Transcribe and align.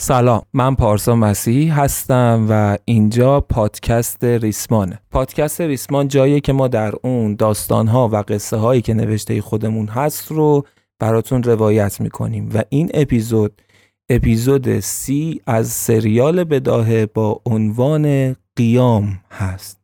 سلام 0.00 0.42
من 0.52 0.74
پارسا 0.74 1.16
مسیحی 1.16 1.68
هستم 1.68 2.46
و 2.50 2.78
اینجا 2.84 3.40
پادکست 3.40 4.24
ریسمانه. 4.24 5.00
پادکست 5.10 5.60
ریسمان 5.60 6.08
جاییه 6.08 6.40
که 6.40 6.52
ما 6.52 6.68
در 6.68 6.92
اون 7.02 7.34
داستانها 7.34 8.08
و 8.08 8.16
قصه 8.16 8.56
هایی 8.56 8.82
که 8.82 8.94
نوشته 8.94 9.40
خودمون 9.40 9.86
هست 9.86 10.32
رو 10.32 10.64
براتون 10.98 11.42
روایت 11.42 12.00
می‌کنیم 12.00 12.50
و 12.54 12.62
این 12.68 12.90
اپیزود 12.94 13.62
اپیزود 14.08 14.80
سی 14.80 15.40
از 15.46 15.68
سریال 15.68 16.44
بداهه 16.44 17.06
با 17.06 17.40
عنوان 17.46 18.36
قیام 18.56 19.20
هست. 19.30 19.80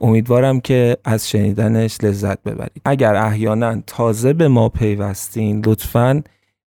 امیدوارم 0.00 0.60
که 0.60 0.96
از 1.04 1.28
شنیدنش 1.28 1.98
لذت 2.02 2.42
ببرید. 2.42 2.82
اگر 2.84 3.14
احیانا 3.14 3.82
تازه 3.86 4.32
به 4.32 4.48
ما 4.48 4.68
پیوستین 4.68 5.62
لطفاً 5.66 6.22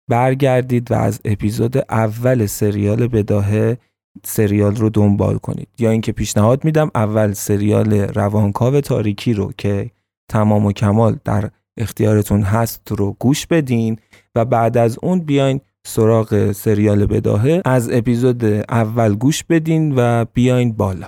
برگردید 0.09 0.91
و 0.91 0.95
از 0.95 1.19
اپیزود 1.25 1.77
اول 1.77 2.45
سریال 2.45 3.07
بداهه 3.07 3.77
سریال 4.25 4.75
رو 4.75 4.89
دنبال 4.89 5.37
کنید. 5.37 5.67
یا 5.79 5.91
اینکه 5.91 6.11
پیشنهاد 6.11 6.65
میدم 6.65 6.91
اول 6.95 7.33
سریال 7.33 7.93
روانکاو 7.93 8.81
تاریکی 8.81 9.33
رو 9.33 9.51
که 9.57 9.91
تمام 10.29 10.65
و 10.65 10.71
کمال 10.71 11.19
در 11.25 11.49
اختیارتون 11.77 12.41
هست 12.41 12.91
رو 12.91 13.15
گوش 13.19 13.47
بدین 13.47 13.97
و 14.35 14.45
بعد 14.45 14.77
از 14.77 14.97
اون 15.01 15.19
بیاین 15.19 15.61
سراغ 15.85 16.51
سریال 16.51 17.05
بداهه. 17.05 17.61
از 17.65 17.89
اپیزود 17.91 18.45
اول 18.69 19.15
گوش 19.15 19.43
بدین 19.43 19.93
و 19.95 20.25
بیاین 20.33 20.73
بالا. 20.73 21.07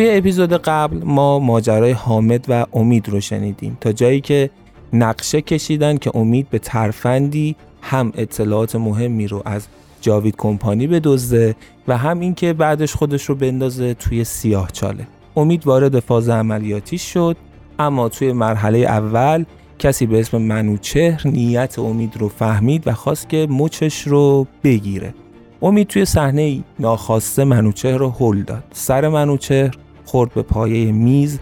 توی 0.00 0.10
اپیزود 0.10 0.52
قبل 0.52 1.04
ما 1.04 1.38
ماجرای 1.38 1.92
حامد 1.92 2.44
و 2.48 2.66
امید 2.72 3.08
رو 3.08 3.20
شنیدیم. 3.20 3.78
تا 3.80 3.92
جایی 3.92 4.20
که 4.20 4.50
نقشه 4.92 5.40
کشیدن 5.40 5.96
که 5.96 6.16
امید 6.16 6.50
به 6.50 6.58
ترفندی 6.58 7.56
هم 7.82 8.12
اطلاعات 8.16 8.76
مهمی 8.76 9.26
رو 9.26 9.42
از 9.44 9.66
جاوید 10.00 10.34
کمپانی 10.38 10.86
بدزده 10.86 11.56
و 11.88 11.98
هم 11.98 12.20
اینکه 12.20 12.52
بعدش 12.52 12.94
خودش 12.94 13.24
رو 13.24 13.34
بندازه 13.34 13.94
توی 13.94 14.24
سیاه 14.24 14.70
چاله. 14.72 15.06
امید 15.36 15.66
وارد 15.66 16.00
فاز 16.00 16.28
عملیاتی 16.28 16.98
شد 16.98 17.36
اما 17.78 18.08
توی 18.08 18.32
مرحله 18.32 18.78
اول 18.78 19.44
کسی 19.78 20.06
به 20.06 20.20
اسم 20.20 20.38
منوچهر 20.38 21.28
نیت 21.28 21.78
امید 21.78 22.16
رو 22.16 22.28
فهمید 22.28 22.86
و 22.86 22.92
خواست 22.92 23.28
که 23.28 23.46
مچش 23.50 24.06
رو 24.06 24.46
بگیره. 24.64 25.14
امید 25.62 25.86
توی 25.86 26.04
صحنه 26.04 26.64
ناخواسته 26.78 27.44
منوچهر 27.44 27.98
رو 27.98 28.10
هل 28.10 28.42
داد. 28.42 28.64
سر 28.72 29.08
منوچهر 29.08 29.76
خورد 30.10 30.34
به 30.34 30.42
پایه 30.42 30.92
میز 30.92 31.38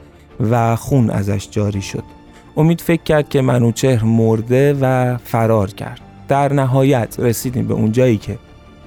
و 0.51 0.77
خون 0.77 1.11
ازش 1.11 1.49
جاری 1.51 1.83
شد. 1.83 2.05
امید 2.56 2.81
فکر 2.81 3.03
کرد 3.03 3.29
که 3.29 3.41
منوچهر 3.41 4.05
مرده 4.05 4.77
و 4.81 5.17
فرار 5.17 5.71
کرد. 5.71 6.01
در 6.29 6.53
نهایت 6.53 7.17
رسیدیم 7.19 7.67
به 7.67 7.75
اونجایی 7.75 8.17
که 8.17 8.39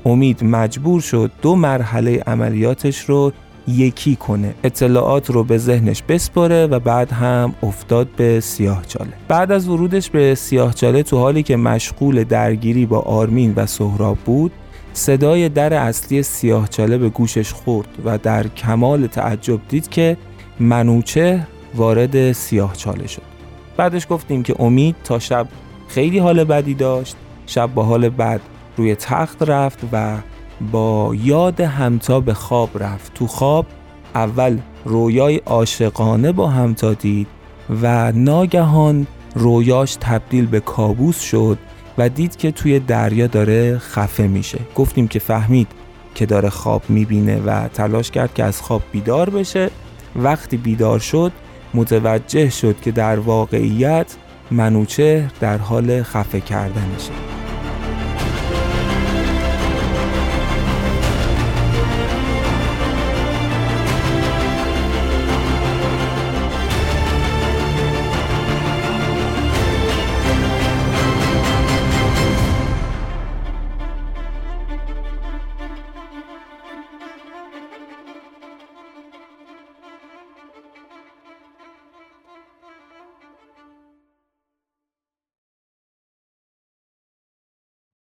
امید 0.05 0.43
مجبور 0.43 1.01
شد 1.01 1.31
دو 1.41 1.55
مرحله 1.55 2.23
عملیاتش 2.27 2.99
رو 2.99 3.31
یکی 3.67 4.15
کنه. 4.15 4.53
اطلاعات 4.63 5.29
رو 5.29 5.43
به 5.43 5.57
ذهنش 5.57 6.03
بسپره 6.03 6.67
و 6.67 6.79
بعد 6.79 7.11
هم 7.11 7.55
افتاد 7.63 8.07
به 8.17 8.39
سیاه 8.39 8.85
چاله. 8.87 9.13
بعد 9.27 9.51
از 9.51 9.67
ورودش 9.67 10.09
به 10.09 10.35
سیاه 10.35 10.73
چاله 10.73 11.03
تو 11.03 11.17
حالی 11.17 11.43
که 11.43 11.55
مشغول 11.57 12.23
درگیری 12.23 12.85
با 12.85 12.99
آرمین 12.99 13.53
و 13.55 13.65
سهراب 13.65 14.17
بود 14.17 14.51
صدای 14.93 15.49
در 15.49 15.73
اصلی 15.73 16.23
سیاهچاله 16.23 16.97
به 16.97 17.09
گوشش 17.09 17.53
خورد 17.53 17.87
و 18.05 18.17
در 18.17 18.47
کمال 18.47 19.07
تعجب 19.07 19.59
دید 19.69 19.89
که 19.89 20.17
منوچه 20.59 21.47
وارد 21.75 22.31
سیاهچاله 22.31 23.07
شد. 23.07 23.21
بعدش 23.77 24.07
گفتیم 24.09 24.43
که 24.43 24.55
امید 24.59 24.95
تا 25.03 25.19
شب 25.19 25.47
خیلی 25.87 26.19
حال 26.19 26.43
بدی 26.43 26.73
داشت. 26.73 27.15
شب 27.45 27.73
با 27.73 27.83
حال 27.83 28.09
بد 28.09 28.41
روی 28.77 28.95
تخت 28.95 29.43
رفت 29.43 29.79
و 29.91 30.17
با 30.71 31.15
یاد 31.23 31.61
همتا 31.61 32.19
به 32.19 32.33
خواب 32.33 32.83
رفت. 32.83 33.13
تو 33.13 33.27
خواب 33.27 33.65
اول 34.15 34.57
رویای 34.85 35.37
عاشقانه 35.37 36.31
با 36.31 36.47
همتا 36.47 36.93
دید 36.93 37.27
و 37.81 38.11
ناگهان 38.11 39.07
رویاش 39.35 39.95
تبدیل 39.95 40.45
به 40.45 40.59
کابوس 40.59 41.19
شد 41.19 41.57
و 42.01 42.09
دید 42.09 42.35
که 42.35 42.51
توی 42.51 42.79
دریا 42.79 43.27
داره 43.27 43.77
خفه 43.77 44.27
میشه. 44.27 44.59
گفتیم 44.75 45.07
که 45.07 45.19
فهمید 45.19 45.67
که 46.15 46.25
داره 46.25 46.49
خواب 46.49 46.83
می‌بینه 46.89 47.41
و 47.41 47.67
تلاش 47.67 48.11
کرد 48.11 48.33
که 48.33 48.43
از 48.43 48.61
خواب 48.61 48.81
بیدار 48.91 49.29
بشه. 49.29 49.69
وقتی 50.15 50.57
بیدار 50.57 50.99
شد 50.99 51.31
متوجه 51.73 52.49
شد 52.49 52.81
که 52.81 52.91
در 52.91 53.19
واقعیت 53.19 54.15
منوچه 54.51 55.27
در 55.39 55.57
حال 55.57 56.03
خفه 56.03 56.39
کردنشه. 56.39 57.40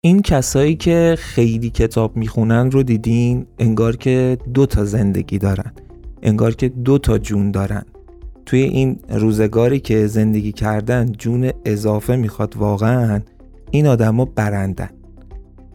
این 0.08 0.22
کسایی 0.22 0.76
که 0.76 1.16
خیلی 1.20 1.70
کتاب 1.70 2.18
می‌خونن 2.18 2.72
رو 2.72 2.84
دیدین؟ 2.84 3.46
انگار 3.60 3.96
که 3.96 4.38
دو 4.54 4.66
تا 4.66 4.86
زندگی 4.86 5.38
دارن. 5.38 5.72
انگار 6.24 6.56
که 6.56 6.70
دو 6.70 6.98
تا 6.98 7.18
جون 7.18 7.52
دارن. 7.52 7.84
توی 8.46 8.62
این 8.62 9.00
روزگاری 9.10 9.80
که 9.80 10.08
زندگی 10.08 10.52
کردن 10.52 11.12
جون 11.12 11.52
اضافه 11.66 12.16
می‌خواد 12.16 12.58
واقعا 12.58 13.22
این 13.72 13.88
آدما 13.88 14.26
برندن. 14.26 14.90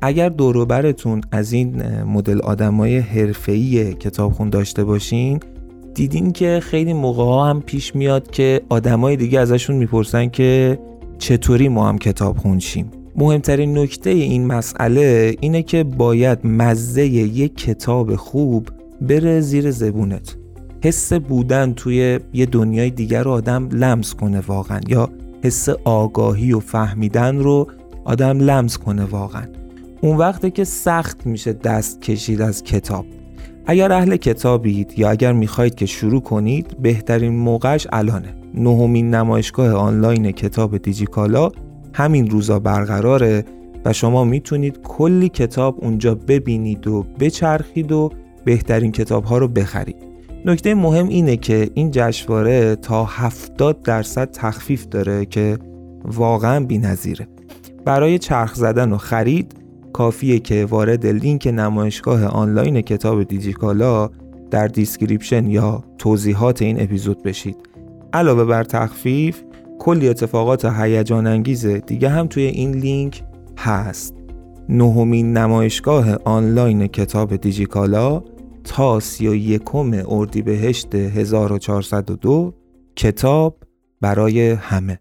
اگر 0.02 0.28
دوروبرتون 0.28 1.20
از 1.32 1.52
این 1.52 2.02
مدل 2.02 2.40
آدمای 2.40 2.98
حرفه‌ای 2.98 3.94
کتابخون 3.94 4.50
داشته 4.50 4.84
باشین 4.84 5.40
دیدین 5.94 6.32
که 6.32 6.60
خیلی 6.62 6.92
موقع 6.92 7.24
ها 7.24 7.50
هم 7.50 7.60
پیش 7.60 7.94
میاد 7.94 8.30
که 8.30 8.60
آدمای 8.68 9.16
دیگه 9.16 9.40
ازشون 9.40 9.76
می‌پرسن 9.76 10.28
که 10.28 10.78
چطوری 11.18 11.68
ما 11.68 11.88
هم 11.88 11.98
کتاب 11.98 12.38
خونشیم. 12.38 12.90
مهمترین 13.16 13.78
نکته 13.78 14.10
این 14.10 14.46
مسئله 14.46 15.36
اینه 15.40 15.62
که 15.62 15.84
باید 15.84 16.46
مزه 16.46 17.06
یک 17.06 17.56
کتاب 17.56 18.16
خوب 18.16 18.68
بره 19.00 19.40
زیر 19.40 19.70
زبونت. 19.70 20.36
حس 20.84 21.12
بودن 21.12 21.72
توی 21.72 22.20
یه 22.32 22.46
دنیای 22.46 22.90
دیگر 22.90 23.22
رو 23.22 23.30
آدم 23.30 23.68
لمس 23.72 24.14
کنه 24.14 24.40
واقعا 24.40 24.80
یا 24.88 25.08
حس 25.44 25.68
آگاهی 25.84 26.52
و 26.52 26.60
فهمیدن 26.60 27.38
رو 27.38 27.66
آدم 28.04 28.38
لمس 28.38 28.78
کنه 28.78 29.04
واقعا. 29.04 29.46
اون 30.00 30.16
وقته 30.16 30.50
که 30.50 30.64
سخت 30.64 31.26
میشه 31.26 31.52
دست 31.52 32.00
کشید 32.00 32.42
از 32.42 32.62
کتاب. 32.62 33.06
اگر 33.66 33.92
اهل 33.92 34.16
کتابید 34.16 34.94
یا 34.96 35.10
اگر 35.10 35.32
می‌خواید 35.32 35.74
که 35.74 35.86
شروع 35.86 36.20
کنید 36.20 36.76
بهترین 36.82 37.32
موقعش 37.32 37.86
الانه. 37.92 38.34
نهمین 38.54 39.14
نمایشگاه 39.14 39.72
آنلاین 39.72 40.32
کتاب 40.32 40.78
دیجیکالا 40.78 41.50
همین 41.94 42.30
روزا 42.30 42.58
برقراره 42.58 43.44
و 43.84 43.92
شما 43.92 44.24
می‌تونید 44.24 44.82
کلی 44.82 45.28
کتاب 45.28 45.78
اونجا 45.80 46.14
ببینید 46.14 46.86
و 46.86 47.06
بچرخید 47.20 47.92
و 47.92 48.10
بهترین 48.44 48.92
کتاب 48.92 49.24
ها 49.24 49.38
رو 49.38 49.48
بخرید. 49.48 49.96
نکته 50.44 50.74
مهم 50.74 51.08
اینه 51.08 51.36
که 51.36 51.70
این 51.74 51.90
جشنواره 51.90 52.76
تا 52.76 53.04
70 53.04 53.82
درصد 53.82 54.30
تخفیف 54.30 54.86
داره 54.86 55.24
که 55.24 55.58
واقعا 56.04 56.64
بی‌نظیره. 56.64 57.28
برای 57.84 58.18
چرخ 58.18 58.54
زدن 58.54 58.92
و 58.92 58.96
خرید 58.96 59.54
کافیه 59.92 60.38
که 60.38 60.64
وارد 60.64 61.06
لینک 61.06 61.46
نمایشگاه 61.46 62.24
آنلاین 62.24 62.80
کتاب 62.80 63.22
دیجیکالا 63.22 64.10
در 64.50 64.66
description 64.66 65.46
یا 65.46 65.84
توضیحات 65.98 66.62
این 66.62 66.82
اپیزود 66.82 67.22
بشید. 67.22 67.56
علاوه 68.12 68.44
بر 68.44 68.64
تخفیف 68.64 69.42
کلی 69.82 70.08
اتفاقات 70.08 70.64
هیجان 70.64 71.26
انگیز 71.26 71.66
دیگه 71.66 72.08
هم 72.08 72.26
توی 72.26 72.42
این 72.42 72.72
لینک 72.72 73.24
هست. 73.58 74.14
نهمین 74.68 75.32
نمایشگاه 75.36 76.14
آنلاین 76.24 76.86
کتاب 76.86 77.36
دیجیکالا 77.36 78.22
تا 78.64 79.00
سی 79.00 79.28
و 79.28 79.34
یکم 79.34 80.02
اردیبهشت 80.06 80.94
1402 80.94 82.54
کتاب 82.96 83.56
برای 84.00 84.50
همه. 84.50 84.98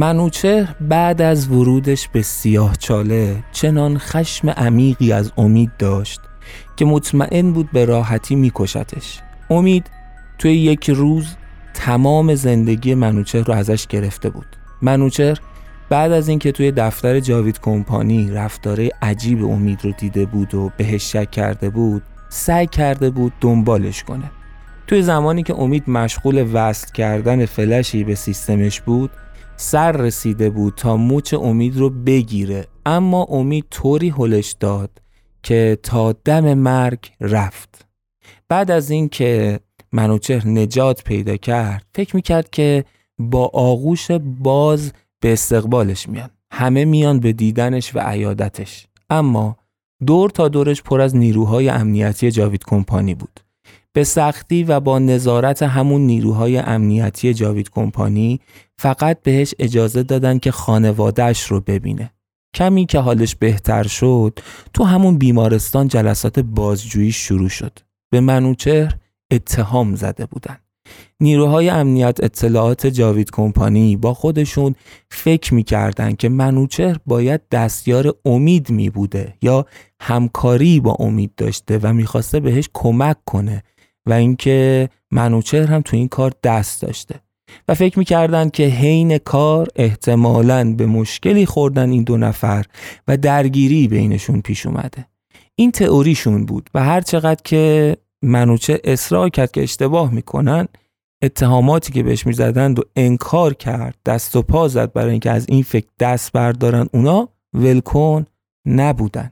منوچهر 0.00 0.74
بعد 0.80 1.22
از 1.22 1.48
ورودش 1.48 2.08
به 2.08 2.22
سیاه 2.22 2.76
چاله 2.76 3.36
چنان 3.52 3.98
خشم 3.98 4.50
عمیقی 4.50 5.12
از 5.12 5.32
امید 5.36 5.70
داشت 5.78 6.20
که 6.76 6.84
مطمئن 6.84 7.52
بود 7.52 7.70
به 7.72 7.84
راحتی 7.84 8.34
میکشتش. 8.34 9.20
امید 9.50 9.90
توی 10.38 10.52
یک 10.52 10.90
روز 10.90 11.36
تمام 11.74 12.34
زندگی 12.34 12.94
منوچهر 12.94 13.44
رو 13.44 13.54
ازش 13.54 13.86
گرفته 13.86 14.30
بود. 14.30 14.46
منوچهر 14.82 15.38
بعد 15.88 16.12
از 16.12 16.28
اینکه 16.28 16.52
توی 16.52 16.72
دفتر 16.72 17.20
جاوید 17.20 17.60
کمپانی 17.60 18.30
رفتاره 18.30 18.90
عجیب 19.02 19.44
امید 19.44 19.84
رو 19.84 19.92
دیده 19.92 20.26
بود 20.26 20.54
و 20.54 20.70
بهش 20.76 21.12
شک 21.12 21.30
کرده 21.30 21.70
بود 21.70 22.02
سعی 22.28 22.66
کرده 22.66 23.10
بود 23.10 23.32
دنبالش 23.40 24.02
کنه. 24.02 24.30
توی 24.86 25.02
زمانی 25.02 25.42
که 25.42 25.54
امید 25.54 25.90
مشغول 25.90 26.50
وصل 26.52 26.92
کردن 26.92 27.46
فلشی 27.46 28.04
به 28.04 28.14
سیستمش 28.14 28.80
بود 28.80 29.10
سر 29.60 29.92
رسیده 29.92 30.50
بود 30.50 30.74
تا 30.76 30.96
موچ 30.96 31.34
امید 31.34 31.76
رو 31.76 31.90
بگیره. 31.90 32.66
اما 32.86 33.22
امید 33.24 33.64
طوری 33.70 34.08
هلش 34.08 34.56
داد 34.60 34.90
که 35.42 35.78
تا 35.82 36.12
دم 36.12 36.54
مرگ 36.54 36.98
رفت. 37.20 37.86
بعد 38.48 38.70
از 38.70 38.90
اینکه 38.90 39.60
منوچهر 39.92 40.48
نجات 40.48 41.04
پیدا 41.04 41.36
کرد 41.36 41.86
فکر 41.94 42.16
می‌کرد 42.16 42.50
که 42.50 42.84
با 43.18 43.50
آغوش 43.54 44.10
باز 44.40 44.92
به 45.20 45.32
استقبالش 45.32 46.08
میان. 46.08 46.30
همه 46.52 46.84
میان 46.84 47.20
به 47.20 47.32
دیدنش 47.32 47.96
و 47.96 47.98
عیادتش. 47.98 48.86
اما 49.10 49.56
دور 50.06 50.30
تا 50.30 50.48
دورش 50.48 50.82
پر 50.82 51.00
از 51.00 51.16
نیروهای 51.16 51.68
امنیتی 51.68 52.30
جاوید 52.30 52.64
کمپانی 52.64 53.14
بود. 53.14 53.40
به 53.92 54.04
سختی 54.04 54.64
و 54.64 54.80
با 54.80 54.98
نظارت 54.98 55.62
همون 55.62 56.00
نیروهای 56.00 56.58
امنیتی 56.58 57.34
جاوید 57.34 57.70
کمپانی 57.70 58.40
فقط 58.78 59.22
بهش 59.22 59.54
اجازه 59.58 60.02
دادن 60.02 60.38
که 60.38 60.50
خانوادهش 60.50 61.42
رو 61.42 61.60
ببینه. 61.60 62.10
کمی 62.54 62.86
که 62.86 62.98
حالش 62.98 63.34
بهتر 63.34 63.82
شد 63.82 64.38
تو 64.74 64.84
همون 64.84 65.18
بیمارستان 65.18 65.88
جلسات 65.88 66.40
بازجویی 66.40 67.12
شروع 67.12 67.48
شد. 67.48 67.78
به 68.10 68.20
منوچهر 68.20 68.94
اتهام 69.30 69.94
زده 69.94 70.26
بودن. 70.26 70.56
نیروهای 71.20 71.70
امنیت 71.70 72.18
اطلاعات 72.22 72.86
جاوید 72.86 73.30
کمپانی 73.30 73.96
با 73.96 74.14
خودشون 74.14 74.74
فکر 75.10 75.54
می‌کردن 75.54 76.14
که 76.14 76.28
منوچهر 76.28 76.96
باید 77.06 77.40
دستیار 77.50 78.14
امید 78.24 78.70
می 78.70 78.90
بوده 78.90 79.34
یا 79.42 79.66
همکاری 80.00 80.80
با 80.80 80.96
امید 80.98 81.34
داشته 81.36 81.78
و 81.82 81.92
می‌خواسته 81.92 82.40
بهش 82.40 82.68
کمک 82.74 83.16
کنه 83.24 83.62
و 84.10 84.12
اینکه 84.12 84.88
منوچهر 85.10 85.66
هم 85.66 85.80
تو 85.80 85.96
این 85.96 86.08
کار 86.08 86.32
دست 86.44 86.82
داشته. 86.82 87.14
و 87.68 87.74
فکر 87.74 87.98
می‌کردن 87.98 88.48
که 88.48 88.66
حین 88.66 89.18
کار 89.18 89.68
احتمالاً 89.76 90.74
به 90.74 90.86
مشکلی 90.86 91.46
خوردن 91.46 91.90
این 91.90 92.02
دو 92.02 92.16
نفر 92.16 92.64
و 93.08 93.16
درگیری 93.16 93.88
بینشون 93.88 94.40
پیش 94.40 94.66
اومده. 94.66 95.06
این 95.56 95.70
تئوریشون 95.70 96.46
بود 96.46 96.70
و 96.74 96.84
هر 96.84 97.00
چقدر 97.00 97.40
که 97.44 97.96
منوچه 98.22 98.80
اصرار 98.84 99.28
کرد 99.28 99.50
که 99.50 99.62
اشتباه 99.62 100.14
می‌کنن 100.14 100.68
اتهاماتی 101.22 101.92
که 101.92 102.02
بهش 102.02 102.26
می‌زدند 102.26 102.78
و 102.78 102.82
انکار 102.96 103.54
کرد 103.54 103.94
دست 104.06 104.36
و 104.36 104.42
پا 104.42 104.68
زد 104.68 104.92
برای 104.92 105.10
اینکه 105.10 105.30
از 105.30 105.46
این 105.48 105.62
فکر 105.62 105.86
دست 106.00 106.32
بردارن 106.32 106.86
اونا 106.92 107.28
ولکن 107.54 108.24
نبودن. 108.66 109.30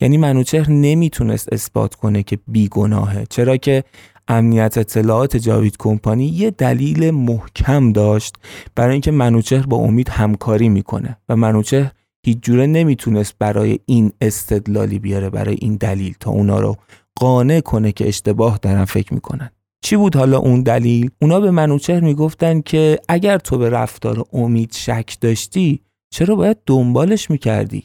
یعنی 0.00 0.16
منوچهر 0.16 0.70
نمی‌تونست 0.70 1.52
اثبات 1.52 1.94
کنه 1.94 2.22
که 2.22 2.38
بیگناهه. 2.48 3.26
چرا 3.30 3.56
که 3.56 3.84
امنیت 4.30 4.78
اطلاعات 4.78 5.36
جاوید 5.36 5.76
کمپانی 5.78 6.26
یه 6.26 6.50
دلیل 6.50 7.10
محکم 7.10 7.92
داشت 7.92 8.34
برای 8.74 8.92
اینکه 8.92 9.10
منوچهر 9.10 9.66
با 9.66 9.76
امید 9.76 10.08
همکاری 10.08 10.68
می‌کنه 10.68 11.16
و 11.28 11.36
منوچهر 11.36 11.92
هیچ 12.26 12.38
جوره 12.42 12.66
نمی‌تونست 12.66 13.34
برای 13.38 13.78
این 13.86 14.12
استدلالی 14.20 14.98
بیاره 14.98 15.30
برای 15.30 15.56
این 15.60 15.76
دلیل 15.76 16.14
تا 16.20 16.30
اونا 16.30 16.60
رو 16.60 16.76
قانع 17.16 17.60
کنه 17.60 17.92
که 17.92 18.08
اشتباه 18.08 18.58
دارن 18.62 18.84
فکر 18.84 19.14
می‌کنن. 19.14 19.50
چی 19.84 19.96
بود 19.96 20.16
حالا 20.16 20.38
اون 20.38 20.62
دلیل؟ 20.62 21.10
اونا 21.22 21.40
به 21.40 21.50
منوچهر 21.50 22.00
می‌گفتن 22.00 22.60
که 22.60 22.98
اگر 23.08 23.38
تو 23.38 23.58
به 23.58 23.70
رفتار 23.70 24.24
امید 24.32 24.72
شک 24.72 25.16
داشتی 25.20 25.80
چرا 26.14 26.36
باید 26.36 26.56
دنبالش 26.66 27.30
می‌کردی؟ 27.30 27.84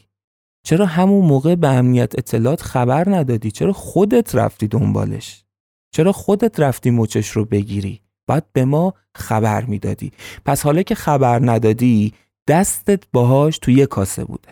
چرا 0.66 0.86
همون 0.86 1.26
موقع 1.26 1.54
به 1.54 1.68
امنیت 1.68 2.18
اطلاعات 2.18 2.62
خبر 2.62 3.04
ندادی؟ 3.08 3.50
چرا 3.50 3.72
خودت 3.72 4.34
رفتی 4.34 4.68
دنبالش؟ 4.68 5.45
چرا 5.90 6.12
خودت 6.12 6.60
رفتی 6.60 6.90
مچش 6.90 7.28
رو 7.28 7.44
بگیری؟ 7.44 8.00
باید 8.26 8.44
به 8.52 8.64
ما 8.64 8.94
خبر 9.14 9.64
می‌دادی. 9.64 10.10
پس 10.44 10.62
حالا 10.62 10.82
که 10.82 10.94
خبر 10.94 11.50
ندادی 11.50 12.12
دستت 12.48 13.02
باهاش 13.12 13.58
تو 13.58 13.70
یه 13.70 13.86
کاسه 13.86 14.24
بوده. 14.24 14.48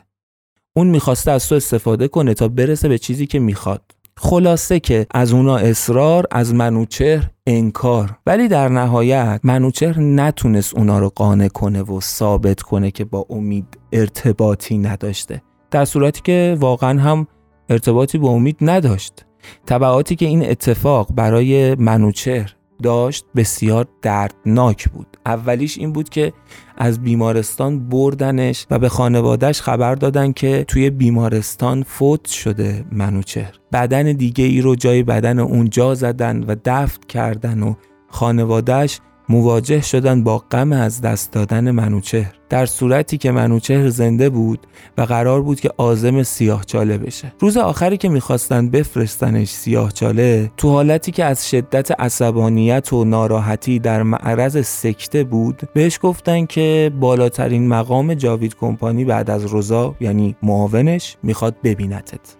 اون 0.76 0.86
می‌خواسته 0.86 1.30
از 1.30 1.48
تو 1.48 1.54
استفاده 1.54 2.08
کنه 2.08 2.34
تا 2.34 2.48
برسه 2.48 2.88
به 2.88 2.98
چیزی 2.98 3.26
که 3.26 3.38
می‌خواد. 3.38 3.82
خلاصه 4.16 4.80
که 4.80 5.06
از 5.10 5.32
اونا 5.32 5.56
اصرار 5.56 6.26
از 6.30 6.54
منوچهر 6.54 7.30
انکار. 7.46 8.18
ولی 8.26 8.48
در 8.48 8.68
نهایت 8.68 9.40
منوچهر 9.42 10.00
نتونست 10.00 10.74
اونا 10.74 10.98
رو 10.98 11.08
قانع 11.14 11.48
کنه 11.48 11.82
و 11.82 12.00
ثابت 12.00 12.62
کنه 12.62 12.90
که 12.90 13.04
با 13.04 13.26
امید 13.30 13.78
ارتباطی 13.92 14.78
نداشته. 14.78 15.42
در 15.70 15.84
صورتی 15.84 16.20
که 16.24 16.56
واقعا 16.60 17.00
هم 17.00 17.26
ارتباطی 17.68 18.18
با 18.18 18.28
امید 18.28 18.56
نداشت. 18.60 19.24
طبعاتی 19.66 20.16
که 20.16 20.26
این 20.26 20.50
اتفاق 20.50 21.08
برای 21.14 21.74
منوچهر 21.74 22.54
داشت 22.82 23.24
بسیار 23.36 23.86
دردناک 24.02 24.88
بود. 24.88 25.06
اولیش 25.26 25.78
این 25.78 25.92
بود 25.92 26.08
که 26.08 26.32
از 26.76 27.02
بیمارستان 27.02 27.88
بردنش 27.88 28.66
و 28.70 28.78
به 28.78 28.88
خانوادهش 28.88 29.60
خبر 29.60 29.94
دادن 29.94 30.32
که 30.32 30.64
توی 30.68 30.90
بیمارستان 30.90 31.82
فوت 31.82 32.28
شده 32.28 32.84
منوچهر. 32.92 33.52
بدن 33.72 34.02
دیگه 34.02 34.44
ای 34.44 34.60
رو 34.60 34.76
جای 34.76 35.02
بدن 35.02 35.38
اونجا 35.38 35.94
زدن 35.94 36.42
و 36.42 36.56
دفت 36.64 37.06
کردن 37.06 37.62
و 37.62 37.74
خانوادهش 38.08 39.00
مواجه 39.28 39.80
شدن 39.80 40.24
با 40.24 40.38
غم 40.38 40.72
از 40.72 41.00
دست 41.00 41.32
دادن 41.32 41.70
منوچهر. 41.70 42.32
در 42.48 42.66
صورتی 42.66 43.18
که 43.18 43.30
منوچهر 43.30 43.88
زنده 43.88 44.30
بود 44.30 44.66
و 44.98 45.02
قرار 45.02 45.42
بود 45.42 45.60
که 45.60 45.70
آزم 45.76 46.22
سیاه 46.22 46.64
چاله 46.64 46.98
بشه. 46.98 47.32
روز 47.40 47.56
آخری 47.56 47.96
که 47.96 48.08
می‌خواستن 48.08 48.68
بفرستنش 48.70 49.48
سیاه 49.48 49.92
چاله 49.92 50.50
تو 50.56 50.70
حالتی 50.70 51.12
که 51.12 51.24
از 51.24 51.50
شدت 51.50 52.00
عصبانیت 52.00 52.92
و 52.92 53.04
ناراحتی 53.04 53.78
در 53.78 54.02
معرض 54.02 54.66
سکته 54.66 55.24
بود 55.24 55.62
بهش 55.74 55.98
گفتن 56.02 56.46
که 56.46 56.92
بالاترین 57.00 57.68
مقام 57.68 58.14
جاوید 58.14 58.56
کمپانی 58.56 59.04
بعد 59.04 59.30
از 59.30 59.44
روزا 59.44 59.94
یعنی 60.00 60.36
معاونش 60.42 61.16
می‌خواد 61.22 61.54
ببینتت 61.64 62.36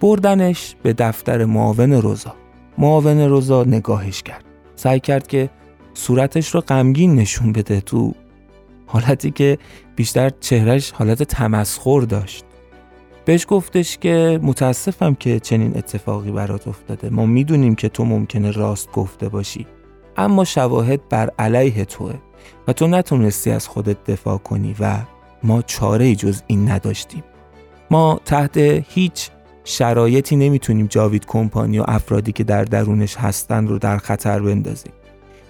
بردنش 0.00 0.76
به 0.82 0.92
دفتر 0.92 1.44
معاون 1.44 1.92
روزا 1.92 2.34
معاون 2.78 3.20
روزا 3.20 3.64
نگاهش 3.64 4.22
کرد. 4.22 4.44
سعی 4.76 5.00
کرد 5.00 5.26
که 5.26 5.50
صورتش 5.98 6.54
رو 6.54 6.60
غمگین 6.60 7.14
نشون 7.14 7.52
بده 7.52 7.80
تو 7.80 8.14
حالتی 8.86 9.30
که 9.30 9.58
بیشتر 9.96 10.30
چهرش 10.40 10.90
حالت 10.90 11.22
تمسخر 11.22 12.00
داشت. 12.00 12.44
بهش 13.24 13.46
گفتش 13.48 13.98
که 13.98 14.40
متاسفم 14.42 15.14
که 15.14 15.40
چنین 15.40 15.76
اتفاقی 15.76 16.30
برات 16.30 16.68
افتاده. 16.68 17.10
ما 17.10 17.26
می‌دونیم 17.26 17.74
که 17.74 17.88
تو 17.88 18.04
ممکنه 18.04 18.50
راست 18.50 18.92
گفته 18.92 19.28
باشی 19.28 19.66
اما 20.16 20.44
شواهد 20.44 21.08
بر 21.08 21.30
علیه 21.38 21.84
توه 21.84 22.14
و 22.68 22.72
تو 22.72 22.86
نتونستی 22.86 23.50
از 23.50 23.68
خودت 23.68 24.04
دفاع 24.04 24.38
کنی 24.38 24.74
و 24.80 24.96
ما 25.42 25.62
چاره 25.62 26.14
جز 26.14 26.42
این 26.46 26.70
نداشتیم. 26.70 27.24
ما 27.90 28.20
تحت 28.24 28.56
هیچ 28.88 29.30
شرایطی 29.64 30.36
نمی‌تونیم 30.36 30.86
جاوید 30.86 31.26
کمپانی 31.26 31.78
و 31.78 31.84
افرادی 31.88 32.32
که 32.32 32.44
در 32.44 32.64
درونش 32.64 33.16
هستن 33.16 33.66
رو 33.66 33.78
در 33.78 33.98
خطر 33.98 34.40
بندازیم. 34.40 34.92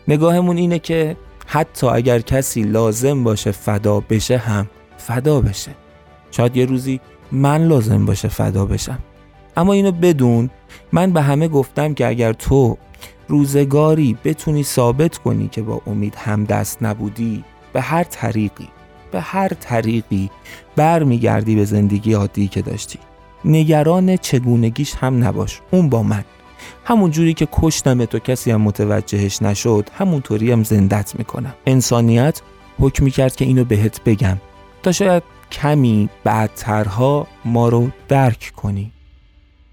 نگاهمون 0.08 0.56
اینه 0.56 0.78
که 0.78 1.16
حتی 1.46 1.86
اگر 1.86 2.20
کسی 2.20 2.62
لازم 2.62 3.24
باشه 3.24 3.50
فدا 3.50 4.00
بشه 4.00 4.36
هم 4.38 4.66
فدا 4.96 5.40
بشه. 5.40 5.70
شاید 6.30 6.56
یه 6.56 6.64
روزی 6.64 7.00
من 7.32 7.68
لازم 7.68 8.06
باشه 8.06 8.28
فدا 8.28 8.66
بشم. 8.66 8.98
اما 9.56 9.72
اینو 9.72 9.92
بدون 9.92 10.50
من 10.92 11.12
به 11.12 11.22
همه 11.22 11.48
گفتم 11.48 11.94
که 11.94 12.06
اگر 12.06 12.32
تو 12.32 12.78
روزگاری 13.28 14.18
بتونی 14.24 14.62
ثابت 14.62 15.18
کنی 15.18 15.48
که 15.48 15.62
با 15.62 15.82
امید 15.86 16.14
هم 16.14 16.44
دست 16.44 16.82
نبودی 16.82 17.44
به 17.72 17.80
هر 17.80 18.04
طریقی 18.04 18.68
به 19.12 19.20
هر 19.20 19.48
طریقی 19.48 20.30
برمیگردی 20.76 21.54
به 21.54 21.64
زندگی 21.64 22.12
عادی 22.12 22.48
که 22.48 22.62
داشتی. 22.62 22.98
نگران 23.44 24.16
چگونگیش 24.16 24.94
هم 24.94 25.24
نباش. 25.24 25.60
اون 25.70 25.88
با 25.88 26.02
من. 26.02 26.24
همون 26.84 27.10
جوری 27.10 27.34
که 27.34 27.48
کشتم 27.52 28.04
تو 28.04 28.18
کسی 28.18 28.50
هم 28.50 28.60
متوجهش 28.60 29.42
نشد 29.42 29.90
همونطوری 29.94 30.52
هم 30.52 30.64
زندت 30.64 31.18
می‌کنم. 31.18 31.54
انسانیت 31.66 32.42
حکم 32.80 33.08
کرد 33.08 33.36
که 33.36 33.44
اینو 33.44 33.64
بهت 33.64 34.04
بگم. 34.04 34.36
تا 34.82 34.92
شاید 34.92 35.22
کمی 35.52 36.08
بعدترها 36.24 37.26
ما 37.44 37.68
رو 37.68 37.88
درک 38.08 38.52
کنی. 38.56 38.92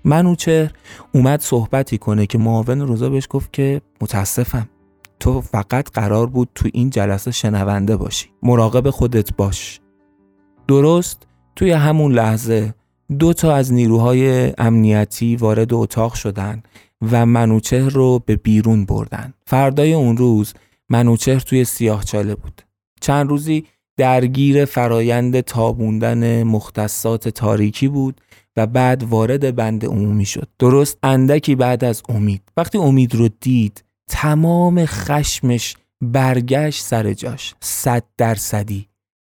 منوچهر 0.04 0.72
اومد 1.12 1.42
صحبتی 1.42 1.98
کنه 1.98 2.26
که 2.26 2.38
معاون 2.38 2.82
روزا 2.82 3.10
بهش 3.10 3.28
گفت 3.30 3.54
که 3.54 3.82
متاسفم. 4.02 4.70
تو 5.20 5.42
فقط 5.42 5.92
قرار 5.92 6.28
بود 6.28 6.50
تو 6.56 6.70
این 6.74 6.90
جلسه 6.90 7.32
شنونده 7.32 7.98
باشی. 7.98 8.28
مراقب 8.44 8.90
خودت 8.90 9.36
باش. 9.36 9.80
درست 10.68 11.28
توی 11.56 11.72
همون 11.72 12.12
لحظه 12.12 12.74
دو 13.20 13.34
تا 13.34 13.56
از 13.56 13.74
نیروهای 13.74 14.54
امنیتی 14.58 15.36
وارد 15.36 15.74
اتاق 15.74 16.14
شدن 16.14 16.64
و 17.12 17.26
منوچهر 17.26 17.90
رو 17.90 18.20
به 18.26 18.36
بیرون 18.36 18.86
بردن. 18.86 19.34
فردای 19.48 19.94
اون 19.94 20.18
روز 20.18 20.54
منوچهر 20.90 21.40
توی 21.40 21.66
سیاهچاله 21.66 22.36
بود. 22.36 22.62
چند 23.02 23.30
روزی 23.30 23.66
درگیر 23.98 24.66
فرایند 24.66 25.42
تابوندن 25.42 26.44
مختصات 26.44 27.30
تاریکی 27.30 27.88
بود 27.88 28.22
و 28.58 28.68
بعد 28.68 29.04
وارد 29.04 29.56
بند 29.56 29.86
عمومی 29.86 30.26
شد. 30.26 30.48
درست 30.60 30.98
اندکی 31.04 31.56
بعد 31.56 31.84
از 31.84 32.04
امید. 32.10 32.42
وقتی 32.58 32.78
امید 32.78 33.16
رو 33.16 33.30
دید 33.40 33.84
تمام 34.10 34.86
خشمش 34.86 35.76
برگشت 36.02 36.84
سر 36.84 37.14
جاش. 37.14 37.56
صد 37.60 38.04
درصدی. 38.18 38.88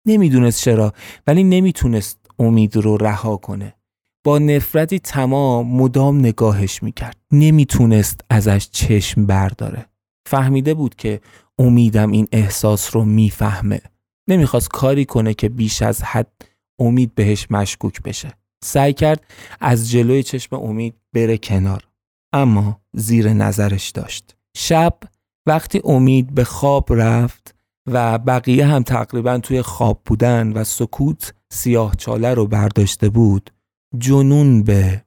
نمی‌دونست 0.08 0.62
چرا 0.62 0.94
ولی 1.28 1.44
نمی‌تونست 1.44 2.20
امید 2.40 2.76
رو 2.76 2.98
رها 2.98 3.38
کنه. 3.38 3.76
با 4.24 4.40
نفرتی 4.40 5.00
تمام 5.00 5.68
مدام 5.68 6.20
نگاهش 6.20 6.84
می‌کرد. 6.84 7.18
نمی‌تونست 7.32 8.22
ازش 8.30 8.70
چشم 8.72 9.26
برداره. 9.26 9.86
فهمیده 10.30 10.74
بود 10.74 10.96
که 10.96 11.22
امیدم 11.60 12.12
این 12.12 12.28
احساس 12.32 12.96
رو 12.96 13.06
می‌فهمه. 13.06 13.82
نمی‌خواست 14.30 14.70
کاری 14.70 15.06
کنه 15.06 15.34
که 15.34 15.50
بیش 15.50 15.82
از 15.82 16.04
حد 16.04 16.32
امید 16.80 17.16
بهش 17.16 17.48
مشکوک 17.50 18.02
بشه. 18.02 18.34
سعی 18.64 18.94
کرد 18.94 19.24
از 19.60 19.92
جلوی 19.92 20.24
چشم 20.24 20.56
امید 20.56 20.96
بره 21.14 21.38
کنار. 21.38 21.88
اما 22.34 22.82
زیر 22.94 23.34
نظرش 23.34 23.90
داشت. 23.90 24.36
شب 24.58 25.00
وقتی 25.46 25.82
امید 25.84 26.36
به 26.36 26.44
خواب 26.44 26.94
رفت 26.94 27.56
و 27.94 28.18
بقیه 28.18 28.66
هم 28.66 28.84
تقریبا 28.84 29.38
توی 29.38 29.62
خواب 29.62 30.02
بودن 30.06 30.52
و 30.52 30.64
سکوت 30.64 31.34
سیاه 31.50 31.96
چاله 31.96 32.34
رو 32.34 32.48
برداشته 32.48 33.10
بود. 33.10 33.50
جنون 33.98 34.64
به 34.64 35.04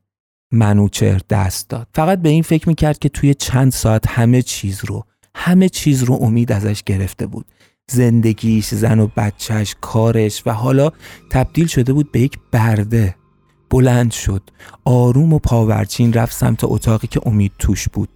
منوچر 0.53 1.21
دست 1.31 1.69
داد. 1.69 1.89
فقط 1.95 2.23
به 2.23 2.29
این 2.29 2.43
فکر 2.43 2.69
می‌کرد 2.69 2.99
که 2.99 3.09
توی 3.09 3.35
چند 3.35 3.73
ساعت 3.73 4.09
همه 4.09 4.43
چیز 4.43 4.85
رو 4.85 5.05
همه 5.35 5.69
چیز 5.69 6.03
رو 6.03 6.15
امید 6.15 6.53
ازش 6.53 6.83
گرفته 6.83 7.27
بود. 7.27 7.47
زندگیش 7.91 8.67
زن 8.75 9.01
و 9.01 9.09
بچهش 9.17 9.77
کارش 9.81 10.43
و 10.47 10.51
حالا 10.51 10.91
تبدیل 11.31 11.67
شده 11.67 11.93
بود 11.93 12.13
به 12.13 12.21
یک 12.21 12.39
برده. 12.53 13.17
بلند 13.71 14.11
شد 14.11 14.43
آروم 14.85 15.33
و 15.33 15.39
پاورچین 15.39 16.13
رفت 16.13 16.37
سمت 16.37 16.65
اتاقی 16.65 17.07
که 17.07 17.21
امید 17.27 17.53
توش 17.59 17.89
بود. 17.89 18.09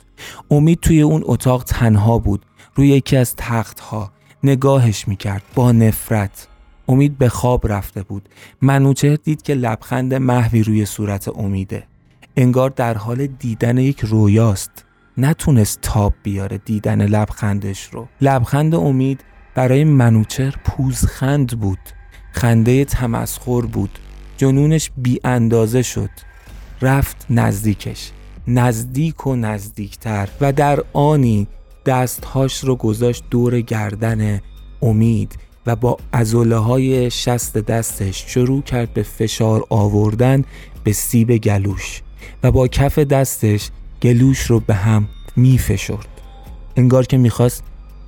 امید 0.51 0.81
توی 0.81 1.03
اون 1.03 1.23
اتاق 1.25 1.65
تنها 1.65 2.19
بود 2.19 2.47
روی 2.75 2.89
یکی 2.89 3.17
از 3.17 3.37
تختها. 3.37 4.13
نگاهش 4.45 5.09
می‌کرد. 5.09 5.43
با 5.55 5.73
نفرت. 5.73 6.49
امید 6.89 7.19
به 7.19 7.29
خواب 7.29 7.73
رفته 7.73 8.03
بود. 8.03 8.29
منوچهر 8.63 9.17
دید 9.17 9.43
که 9.43 9.55
لبخند 9.55 10.15
محوی 10.15 10.63
روی 10.63 10.87
صورت 10.87 11.29
امیده. 11.29 11.87
انگار 12.37 12.71
در 12.71 12.97
حال 12.97 13.27
دیدن 13.27 13.79
یک 13.79 14.01
رویاست. 14.01 14.85
نتونست 15.19 15.79
تاب 15.83 16.15
بیاره 16.23 16.59
دیدن 16.59 17.07
لبخندش 17.07 17.89
رو. 17.93 18.09
لبخند 18.21 18.75
امید 18.75 19.25
برای 19.55 19.85
منوچهر 19.85 20.55
پوزخند 20.65 21.61
بود. 21.61 21.79
خنده 22.33 22.85
تمسخر 22.85 23.61
بود. 23.61 23.99
جنونش 24.37 24.91
بی 24.97 25.21
اندازه 25.25 25.83
شد. 25.83 26.11
رفت 26.83 27.27
نزدیکش. 27.31 28.11
نزدیک 28.49 29.27
و 29.27 29.37
نزدیکتر. 29.37 30.29
و 30.41 30.53
در 30.53 30.85
آنی 30.93 31.47
دستهاش 31.87 32.65
رو 32.65 32.77
گذاشت 32.77 33.25
دور 33.31 33.61
گردن 33.61 34.41
امید 34.83 35.39
و 35.67 35.77
با 35.77 35.97
ازوله 36.13 36.57
های 36.57 37.11
شست 37.11 37.59
دستش 37.59 38.25
شروع 38.27 38.63
کرد 38.63 38.95
به 38.95 39.03
فشار 39.03 39.65
آوردن 39.71 40.45
به 40.85 40.93
سیب 40.93 41.37
گلوش 41.37 42.03
و 42.43 42.51
با 42.51 42.69
کف 42.69 42.99
دستش 42.99 43.71
گلوش 44.03 44.41
رو 44.43 44.61
به 44.61 44.75
هم 44.75 45.09
می 45.37 45.59
فشرد. 45.59 46.09
انگار 46.77 47.07
که 47.07 47.17
می‌خواست 47.17 47.63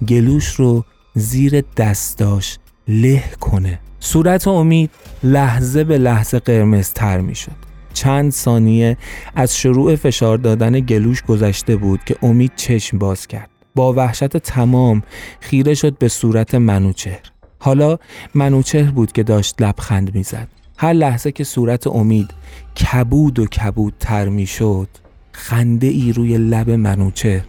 گلوش 0.09 0.55
رو 0.55 0.85
زیر 1.15 1.65
دستاش 1.77 2.59
له 2.89 3.25
کنه. 3.41 3.81
صورت 4.01 4.49
امید 4.49 4.91
لحظه 5.23 5.85
به 5.85 5.99
لحظه 5.99 6.39
قرمز 6.39 6.93
تر 6.93 7.21
می 7.21 7.35
شد 7.35 7.69
چند 7.95 8.33
ثانیه 8.33 8.97
از 9.35 9.57
شروع 9.57 9.97
فشار 9.97 10.39
دادن 10.39 10.81
گلوش 10.81 11.23
گذشته 11.23 11.77
بود 11.77 12.01
که 12.07 12.17
امید 12.23 12.53
چشم 12.57 12.99
باز 12.99 13.27
کرد. 13.27 13.58
با 13.79 13.93
وحشت 13.93 14.37
تمام 14.37 15.03
خیره 15.41 15.75
شد 15.75 15.99
به 15.99 16.09
صورت 16.09 16.55
منوچهر. 16.55 17.21
حالا 17.59 17.99
منوچهر 18.35 18.91
بود 18.91 19.13
که 19.13 19.23
داشت 19.23 19.63
لبخند 19.63 20.15
می‌زد. 20.15 20.49
هر 20.77 20.93
لحظه 20.93 21.33
که 21.33 21.45
صورت 21.45 21.87
امید 21.87 22.31
کبود 22.77 23.39
و 23.39 23.47
کبود 23.47 23.95
تر 24.01 24.29
می‌شد 24.29 24.89
خنده 25.33 25.87
ای 25.87 26.13
روی 26.13 26.39
لب 26.39 26.71
منوچهر 26.71 27.45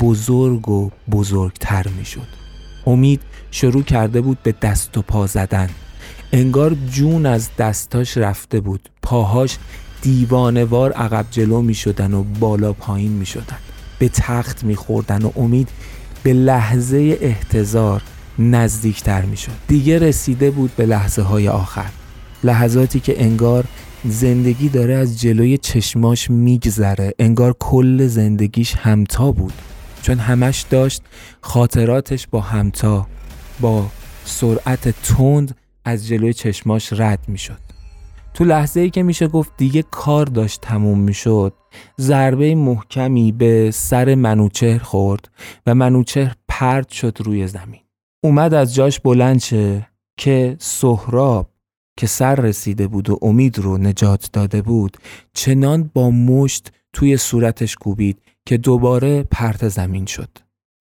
بزرگ 0.00 0.68
و 0.68 0.90
بزرگتر 1.10 1.86
می‌شد. 1.98 2.28
امید 2.86 3.20
شروع 3.50 3.82
کرده 3.82 4.20
بود 4.20 4.38
به 4.42 4.54
دست 4.62 4.98
و 4.98 5.02
پا 5.02 5.26
زدن. 5.26 5.70
انگار 6.32 6.76
جون 6.90 7.26
از 7.26 7.48
دستاش 7.58 8.16
رفته 8.16 8.60
بود. 8.60 8.88
پاهاش 9.02 9.58
دیوانوار 10.02 10.92
عقب 10.92 11.26
جلو 11.30 11.62
می 11.62 11.74
شدن 11.74 12.14
و 12.14 12.22
بالا 12.22 12.72
پایین 12.72 13.12
می 13.12 13.26
شدن 13.26 13.58
به 13.98 14.08
تخت 14.08 14.64
می 14.64 14.76
خوردن 14.76 15.22
و 15.22 15.30
امید 15.36 15.68
به 16.22 16.32
لحظه 16.32 17.18
احتضار 17.20 18.02
نزدیکتر 18.38 19.22
می 19.22 19.36
شد 19.36 19.52
دیگه 19.68 19.98
رسیده 19.98 20.50
بود 20.50 20.76
به 20.76 20.86
لحظه 20.86 21.22
های 21.22 21.48
آخر. 21.48 21.90
لحظاتی 22.44 23.00
که 23.00 23.22
انگار 23.22 23.64
زندگی 24.04 24.68
داره 24.68 24.94
از 24.94 25.20
جلوی 25.20 25.58
چشماش 25.58 26.30
میگذره. 26.30 27.14
انگار 27.18 27.56
کل 27.58 28.06
زندگیش 28.06 28.74
همتا 28.74 29.32
بود. 29.32 29.52
چون 30.02 30.18
همش 30.18 30.64
داشت 30.70 31.02
خاطراتش 31.40 32.26
با 32.30 32.40
همتا 32.40 33.06
با 33.60 33.86
سرعت 34.24 34.88
تند 34.88 35.56
از 35.84 36.06
جلوی 36.06 36.32
چشماش 36.34 36.92
رد 36.92 37.18
می 37.28 37.38
شد. 37.38 37.73
تو 38.34 38.44
لحظه 38.44 38.80
ای 38.80 38.90
که 38.90 39.02
میشه 39.02 39.28
گفت 39.28 39.52
دیگه 39.56 39.82
کار 39.82 40.26
داشت 40.26 40.60
تموم 40.60 40.98
می‌شد 40.98 41.52
ضربه 42.00 42.54
محکمی 42.54 43.32
به 43.32 43.70
سر 43.70 44.14
منوچهر 44.14 44.78
خورد 44.78 45.30
و 45.66 45.74
منوچهر 45.74 46.34
پرد 46.48 46.88
شد 46.88 47.18
روی 47.24 47.46
زمین. 47.46 47.80
اومد 48.24 48.54
از 48.54 48.74
جاش 48.74 49.00
بلند 49.00 49.40
شه 49.40 49.88
که 50.18 50.56
سهراب 50.58 51.50
که 51.98 52.06
سر 52.06 52.34
رسیده 52.34 52.86
بود 52.86 53.10
و 53.10 53.18
امید 53.22 53.58
رو 53.58 53.78
نجات 53.78 54.30
داده 54.32 54.62
بود 54.62 54.96
چنان 55.32 55.90
با 55.94 56.10
مشت 56.10 56.72
توی 56.92 57.16
صورتش 57.16 57.74
کوبید 57.74 58.22
که 58.46 58.56
دوباره 58.56 59.22
پرت 59.22 59.68
زمین 59.68 60.06
شد. 60.06 60.28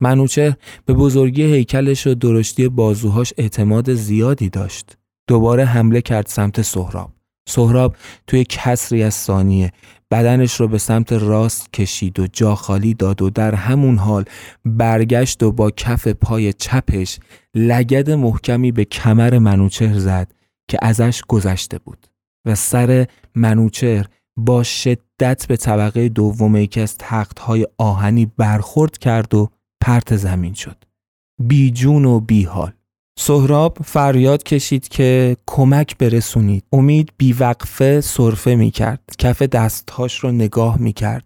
منوچهر 0.01 0.55
به 0.86 0.93
بزرگی 0.93 1.43
هیکلش 1.43 2.07
و 2.07 2.15
درشتی 2.15 2.69
بازوهاش 2.69 3.33
اعتماد 3.38 3.93
زیادی 3.93 4.50
داشت. 4.50 4.98
دوباره 5.27 5.65
حمله 5.65 6.01
کرد 6.01 6.27
سمت 6.27 6.62
سهراب. 6.62 7.12
سهراب 7.48 7.96
توی 8.28 8.44
کسری 8.50 9.04
از 9.04 9.14
ثانیه 9.14 9.72
بدنش 10.12 10.54
رو 10.60 10.68
به 10.68 10.78
سمت 10.78 11.14
راست 11.14 11.74
کشید 11.74 12.20
و 12.20 12.28
جا 12.28 12.56
خالی 12.56 12.94
داد 12.94 13.22
و 13.22 13.30
در 13.30 13.56
همون 13.56 13.98
حال 13.98 14.26
برگشت 14.66 15.44
و 15.44 15.52
با 15.52 15.72
کف 15.72 16.08
پای 16.08 16.54
چپش 16.54 17.20
لگد 17.56 18.12
محکمی 18.12 18.72
به 18.72 18.86
کمر 18.86 19.38
منوچهر 19.38 20.00
زد 20.00 20.32
که 20.68 20.78
ازش 20.82 21.22
گذشته 21.28 21.80
بود 21.80 22.08
و 22.46 22.56
سر 22.56 23.08
منوچهر 23.36 24.08
با 24.38 24.64
شدت 24.64 25.48
به 25.48 25.58
طبقه 25.58 26.10
دوم 26.10 26.56
یکی 26.56 26.82
از 26.82 26.96
تختهای 27.00 27.68
آهنی 27.78 28.26
برخورد 28.26 28.98
کرد 28.98 29.34
و 29.34 29.50
پرت 29.82 30.16
زمین 30.16 30.54
شد. 30.54 30.84
بیجون 31.40 32.06
و 32.06 32.20
بیحال 32.20 32.72
سهراب 33.20 33.77
فریاد 33.86 34.43
کشید 34.43 34.88
که 34.88 35.38
کمک 35.48 35.98
برسونید. 35.98 36.63
امید 36.72 37.10
بیوقفه 37.17 38.01
صرفه 38.01 38.55
می 38.55 38.72
کرد 38.72 39.00
کف 39.17 39.41
دستهاش 39.41 40.20
رو 40.20 40.32
نگاه 40.32 40.77
می 40.77 40.93
کرد 40.93 41.25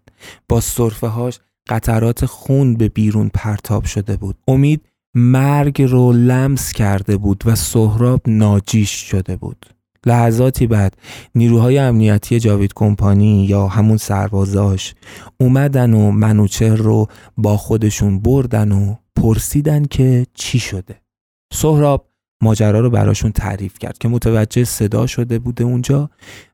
با 0.50 0.62
صرفه 0.62 1.08
هاش 1.08 1.39
قطرات 1.70 2.25
خون 2.25 2.74
به 2.74 2.89
بیرون 2.89 3.32
پرتاب 3.34 3.86
شده 3.86 4.17
بود. 4.17 4.36
امید 4.48 4.82
مرگ 5.15 5.82
رو 5.82 6.12
لمس 6.12 6.72
کرده 6.72 7.17
بود 7.17 7.44
و 7.46 7.56
سهراب 7.56 8.22
ناجیش 8.27 8.91
شده 8.91 9.36
بود. 9.36 9.65
لحظاتی 10.06 10.67
بعد 10.67 10.98
نیروهای 11.36 11.77
امنیتی 11.77 12.39
جاوید 12.39 12.74
کمپانی 12.75 13.46
یا 13.46 13.67
همون 13.67 13.98
سربازاش 13.98 14.96
اومدن 15.39 15.94
و 15.94 16.12
منوچر 16.12 16.75
رو 16.75 17.08
با 17.38 17.58
خودشون 17.58 18.20
بردن 18.20 18.72
و 18.72 18.96
پرسیدن 19.15 19.86
که 19.86 20.25
چی 20.34 20.60
شده. 20.60 21.07
سهراب 21.54 22.08
ماجرا 22.42 22.80
رو 22.80 22.89
براشون 22.89 23.32
تعریف 23.32 23.80
کرد 23.80 23.98
که 23.98 24.08
متوجه 24.08 24.63
صدا 24.63 25.08
شده 25.08 25.39
بوده 25.39 25.63
اونجا 25.63 26.10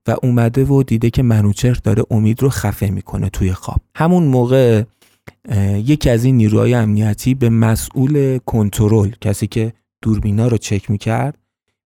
و 0.08 0.16
اومده 0.24 0.66
و 0.66 0.84
دیده 0.84 1.10
که 1.10 1.24
منوچهر 1.24 1.80
داره 1.84 2.04
امید 2.12 2.42
رو 2.42 2.50
خفه 2.50 2.90
می‌کنه 2.90 3.30
توی 3.30 3.54
خواب. 3.54 3.82
همون 3.96 4.24
موقع 4.24 4.84
یکی 5.76 6.10
از 6.10 6.24
این 6.24 6.38
نیروهای 6.38 6.74
امنیتی 6.74 7.34
به 7.34 7.50
مسئول 7.50 8.38
کنترل 8.38 9.12
کسی 9.22 9.48
که 9.48 9.74
دوربینا 10.02 10.48
رو 10.48 10.58
چک 10.58 10.92
می‌کرد 10.92 11.38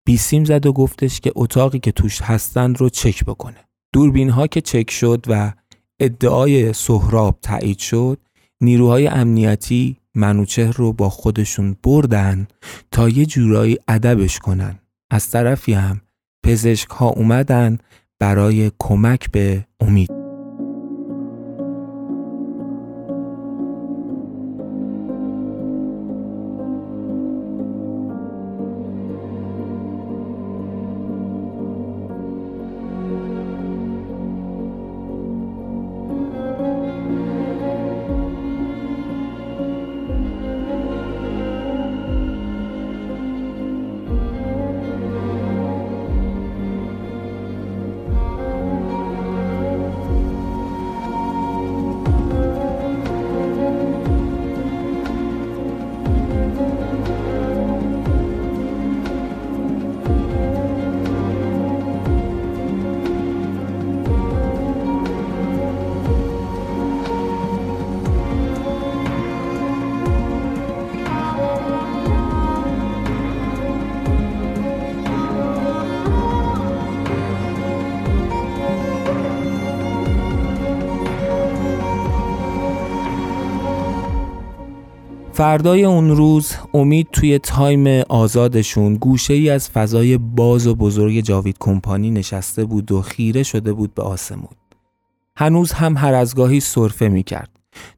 بیسیم 0.05 0.45
زد 0.45 0.65
و 0.65 0.73
گفتش 0.73 1.19
که 1.19 1.31
اتاقی 1.35 1.79
که 1.79 1.91
توش 1.91 2.21
هستند 2.21 2.77
رو 2.77 2.89
چک 2.89 3.25
بکنه. 3.25 3.67
دوربین 3.93 4.29
ها 4.29 4.47
که 4.47 4.61
چک 4.61 4.91
شد 4.91 5.25
و 5.27 5.53
ادعای 5.99 6.73
سهراب 6.73 7.37
تایید 7.41 7.77
شد 7.77 8.19
نیروهای 8.61 9.07
امنیتی 9.07 9.97
منوچهر 10.17 10.73
رو 10.77 10.93
با 10.93 11.09
خودشون 11.09 11.75
بردن 11.83 12.47
تا 12.91 13.09
یه 13.09 13.25
جورایی 13.25 13.77
ادبش 13.87 14.39
کنن. 14.39 14.79
از 15.11 15.29
طرفی 15.31 15.73
هم 15.73 16.01
پزشک 16.45 16.89
ها 16.89 17.07
اومدن 17.07 17.77
برای 18.19 18.71
کمک 18.79 19.31
به 19.31 19.65
امید. 19.79 20.16
فردای 85.37 85.83
اون 85.83 86.09
روز 86.09 86.53
امید 86.73 87.07
توی 87.11 87.39
تایم 87.39 87.87
آزادشون 88.09 88.95
گوشه 88.95 89.33
ای 89.33 89.49
از 89.49 89.69
فضای 89.69 90.17
باز 90.17 90.67
و 90.67 90.75
بزرگ 90.75 91.21
جاوید 91.21 91.57
کمپانی 91.59 92.11
نشسته 92.11 92.65
بود 92.65 92.91
و 92.91 93.01
خیره 93.01 93.43
شده 93.43 93.73
بود 93.73 93.93
به 93.93 94.01
آسمون. 94.01 94.55
هنوز 95.35 95.71
هم 95.71 95.97
هر 95.97 96.13
از 96.13 96.35
گاهی 96.35 96.59
صرفه 96.59 97.07
می 97.07 97.23
کرد. 97.23 97.49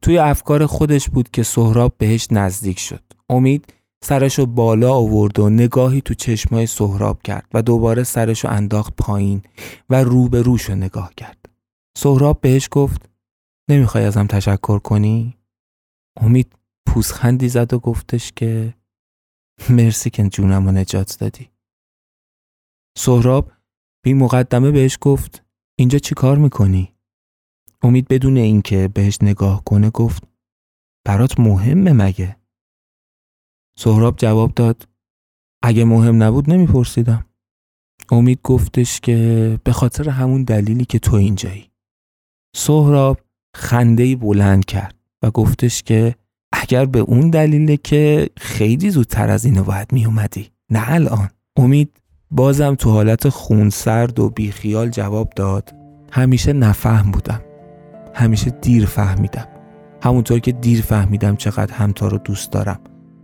توی 0.01 0.17
افکار 0.17 0.65
خودش 0.65 1.09
بود 1.09 1.29
که 1.31 1.43
سهراب 1.43 1.93
بهش 1.97 2.27
نزدیک 2.31 2.79
شد. 2.79 3.03
امید 3.29 3.73
سرشو 4.03 4.45
بالا 4.45 4.93
آورد 4.93 5.39
و 5.39 5.49
نگاهی 5.49 6.01
تو 6.01 6.13
چشمای 6.13 6.67
سهراب 6.67 7.21
کرد 7.23 7.45
و 7.53 7.61
دوباره 7.61 8.03
سرشو 8.03 8.47
انداخت 8.47 8.93
پایین 8.97 9.41
و 9.89 10.03
رو 10.03 10.29
به 10.29 10.41
روشو 10.41 10.75
نگاه 10.75 11.11
کرد. 11.17 11.49
سهراب 11.97 12.41
بهش 12.41 12.69
گفت 12.71 13.09
نمی‌خوای 13.69 14.05
ازم 14.05 14.27
تشکر 14.27 14.79
کنی؟ 14.79 15.37
امید 16.21 16.58
پوزخندی 16.93 17.49
زد 17.49 17.73
و 17.73 17.79
گفتش 17.79 18.31
که 18.31 18.73
مرسی 19.69 20.09
که 20.09 20.29
جونم 20.29 20.65
رو 20.65 20.71
نجات 20.71 21.17
دادی 21.19 21.49
سهراب 22.97 23.51
بی 24.03 24.13
مقدمه 24.13 24.71
بهش 24.71 24.97
گفت 25.01 25.45
اینجا 25.79 25.99
چی 25.99 26.15
کار 26.15 26.37
می‌کنی؟ 26.37 26.95
امید 27.81 28.07
بدون 28.07 28.37
اینکه 28.37 28.87
بهش 28.87 29.17
نگاه 29.21 29.63
کنه 29.63 29.89
گفت 29.89 30.23
برات 31.05 31.39
مهمه 31.39 31.93
مگه؟ 31.93 32.37
سهراب 33.77 34.15
جواب 34.17 34.53
داد 34.53 34.87
اگه 35.63 35.85
مهم 35.85 36.23
نبود 36.23 36.49
نمیپرسیدم 36.49 37.25
امید 38.11 38.39
گفتش 38.43 38.99
که 38.99 39.59
به 39.63 39.71
خاطر 39.71 40.09
همون 40.09 40.43
دلیلی 40.43 40.85
که 40.85 40.99
تو 40.99 41.15
اینجایی 41.15 41.71
سهراب 42.55 43.19
خنده 43.55 44.15
بلند 44.15 44.65
کرد 44.65 44.95
و 45.23 45.31
گفتش 45.31 45.83
که 45.83 46.15
اگر 46.51 46.85
به 46.85 46.99
اون 46.99 47.29
دلیله 47.29 47.77
که 47.77 48.29
خیلی 48.37 48.89
زودتر 48.89 49.29
از 49.29 49.45
اینو 49.45 49.63
باید 49.63 49.91
می 49.91 50.05
اومدی 50.05 50.47
نه 50.69 50.91
الان. 50.91 51.29
امید 51.57 51.97
بازم 52.31 52.75
تو 52.75 52.91
حالت 52.91 53.29
خونسرد 53.29 54.19
و 54.19 54.29
بیخیال 54.29 54.89
جواب 54.89 55.29
داد. 55.35 55.75
همیشه 56.11 56.53
نفهم 56.53 57.11
بودم. 57.11 57.41
همیشه 58.13 58.49
دیر 58.49 58.85
فهمیدم. 58.85 59.47
همونطور 60.03 60.39
که 60.39 60.51
دیر 60.51 60.81
فهمیدم 60.81 61.35
چقدر 61.35 61.73
همتا 61.73 62.07
رو 62.07 62.17
دوست 62.17 62.51
دارم. 62.51 62.79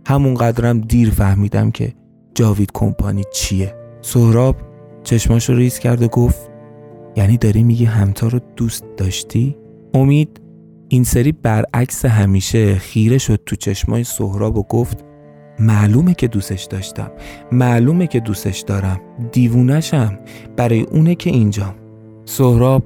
همون 0.06 0.34
قدرم 0.34 0.80
دیر 0.80 1.10
فهمیدم 1.10 1.70
که 1.70 1.94
جاوید 2.34 2.70
کمپانی 2.74 3.22
چیه. 3.32 3.74
سهراب 4.02 4.56
چشماشو 5.02 5.54
ریز 5.54 5.78
کرد 5.78 6.02
و 6.02 6.08
گفت 6.08 6.50
یعنی 7.16 7.36
داری 7.36 7.62
میگی 7.62 7.84
همتا 7.84 8.28
رو 8.28 8.40
دوست 8.56 8.84
داشتی؟ 8.96 9.56
امید 9.94 10.40
این 10.88 11.04
سری 11.04 11.32
برعکس 11.32 12.04
همیشه 12.04 12.74
خیره 12.74 13.18
شد 13.18 13.40
تو 13.46 13.56
چشمای 13.56 14.04
سهراب 14.04 14.56
و 14.56 14.62
گفت 14.62 15.04
معلومه 15.58 16.14
که 16.14 16.28
دوستش 16.28 16.64
داشتم. 16.64 17.10
معلومه 17.52 18.06
که 18.06 18.20
دوستش 18.20 18.60
دارم. 18.60 19.00
دیوونشم 19.32 20.18
برای 20.56 20.80
اونه 20.80 21.14
که 21.14 21.30
اینجام. 21.30 21.74
سهراب 22.24 22.84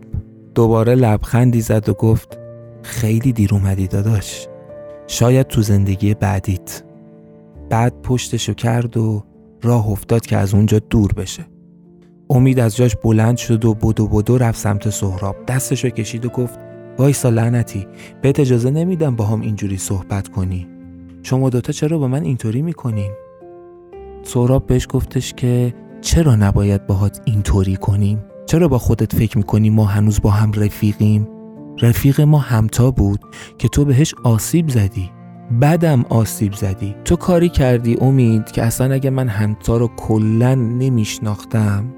دوباره 0.55 0.95
لبخندی 0.95 1.61
زد 1.61 1.89
و 1.89 1.95
گفت 1.95 2.39
خیلی 2.83 3.33
دیر 3.33 3.55
اومدی 3.55 3.87
داداش. 3.87 4.49
شاید 5.07 5.47
تو 5.47 5.63
زندگی 5.63 6.15
بعدیت. 6.15 6.83
بعد 7.71 8.03
پشتشو 8.03 8.55
کرد 8.55 8.97
و 8.97 9.25
راه 9.63 9.89
افتاد 9.89 10.27
که 10.27 10.37
از 10.37 10.55
اونجا 10.55 10.79
دور 10.79 11.13
بشه. 11.13 11.47
امید 12.31 12.61
از 12.61 12.77
جاش 12.77 12.97
بلند 12.97 13.37
شد 13.37 13.65
و 13.65 13.75
بدو 13.75 14.09
بدو 14.09 14.39
رفت 14.39 14.59
سمت 14.59 14.91
سهراب. 14.91 15.37
دستشو 15.47 15.89
کشید 15.89 16.27
و 16.27 16.29
گفت 16.29 16.70
وایسا 17.01 17.29
لعنتی 17.29 17.87
بهت 18.23 18.41
اجازه 18.41 18.71
نمیدم 18.71 19.17
با 19.17 19.25
هم 19.25 19.41
اینجوری 19.41 19.77
صحبت 19.77 20.29
کنی. 20.29 20.69
شما 21.23 21.51
دوتا 21.51 21.73
چرا 21.73 21.99
با 21.99 22.09
من 22.09 22.23
اینطوری 22.23 22.63
می‌کنین؟ 22.63 23.11
سهراب 24.23 24.67
بهش 24.67 24.87
گفتش 24.91 25.35
که 25.35 25.75
چرا 26.01 26.37
نباید 26.37 26.87
باهات 26.87 27.21
اینطوری 27.25 27.77
کنیم؟ 27.77 28.25
چرا 28.47 28.69
با 28.69 28.79
خودت 28.79 29.15
فکر 29.15 29.39
می‌کنی 29.39 29.71
ما 29.71 29.85
هنوز 29.85 30.21
با 30.21 30.31
هم 30.31 30.53
رفیقیم؟ 30.53 31.29
رفیق 31.83 32.21
ما 32.21 32.39
همتا 32.39 32.91
بود 32.91 33.21
که 33.59 33.69
تو 33.69 33.85
بهش 33.85 34.15
آسیب 34.25 34.69
زدی. 34.69 35.11
بدم 35.63 36.05
آسیب 36.09 36.53
زدی. 36.53 36.95
تو 37.05 37.17
کاری 37.17 37.49
کردی 37.49 37.97
امید 38.01 38.51
که 38.51 38.63
اصلا 38.63 38.95
اگه 38.95 39.11
من 39.11 39.29
همتا 39.29 39.77
رو 39.77 39.91
کلا 39.97 40.55
نمیشناختم. 40.55 41.95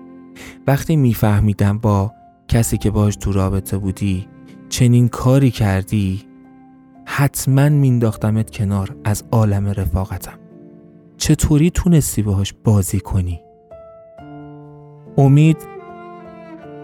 وقتی 0.67 0.97
میفهمیدم 0.97 1.79
با 1.79 2.13
کسی 2.49 2.79
که 2.79 2.91
باش 2.91 3.17
تو 3.17 3.33
رابطه 3.33 3.79
بودی 3.79 4.32
چنین 4.73 5.09
کاری 5.09 5.51
کردی؟ 5.51 6.23
حتما 7.05 7.69
مینداختمت 7.69 8.51
کنار 8.51 8.97
از 9.05 9.25
عالم 9.33 9.67
رفاقتم. 9.67 10.39
چطوری 11.17 11.71
تونستی 11.71 12.23
باهاش 12.23 12.55
بازی 12.65 13.01
کنی؟ 13.01 13.41
امید 15.19 15.57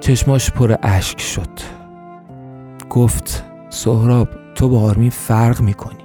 چشماش 0.01 0.51
پر 0.51 0.77
اشک 0.83 1.21
شد. 1.21 1.49
گفت 2.91 3.45
سهراب 3.69 4.29
تو 4.55 4.69
با 4.69 4.81
آرمین 4.81 5.11
فرق 5.11 5.61
می‌کنی. 5.61 6.05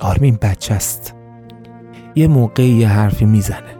آرمین 0.00 0.38
بچه 0.42 0.74
است 0.74 1.14
یه 2.14 2.28
موقعی 2.28 2.70
یه 2.70 2.88
حرفی 2.88 3.24
می‌زنه. 3.24 3.76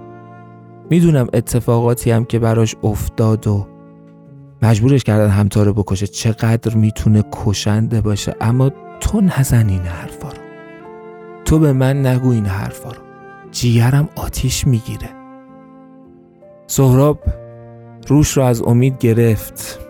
می‌دونم 0.91 1.27
اتفاقاتی 1.33 2.11
هم 2.11 2.25
که 2.25 2.39
براش 2.39 2.77
افتاد 2.83 3.47
و 3.47 3.67
مجبورش 4.63 5.05
کردن 5.05 5.29
همتا 5.29 5.63
رو 5.63 5.73
بکشه. 5.73 6.07
چقدر 6.07 6.75
می‌تونه 6.75 7.25
کشنده 7.33 8.01
باشه. 8.01 8.35
اما 8.41 8.71
تو 9.01 9.21
نزن 9.21 9.69
این 9.69 9.83
حرفا 9.83 10.29
رو. 10.29 10.39
تو 11.45 11.59
به 11.59 11.73
من 11.73 12.07
نگو 12.07 12.31
این 12.31 12.47
حرفا 12.47 12.89
رو. 12.91 13.03
جیگرم 13.51 14.09
آتیش 14.17 14.67
می‌گیره. 14.67 15.09
سهراب 16.67 17.21
روش 18.09 18.37
رو 18.37 18.43
از 18.43 18.63
امید 18.63 18.99
گرفت. 18.99 19.81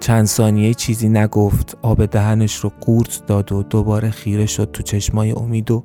چند 0.00 0.24
ثانیه 0.24 0.74
چیزی 0.74 1.08
نگفت. 1.08 1.78
آب 1.82 2.06
دهنش 2.06 2.56
رو 2.56 2.72
قورت 2.80 3.22
داد 3.26 3.52
و 3.52 3.62
دوباره 3.62 4.10
خیره 4.10 4.46
شد 4.46 4.70
تو 4.72 4.82
چشمای 4.82 5.32
امید 5.32 5.70
و 5.70 5.84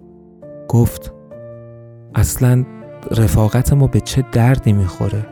گفت 0.67 1.13
اصلا 2.15 2.65
رفاقت 3.11 3.73
ما 3.73 3.87
به 3.87 3.99
چه 3.99 4.25
دردی 4.31 4.73
می‌خوره؟ 4.73 5.25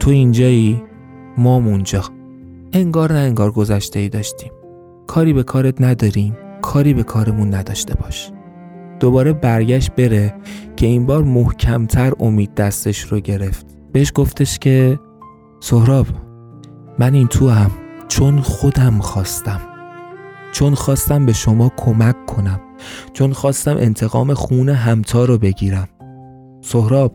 تو 0.00 0.10
اینجایی؟ 0.10 0.82
ما 1.38 1.56
اونجا 1.56 2.04
انگار 2.72 3.12
نه 3.12 3.18
انگار 3.18 3.50
گذشته 3.50 3.98
ای 3.98 4.08
داشتیم. 4.08 4.52
کاری 5.06 5.32
به 5.32 5.42
کارت 5.42 5.80
نداریم. 5.80 6.36
کاری 6.62 6.94
به 6.94 7.02
کارمون 7.02 7.54
نداشته 7.54 7.94
باش. 7.94 8.30
دوباره 9.00 9.32
برگشت 9.32 9.90
بره 9.92 10.34
که 10.76 10.86
این 10.86 11.06
بار 11.06 11.22
محکمتر 11.22 12.12
امید 12.20 12.54
دستش 12.54 13.00
رو 13.00 13.20
گرفت. 13.20 13.66
بهش 13.92 14.12
گفتش 14.14 14.58
که 14.58 15.00
سهراب 15.60 16.06
من 16.98 17.14
این 17.14 17.26
تو 17.26 17.48
هم 17.48 17.70
چون 18.08 18.40
خودم 18.40 18.98
خواستم. 18.98 19.60
چون 20.52 20.74
خواستم 20.74 21.26
به 21.26 21.32
شما 21.32 21.72
کمک 21.76 22.26
کنم. 22.26 22.60
چون 23.12 23.32
خواستم 23.32 23.76
انتقام 23.76 24.34
خون 24.34 24.68
همتا 24.68 25.24
رو 25.24 25.38
بگیرم. 25.38 25.88
سهراب 26.60 27.12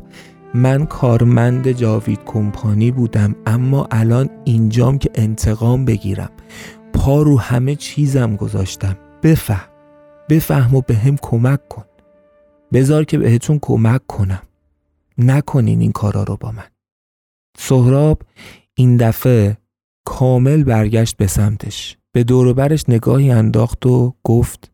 من 0.53 0.85
کارمند 0.85 1.71
جاوید 1.71 2.19
کمپانی 2.25 2.91
بودم 2.91 3.35
اما 3.45 3.87
الان 3.91 4.29
اینجام 4.43 4.97
که 4.97 5.09
انتقام 5.15 5.85
بگیرم. 5.85 6.29
پا 6.93 7.21
رو 7.21 7.39
همه 7.39 7.75
چیزم 7.75 8.35
گذاشتم. 8.35 8.97
بفهم. 9.23 9.69
بفهم 10.29 10.75
و 10.75 10.81
به 10.81 10.95
هم 10.95 11.17
کمک 11.21 11.67
کن. 11.67 11.85
بذار 12.73 13.03
که 13.03 13.17
بهتون 13.17 13.59
کمک 13.61 14.07
کنم. 14.07 14.41
نکنین 15.17 15.81
این 15.81 15.91
کارا 15.91 16.23
رو 16.23 16.37
با 16.37 16.51
من. 16.51 16.67
سهراب 17.57 18.21
این 18.75 18.97
دفعه 18.97 19.57
کامل 20.05 20.63
برگشت 20.63 21.17
به 21.17 21.27
سمتش. 21.27 21.97
به 22.11 22.23
دوروبرش 22.23 22.85
نگاهی 22.87 23.31
انداخت 23.31 23.85
و 23.85 24.15
گفت 24.23 24.71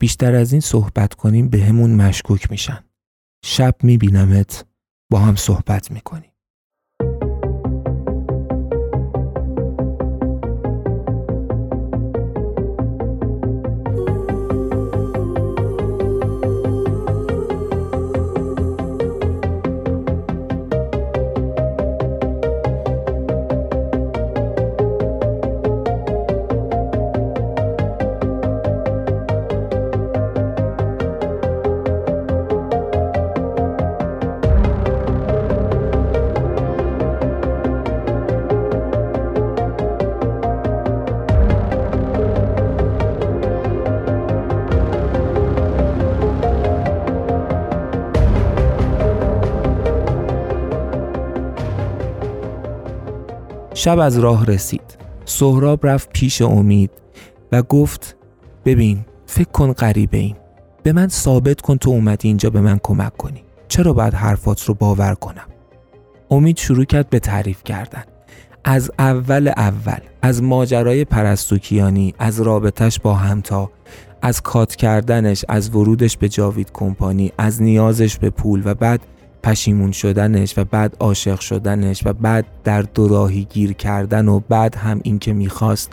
بیشتر 0.00 0.34
از 0.34 0.52
این 0.52 0.60
صحبت 0.60 1.14
کنیم 1.14 1.48
به 1.48 1.58
همون 1.64 1.94
مشکوک 1.94 2.50
میشن. 2.50 2.84
شب 3.44 3.74
میبینمت. 3.82 4.69
با 5.10 5.18
هم 5.18 5.36
صحبت 5.36 5.90
می‌کنیم. 5.90 6.29
شب 53.80 53.98
از 53.98 54.18
راه 54.18 54.46
رسید. 54.46 54.98
سهراب 55.24 55.86
رفت 55.86 56.10
پیش 56.12 56.42
امید 56.42 56.90
و 57.52 57.62
گفت 57.62 58.16
ببین 58.64 59.04
فکر 59.26 59.50
کن 59.50 59.72
غریبه 59.72 60.18
این 60.18 60.36
به 60.82 60.92
من 60.92 61.08
ثابت 61.08 61.60
کن 61.60 61.76
تو 61.76 61.90
اومدی 61.90 62.28
اینجا 62.28 62.50
به 62.50 62.60
من 62.60 62.78
کمک 62.82 63.16
کنی. 63.16 63.44
چرا 63.68 63.92
باید 63.92 64.14
حرفات 64.14 64.64
رو 64.64 64.74
باور 64.74 65.14
کنم؟ 65.14 65.46
امید 66.30 66.56
شروع 66.56 66.84
کرد 66.84 67.10
به 67.10 67.18
تعریف 67.18 67.64
کردن. 67.64 68.02
از 68.64 68.90
اول 68.98 69.48
اول 69.56 69.98
از 70.22 70.42
ماجرای 70.42 71.04
پرستوکیانی 71.04 72.14
از 72.18 72.40
رابطش 72.40 73.00
با 73.00 73.14
همتا 73.14 73.70
از 74.22 74.40
کات 74.42 74.76
کردنش 74.76 75.44
از 75.48 75.76
ورودش 75.76 76.16
به 76.16 76.28
جاوید 76.28 76.70
کمپانی 76.72 77.32
از 77.38 77.62
نیازش 77.62 78.18
به 78.18 78.30
پول 78.30 78.62
و 78.64 78.74
بعد 78.74 79.00
پشیمون 79.42 79.92
شدنش 79.92 80.58
و 80.58 80.64
بعد 80.64 80.96
عاشق 81.00 81.40
شدنش 81.40 82.02
و 82.04 82.12
بعد 82.12 82.46
در 82.64 82.82
دوراهی 82.82 83.44
گیر 83.44 83.72
کردن 83.72 84.28
و 84.28 84.40
بعد 84.48 84.76
هم 84.76 85.00
اینکه 85.04 85.32
می‌خواست 85.32 85.92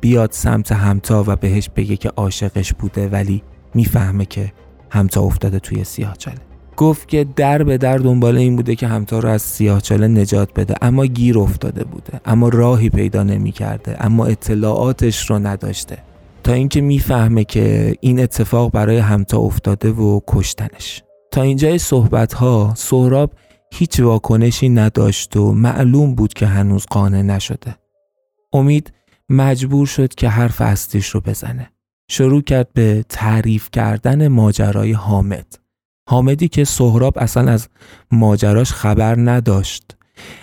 بیاد 0.00 0.32
سمت 0.32 0.72
همتا 0.72 1.24
و 1.26 1.36
بهش 1.36 1.68
بگه 1.76 1.96
که 1.96 2.08
عاشقش 2.08 2.72
بوده 2.72 3.08
ولی 3.08 3.42
می‌فهمه 3.74 4.24
که 4.24 4.52
همتا 4.90 5.20
افتاده 5.20 5.58
توی 5.58 5.84
سیاهچاله 5.84 6.38
گفت 6.76 7.08
که 7.08 7.26
در 7.36 7.62
به 7.62 7.78
در 7.78 7.98
دنبال 7.98 8.36
این 8.36 8.56
بوده 8.56 8.74
که 8.74 8.86
همتا 8.86 9.18
رو 9.18 9.28
از 9.28 9.42
سیاهچاله 9.42 10.08
نجات 10.08 10.48
بده 10.56 10.74
اما 10.82 11.06
گیر 11.06 11.38
افتاده 11.38 11.84
بوده 11.84 12.20
اما 12.24 12.48
راهی 12.48 12.90
پیدا 12.90 13.22
نمی‌کرده 13.22 13.96
اما 14.00 14.26
اطلاعاتش 14.26 15.30
رو 15.30 15.38
نداشته. 15.38 15.98
تا 16.44 16.52
اینکه 16.52 16.80
می‌فهمه 16.80 17.44
که 17.44 17.94
این 18.00 18.20
اتفاق 18.20 18.72
برای 18.72 18.98
همتا 18.98 19.38
افتاده 19.38 19.90
و 19.90 20.20
کشتنش. 20.26 21.02
تا 21.30 21.42
اینجای 21.42 21.78
صحبت 21.78 22.32
ها 22.34 22.72
سهراب 22.76 23.32
هیچ 23.72 24.00
واکنشی 24.00 24.68
نداشت 24.68 25.36
و 25.36 25.52
معلوم 25.52 26.14
بود 26.14 26.34
که 26.34 26.46
هنوز 26.46 26.86
قانع 26.86 27.22
نشده. 27.22 27.76
امید 28.52 28.92
مجبور 29.28 29.86
شد 29.86 30.14
که 30.14 30.28
حرف 30.28 30.60
اصلیش 30.60 31.08
رو 31.08 31.20
بزنه. 31.20 31.70
شروع 32.10 32.42
کرد 32.42 32.72
به 32.72 33.04
تعریف 33.08 33.68
کردن 33.72 34.28
ماجرای 34.28 34.92
حامد. 34.92 35.58
حامدی 36.08 36.48
که 36.48 36.64
سهراب 36.64 37.18
اصلا 37.18 37.52
از 37.52 37.68
ماجراش 38.10 38.72
خبر 38.72 39.16
نداشت. 39.18 39.97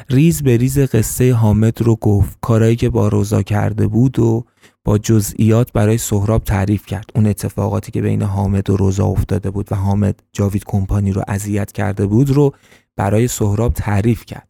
ریز 0.10 0.44
به 0.44 0.58
ریز 0.58 0.80
قصه 0.80 1.34
حامد 1.34 1.82
رو 1.82 1.96
گفت. 1.96 2.38
کارایی 2.42 2.76
که 2.76 2.90
با 2.90 3.08
روزا 3.08 3.42
کرده 3.42 3.88
بود 3.88 4.20
و 4.20 4.46
با 4.84 4.98
جزئیات 4.98 5.72
برای 5.72 5.98
سهراب 5.98 6.44
تعریف 6.44 6.86
کرد. 6.86 7.06
اون 7.16 7.26
اتفاقاتی 7.28 7.92
که 7.92 8.02
بین 8.02 8.22
حامد 8.22 8.70
و 8.70 8.78
روزا 8.78 9.06
افتاده 9.06 9.52
بود 9.52 9.72
و 9.72 9.76
حامد 9.76 10.24
جاوید 10.34 10.64
کمپانی 10.66 11.12
رو 11.12 11.22
اذیت 11.28 11.72
کرده 11.72 12.06
بود 12.06 12.30
رو 12.30 12.54
برای 12.96 13.28
سهراب 13.28 13.74
تعریف 13.74 14.26
کرد. 14.26 14.48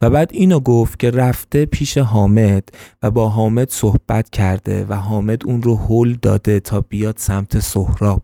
و 0.00 0.10
بعد 0.10 0.30
اینو 0.32 0.60
گفت 0.60 0.98
که 0.98 1.10
رفته 1.10 1.66
پیش 1.66 1.98
حامد 1.98 2.68
و 3.02 3.10
با 3.10 3.28
حامد 3.28 3.70
صحبت 3.70 4.30
کرده 4.30 4.86
و 4.88 4.94
حامد 4.94 5.46
اون 5.46 5.62
رو 5.62 5.76
هل 5.76 6.16
داده 6.22 6.60
تا 6.60 6.80
بیاد 6.80 7.14
سمت 7.18 7.58
سهراب. 7.58 8.22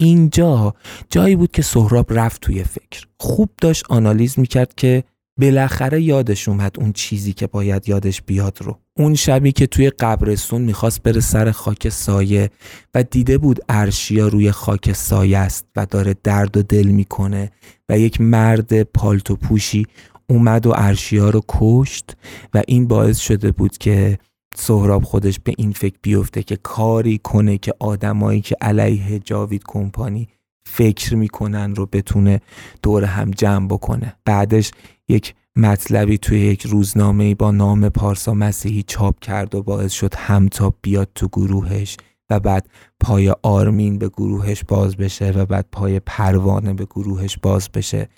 اینجا 0.00 0.74
جایی 1.10 1.36
بود 1.36 1.50
که 1.50 1.62
سهراب 1.62 2.12
رفت 2.12 2.40
توی 2.40 2.64
فکر. 2.64 3.06
خوب 3.20 3.50
داشت 3.60 3.84
آنالیز 3.88 4.38
می‌کرد 4.38 4.74
که 4.74 5.04
بالاخره 5.42 6.02
یادش 6.02 6.48
اومد 6.48 6.76
اون 6.78 6.92
چیزی 6.92 7.32
که 7.32 7.46
باید 7.46 7.88
یادش 7.88 8.22
بیاد 8.22 8.58
رو. 8.60 8.78
اون 8.98 9.14
شبی 9.14 9.52
که 9.52 9.66
توی 9.66 9.90
قبرستون 9.90 10.62
می‌خواست 10.62 11.02
بره 11.02 11.20
سر 11.20 11.50
خاک 11.50 11.88
سایه 11.88 12.50
و 12.94 13.02
دیده 13.02 13.38
بود 13.38 13.60
ارشیا 13.68 14.28
روی 14.28 14.50
خاک 14.50 14.92
سایه 14.92 15.38
است 15.38 15.66
و 15.76 15.86
داره 15.86 16.14
درد 16.22 16.56
و 16.56 16.62
دل 16.62 16.86
می‌کنه 16.86 17.50
و 17.88 17.98
یک 17.98 18.20
مرد 18.20 18.82
پالتو 18.82 19.36
پوشی 19.36 19.86
اومد 20.26 20.66
و 20.66 20.72
ارشیا 20.76 21.30
رو 21.30 21.40
کشت 21.48 22.16
و 22.54 22.62
این 22.68 22.86
باعث 22.86 23.18
شده 23.18 23.52
بود 23.52 23.78
که 23.78 24.18
سهراب 24.56 25.04
خودش 25.04 25.40
به 25.44 25.52
این 25.58 25.72
فکر 25.72 25.96
بیفته 26.02 26.42
که 26.42 26.56
کاری 26.56 27.18
کنه 27.18 27.58
که 27.58 27.74
آدمایی 27.78 28.40
که 28.40 28.56
علیه 28.60 29.18
جاوید 29.18 29.62
کمپانی 29.68 30.28
فکر 30.64 31.16
می‌کنن 31.16 31.74
رو 31.74 31.86
بتونه 31.86 32.40
دور 32.82 33.04
هم 33.04 33.30
جمع 33.30 33.66
بکنه. 33.66 34.16
بعدش 34.24 34.70
یک 35.08 35.34
مطلبی 35.56 36.18
توی 36.18 36.40
یک 36.40 36.66
روزنامه 36.66 37.34
با 37.34 37.50
نام 37.50 37.88
پارسا 37.88 38.34
مسیحی 38.34 38.82
چاپ 38.82 39.20
کرد 39.20 39.54
و 39.54 39.62
باعث 39.62 39.92
شد 39.92 40.14
همتا 40.14 40.74
بیاد 40.82 41.08
تو 41.14 41.28
گروهش 41.28 41.96
و 42.30 42.40
بعد 42.40 42.68
پای 43.00 43.34
آرمین 43.42 43.98
به 43.98 44.08
گروهش 44.08 44.64
باز 44.68 44.96
بشه 44.96 45.30
و 45.30 45.46
بعد 45.46 45.66
پای 45.72 46.00
پروانه 46.00 46.74
به 46.74 46.84
گروهش 46.84 47.38
باز 47.42 47.68
بشه. 47.74 48.08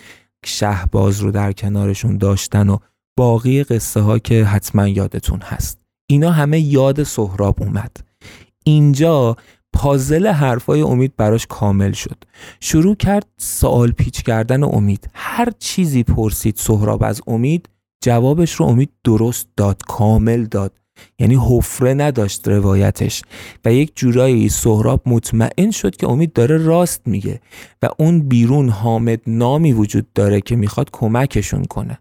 شهباز 0.45 1.19
رو 1.19 1.31
در 1.31 1.51
کنارشون 1.51 2.17
داشتن 2.17 2.69
و 2.69 2.77
باقی 3.17 3.63
قصه 3.63 3.99
ها 3.99 4.19
که 4.19 4.45
حتما 4.45 4.87
یادتون 4.87 5.41
هست. 5.41 5.79
اینا 6.07 6.31
همه 6.31 6.59
یاد 6.59 7.03
سهراب 7.03 7.63
اومد. 7.63 7.97
اینجا 8.63 9.35
پازل 9.75 10.27
حرفای 10.27 10.81
امید 10.81 11.15
براش 11.17 11.47
کامل 11.47 11.91
شد. 11.91 12.17
شروع 12.59 12.95
کرد 12.95 13.27
سوال 13.37 13.91
پیچ 13.91 14.23
کردن 14.23 14.63
امید. 14.63 15.09
هر 15.13 15.47
چیزی 15.59 16.03
پرسید 16.03 16.55
سهراب 16.55 17.03
از 17.03 17.21
امید 17.27 17.69
جوابش 18.03 18.51
رو 18.53 18.65
امید 18.65 18.89
درست 19.03 19.47
داد 19.57 19.81
کامل 19.87 20.45
داد. 20.45 20.71
یعنی 21.19 21.37
حفره 21.49 21.93
نداشت 21.93 22.47
روایتش. 22.47 23.21
و 23.65 23.73
یک 23.73 23.91
جورایی 23.95 24.49
سهراب 24.49 25.01
مطمئن 25.05 25.71
شد 25.71 25.95
که 25.95 26.07
امید 26.07 26.33
داره 26.33 26.57
راست 26.57 27.01
میگه 27.05 27.41
و 27.81 27.89
اون 27.97 28.19
بیرون 28.19 28.69
حامد 28.69 29.21
نامی 29.27 29.73
وجود 29.73 30.13
داره 30.13 30.41
که 30.41 30.55
می‌خواد 30.55 30.89
کمکشون 30.91 31.65
کنه. 31.65 31.99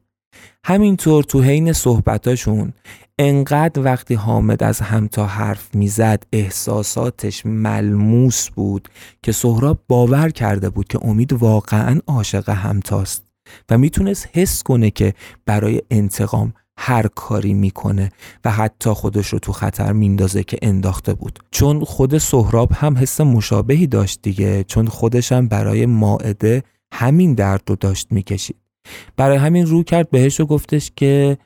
همینطور 0.65 1.25
تو 1.25 1.43
حین 1.43 1.73
صحبتاشون 1.73 2.73
انقدر 3.19 3.83
وقتی 3.83 4.15
حامد 4.15 4.63
از 4.63 4.81
همتا 4.81 5.27
حرف 5.27 5.75
می‌زد 5.75 6.23
احساساتش 6.33 7.47
ملموس 7.47 8.49
بود 8.49 8.89
که 9.23 9.33
سهراب 9.33 9.79
باور 9.89 10.31
کرده 10.31 10.71
بود 10.71 10.89
که 10.89 10.99
امید 11.03 11.33
واقعا 11.33 12.01
عاشق 12.07 12.49
همتاست 12.49 13.23
و 13.71 13.79
می‌تونست 13.79 14.29
حس 14.33 14.63
کنه 14.63 14.91
که 14.91 15.15
برای 15.47 15.83
انتقام 15.91 16.55
هر 16.79 17.07
کاری 17.07 17.55
می‌کنه 17.55 18.11
و 18.45 18.51
حتی 18.51 18.91
خودش 18.91 19.29
رو 19.29 19.39
تو 19.39 19.53
خطر 19.53 19.93
میندازه 19.93 20.45
که 20.45 20.59
انداخته 20.63 21.15
بود. 21.15 21.39
چون 21.51 21.85
خود 21.85 22.19
سهراب 22.19 22.73
هم 22.73 22.99
حس 22.99 23.21
مشابهی 23.21 23.87
داشت 23.87 24.19
دیگه 24.23 24.65
چون 24.65 24.87
خودش 24.87 25.33
هم 25.33 25.49
برای 25.49 25.87
ماعده 25.87 26.63
همین 26.93 27.35
درد 27.35 27.63
رو 27.67 27.77
داشت 27.77 28.07
می‌کشید. 28.11 28.64
برای 29.17 29.37
همین 29.37 29.67
رو 29.67 29.83
کرد 29.83 30.11
بهش 30.11 30.41
و 30.41 30.47
گفتش 30.47 30.93
که 30.97 31.39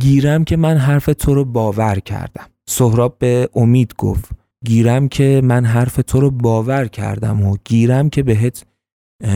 گیرم 0.00 0.44
که 0.44 0.56
من 0.56 0.76
حرف 0.76 1.06
تو 1.18 1.34
رو 1.34 1.44
باور 1.44 1.98
کردم. 1.98 2.46
سهراب 2.68 3.18
به 3.18 3.48
امید 3.54 3.94
گفت 3.98 4.30
گیرم 4.64 5.08
که 5.08 5.40
من 5.44 5.64
حرف 5.64 6.00
تو 6.06 6.20
رو 6.20 6.30
باور 6.30 6.86
کردم 6.86 7.42
و 7.42 7.56
گیرم 7.64 8.10
که 8.10 8.22
بهت 8.22 8.64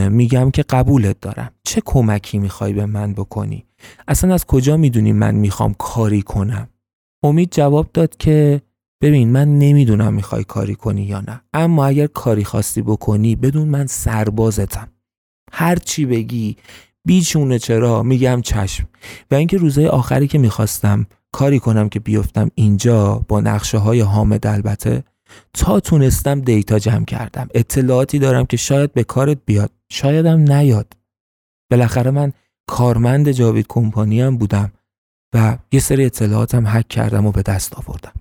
میگم 0.08 0.50
که 0.50 0.62
قبولت 0.62 1.20
دارم. 1.20 1.50
چه 1.64 1.82
کمکی 1.84 2.38
می‌خوای 2.38 2.72
به 2.72 2.86
من 2.86 3.12
بکنی؟ 3.12 3.64
اصلا 4.08 4.34
از 4.34 4.44
کجا 4.44 4.76
می‌دونی 4.76 5.12
من 5.12 5.34
می‌خوام 5.34 5.74
کاری 5.78 6.22
کنم؟ 6.22 6.68
امید 7.24 7.52
جواب 7.52 7.90
داد 7.94 8.16
که 8.16 8.62
ببین 9.02 9.28
من 9.28 9.58
نمی‌دونم 9.58 10.14
می‌خوای 10.14 10.44
کاری 10.44 10.74
کنی 10.74 11.02
یا 11.02 11.20
نه. 11.20 11.40
اما 11.52 11.86
اگر 11.86 12.06
کاری 12.06 12.44
خواستی 12.44 12.82
بکنی 12.82 13.36
بدون 13.36 13.68
من 13.68 13.86
سربازتم. 13.86 14.88
هر 15.52 15.76
چی 15.76 16.06
بگی 16.06 16.56
بیچونه 17.06 17.58
چرا؟ 17.58 18.02
میگم 18.02 18.40
چشم. 18.42 18.88
و 19.30 19.34
اینکه 19.34 19.56
روزهای 19.56 19.86
آخری 19.86 20.28
که 20.28 20.38
می‌خواستم 20.38 21.06
کاری 21.32 21.58
کنم 21.58 21.88
که 21.88 22.00
بیفتم 22.00 22.50
اینجا 22.54 23.24
با 23.28 23.40
نقشه 23.40 23.78
های 23.78 24.00
حامد 24.00 24.46
البته 24.46 25.04
تا 25.54 25.80
تونستم 25.80 26.40
دیتا 26.40 26.78
جمع 26.78 27.04
کردم. 27.04 27.48
اطلاعاتی 27.54 28.18
دارم 28.18 28.46
که 28.46 28.56
شاید 28.56 28.92
به 28.92 29.04
کارت 29.04 29.38
بیاد. 29.46 29.70
شایدم 29.88 30.52
نیاد. 30.52 30.92
بالاخره 31.70 32.10
من 32.10 32.32
کارمند 32.66 33.30
جاوید 33.30 33.66
کمپانی 33.68 34.20
هم 34.20 34.36
بودم 34.36 34.72
و 35.34 35.58
یه 35.72 35.80
سری 35.80 36.04
اطلاعاتم 36.04 36.66
حک 36.66 36.88
کردم 36.88 37.26
و 37.26 37.32
به 37.32 37.42
دست 37.42 37.74
آوردم. 37.78 38.12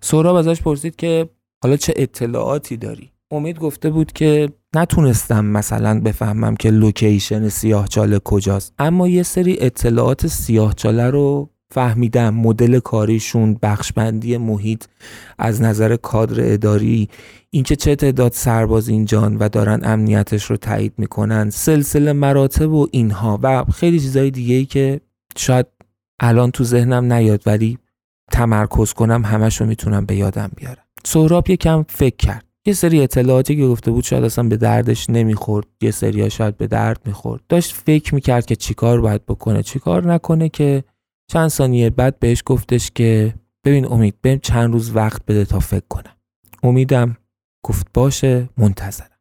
سهراب 0.00 0.36
ازش 0.36 0.62
پرسید 0.62 0.96
که 0.96 1.28
حالا 1.62 1.76
چه 1.76 1.94
اطلاعاتی 1.96 2.76
داری؟ 2.76 3.12
امید 3.30 3.58
گفته 3.58 3.90
بود 3.90 4.12
که 4.12 4.48
نتونستم 4.74 5.44
مثلا 5.44 6.00
بفهمم 6.00 6.56
که 6.56 6.70
لوکیشن 6.70 7.48
سیاهچاله 7.48 8.18
کجاست. 8.18 8.74
اما 8.78 9.08
یه 9.08 9.22
سری 9.22 9.56
اطلاعات 9.60 10.26
سیاهچاله 10.26 11.10
رو 11.10 11.50
فهمیدم. 11.70 12.34
مدل 12.34 12.78
کاریشون 12.78 13.58
بخشبندی 13.62 14.36
محیط 14.36 14.84
از 15.38 15.62
نظر 15.62 15.96
کادر 15.96 16.52
اداری 16.52 17.08
اینکه 17.50 17.76
چه 17.76 17.96
تعداد 17.96 18.32
سرباز 18.32 18.88
اینجان 18.88 19.36
و 19.36 19.48
دارن 19.48 19.80
امنیتش 19.84 20.44
رو 20.44 20.56
تایید 20.56 20.92
می‌کنن 20.98 21.50
سلسله 21.50 22.12
مراتب 22.12 22.72
و 22.72 22.88
اینها 22.90 23.38
و 23.42 23.64
خیلی 23.64 24.00
چیزای 24.00 24.30
دیگه 24.30 24.54
ای 24.54 24.64
که 24.64 25.00
شاید 25.36 25.66
الان 26.20 26.50
تو 26.50 26.64
ذهنم 26.64 27.12
نیاد 27.12 27.42
ولی 27.46 27.78
تمرکز 28.32 28.92
کنم 28.92 29.24
همش 29.24 29.60
رو 29.60 29.66
می‌تونم 29.66 30.06
به 30.06 30.16
یادم 30.16 30.50
بیارم. 30.56 30.84
سهراب 31.04 31.50
یکم 31.50 31.84
فکر 31.88 32.16
کرد. 32.16 32.47
یه 32.68 32.74
سری 32.74 33.02
اطلاعاتی 33.02 33.56
که 33.56 33.66
گفته 33.66 33.90
بود 33.90 34.04
شاید 34.04 34.24
اصلا 34.24 34.48
به 34.48 34.56
دردش 34.56 35.10
نمی‌خورد 35.10 35.66
یه 35.80 35.90
سری 35.90 36.30
شاید 36.30 36.56
به 36.56 36.66
درد 36.66 37.00
می‌خورد. 37.06 37.42
داشت 37.48 37.72
فکر 37.72 38.14
می‌کرد 38.14 38.46
که 38.46 38.56
چیکار 38.56 39.00
باید 39.00 39.26
بکنه 39.26 39.62
چیکار 39.62 40.12
نکنه 40.12 40.48
که 40.48 40.84
چند 41.32 41.48
ثانیه 41.48 41.90
بعد 41.90 42.18
بهش 42.18 42.42
گفتش 42.46 42.90
که 42.90 43.34
ببین 43.64 43.92
امید 43.92 44.14
بهم 44.22 44.38
چند 44.38 44.72
روز 44.72 44.96
وقت 44.96 45.26
بده 45.26 45.44
تا 45.44 45.58
فکر 45.58 45.86
کنم. 45.88 46.16
امیدم 46.62 47.16
گفت 47.64 47.86
باشه 47.94 48.48
منتظرم. 48.56 49.18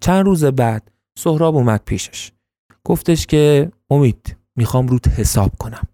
چند 0.00 0.24
روز 0.24 0.44
بعد 0.44 0.90
سهراب 1.18 1.56
اومد 1.56 1.82
پیشش. 1.84 2.32
گفتش 2.84 3.26
که 3.26 3.72
امید 3.90 4.36
می‌خوام 4.56 4.88
روت 4.88 5.08
حساب 5.08 5.56
کنم. 5.58 5.88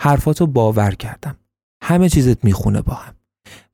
حرفاتو 0.00 0.46
باور 0.46 0.94
کردم. 0.94 1.36
همه 1.82 2.08
چیزت 2.08 2.44
می‌خونه 2.44 2.82
با 2.82 2.94
هم. 2.94 3.14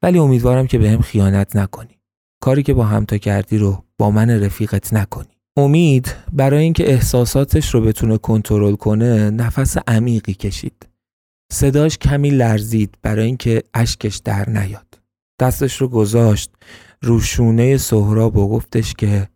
ولی 0.02 0.18
امیدوارم 0.18 0.66
که 0.66 0.78
بهم 0.78 1.00
خیانت 1.00 1.56
نکنی. 1.56 1.98
کاری 2.40 2.62
که 2.62 2.74
با 2.74 2.84
همتا 2.84 3.18
کردی 3.18 3.58
رو 3.58 3.84
با 3.98 4.10
من 4.10 4.30
رفیقت 4.30 4.94
نکنی 4.94 5.34
امید 5.56 6.14
برای 6.32 6.62
اینکه 6.62 6.92
احساساتش 6.92 7.74
رو 7.74 7.80
بتونه 7.80 8.18
کنترل 8.18 8.74
کنه 8.74 9.30
نفس 9.30 9.76
عمیقی 9.86 10.34
کشید 10.34 10.88
صداش 11.52 11.98
کمی 11.98 12.30
لرزید 12.30 12.98
برای 13.02 13.26
اینکه 13.26 13.62
اشکش 13.74 14.16
در 14.16 14.50
نیاد 14.50 15.00
دستش 15.40 15.76
رو 15.76 15.88
گذاشت 15.88 16.50
رو 17.02 17.20
شونه 17.20 17.76
سهراب 17.76 18.36
و 18.36 18.48
گفتش 18.48 18.94
که 18.94 19.28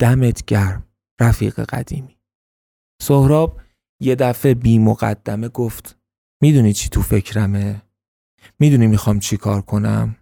دمت 0.00 0.44
گرم 0.44 0.84
رفیق 1.20 1.60
قدیمی 1.60 2.18
سهراب 3.02 3.60
یه 4.00 4.14
دفعه 4.14 4.54
بی 4.54 4.78
مقدمه 4.78 5.48
گفت 5.48 5.98
می‌دونی 6.42 6.72
چی 6.72 6.88
تو 6.88 7.02
فکرمه؟ 7.02 7.82
می‌دونی 8.58 8.86
می‌خوام 8.86 9.18
چی 9.18 9.36
کار 9.36 9.62
کنم؟ 9.62 10.16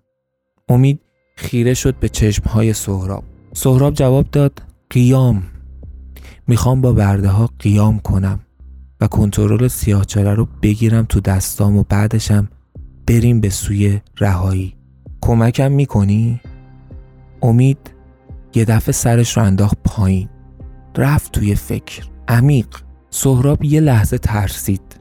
امید 0.69 1.01
خیره 1.37 1.75
شد 1.75 1.94
به 1.94 2.09
چشمهای 2.09 2.72
سهراب. 2.72 3.25
سهراب 3.53 3.94
جواب 3.94 4.31
داد 4.31 4.62
قیام. 4.90 5.42
می‌خوام 6.46 6.81
با 6.81 6.92
برده 6.92 7.29
ها 7.29 7.51
قیام 7.59 7.99
کنم 7.99 8.40
و 9.01 9.07
کنترل 9.07 9.68
سیاهچاله 9.68 10.35
رو 10.35 10.49
بگیرم 10.62 11.05
تو 11.05 11.20
دستام 11.20 11.77
و 11.77 11.85
بعدشم 11.88 12.49
بریم 13.07 13.40
به 13.40 13.51
سوی 13.51 14.01
رهایی. 14.18 14.75
کمکم 15.20 15.72
می‌کنی؟ 15.72 16.40
امید 17.42 17.79
یه 18.55 18.64
دفعه 18.64 18.92
سرش 18.92 19.37
رو 19.37 19.42
انداخت 19.42 19.79
پایین. 19.85 20.29
رفت 20.96 21.33
توی 21.33 21.55
فکر. 21.55 22.05
عمیق. 22.29 22.66
سهراب 23.11 23.64
یه 23.64 23.81
لحظه 23.81 24.18
ترسید. 24.18 25.01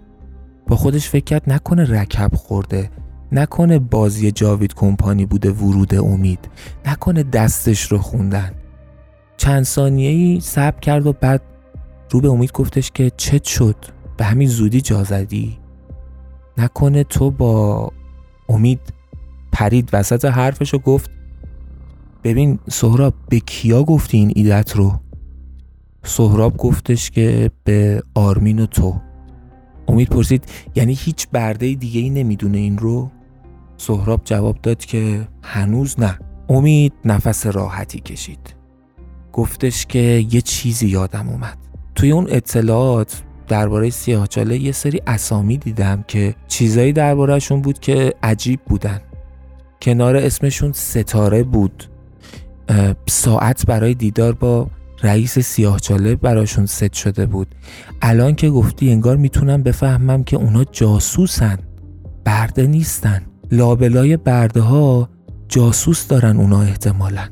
با 0.68 0.76
خودش 0.76 1.10
فکر 1.10 1.24
کرد 1.24 1.44
نکنه 1.48 2.02
رکب 2.02 2.36
خورده. 2.36 2.92
نکنه 3.32 3.80
بازی 3.80 4.32
جاوید 4.32 4.74
کمپانی 4.74 5.26
بوده 5.26 5.52
ورود 5.52 5.96
امید. 5.96 6.40
نکنه 6.86 7.24
دستش 7.24 7.92
رو 7.92 7.98
خوندن. 7.98 8.52
چند 9.38 9.64
ثانیه 9.64 10.10
ای 10.10 10.40
صبر 10.40 10.80
کرد 10.80 11.08
و 11.08 11.14
بعد 11.14 11.42
رو 12.12 12.22
به 12.22 12.30
امید 12.30 12.52
گفتش 12.52 12.92
که 12.92 13.12
چت 13.18 13.44
شد. 13.44 13.76
به 14.18 14.26
همین 14.26 14.48
زودی 14.48 14.82
جا 14.82 15.04
زدی. 15.04 15.58
نکنه 16.58 17.04
تو 17.04 17.32
با 17.32 17.92
امید 18.50 18.80
پرید 19.52 19.90
وسط 19.94 20.26
حرفش 20.26 20.74
و 20.74 20.78
گفت 20.78 21.10
ببین 22.24 22.60
سهراب 22.70 23.14
به 23.30 23.40
کیا 23.40 23.84
گفتی 23.84 24.18
این 24.18 24.32
ایدت 24.36 24.76
رو؟ 24.76 25.00
سهراب 26.04 26.58
گفتش 26.58 27.12
که 27.12 27.52
به 27.64 28.04
آرمین 28.16 28.60
و 28.60 28.66
تو. 28.66 29.02
امید 29.88 30.10
پرسید 30.10 30.44
یعنی 30.76 30.94
هیچ 30.94 31.28
برده 31.32 31.74
دیگه 31.74 32.02
ای 32.02 32.10
نمی‌دونه 32.10 32.58
این 32.58 32.78
رو؟ 32.78 33.12
سهراب 33.78 34.22
جواب 34.24 34.58
داد 34.64 34.86
که 34.86 35.28
هنوز 35.44 36.00
نه. 36.00 36.20
امید 36.50 36.94
نفس 37.06 37.46
راحتی 37.46 38.00
کشید. 38.00 38.56
گفتش 39.34 39.86
که 39.86 40.26
یه 40.32 40.42
چیزی 40.42 40.88
یادم 40.88 41.30
اومد. 41.30 41.58
توی 41.96 42.12
اون 42.12 42.28
اطلاعات 42.30 43.22
درباره 43.48 43.90
سیاهچاله 43.90 44.58
یه 44.58 44.72
سری 44.72 45.02
اسامی 45.08 45.58
دیدم 45.58 46.04
که 46.08 46.36
چیزایی 46.48 46.94
دربارهشون 46.94 47.62
بود 47.62 47.80
که 47.80 48.14
عجیب 48.24 48.60
بودن. 48.66 49.02
کنار 49.82 50.16
اسمشون 50.16 50.72
ستاره 50.72 51.44
بود. 51.44 51.84
ساعت 53.08 53.66
برای 53.66 53.94
دیدار 53.94 54.34
با 54.34 54.68
رئیس 55.04 55.40
سیاهچاله 55.40 56.16
براشون 56.16 56.66
ست 56.66 56.94
شده 56.94 57.26
بود. 57.26 57.56
الان 58.02 58.36
که 58.36 58.50
گفتی 58.50 58.92
انگار 58.92 59.18
می‌تونم 59.18 59.64
بفهمم 59.64 60.24
که 60.24 60.38
اونا 60.38 60.64
جاسوسن. 60.64 61.60
برده 62.26 62.68
نیستن. 62.68 63.22
لابلای 63.52 64.18
برده 64.18 64.62
ها 64.62 65.10
جاسوس 65.48 66.08
دارن 66.08 66.38
اونا 66.38 66.62
احتمالا. 66.62 67.28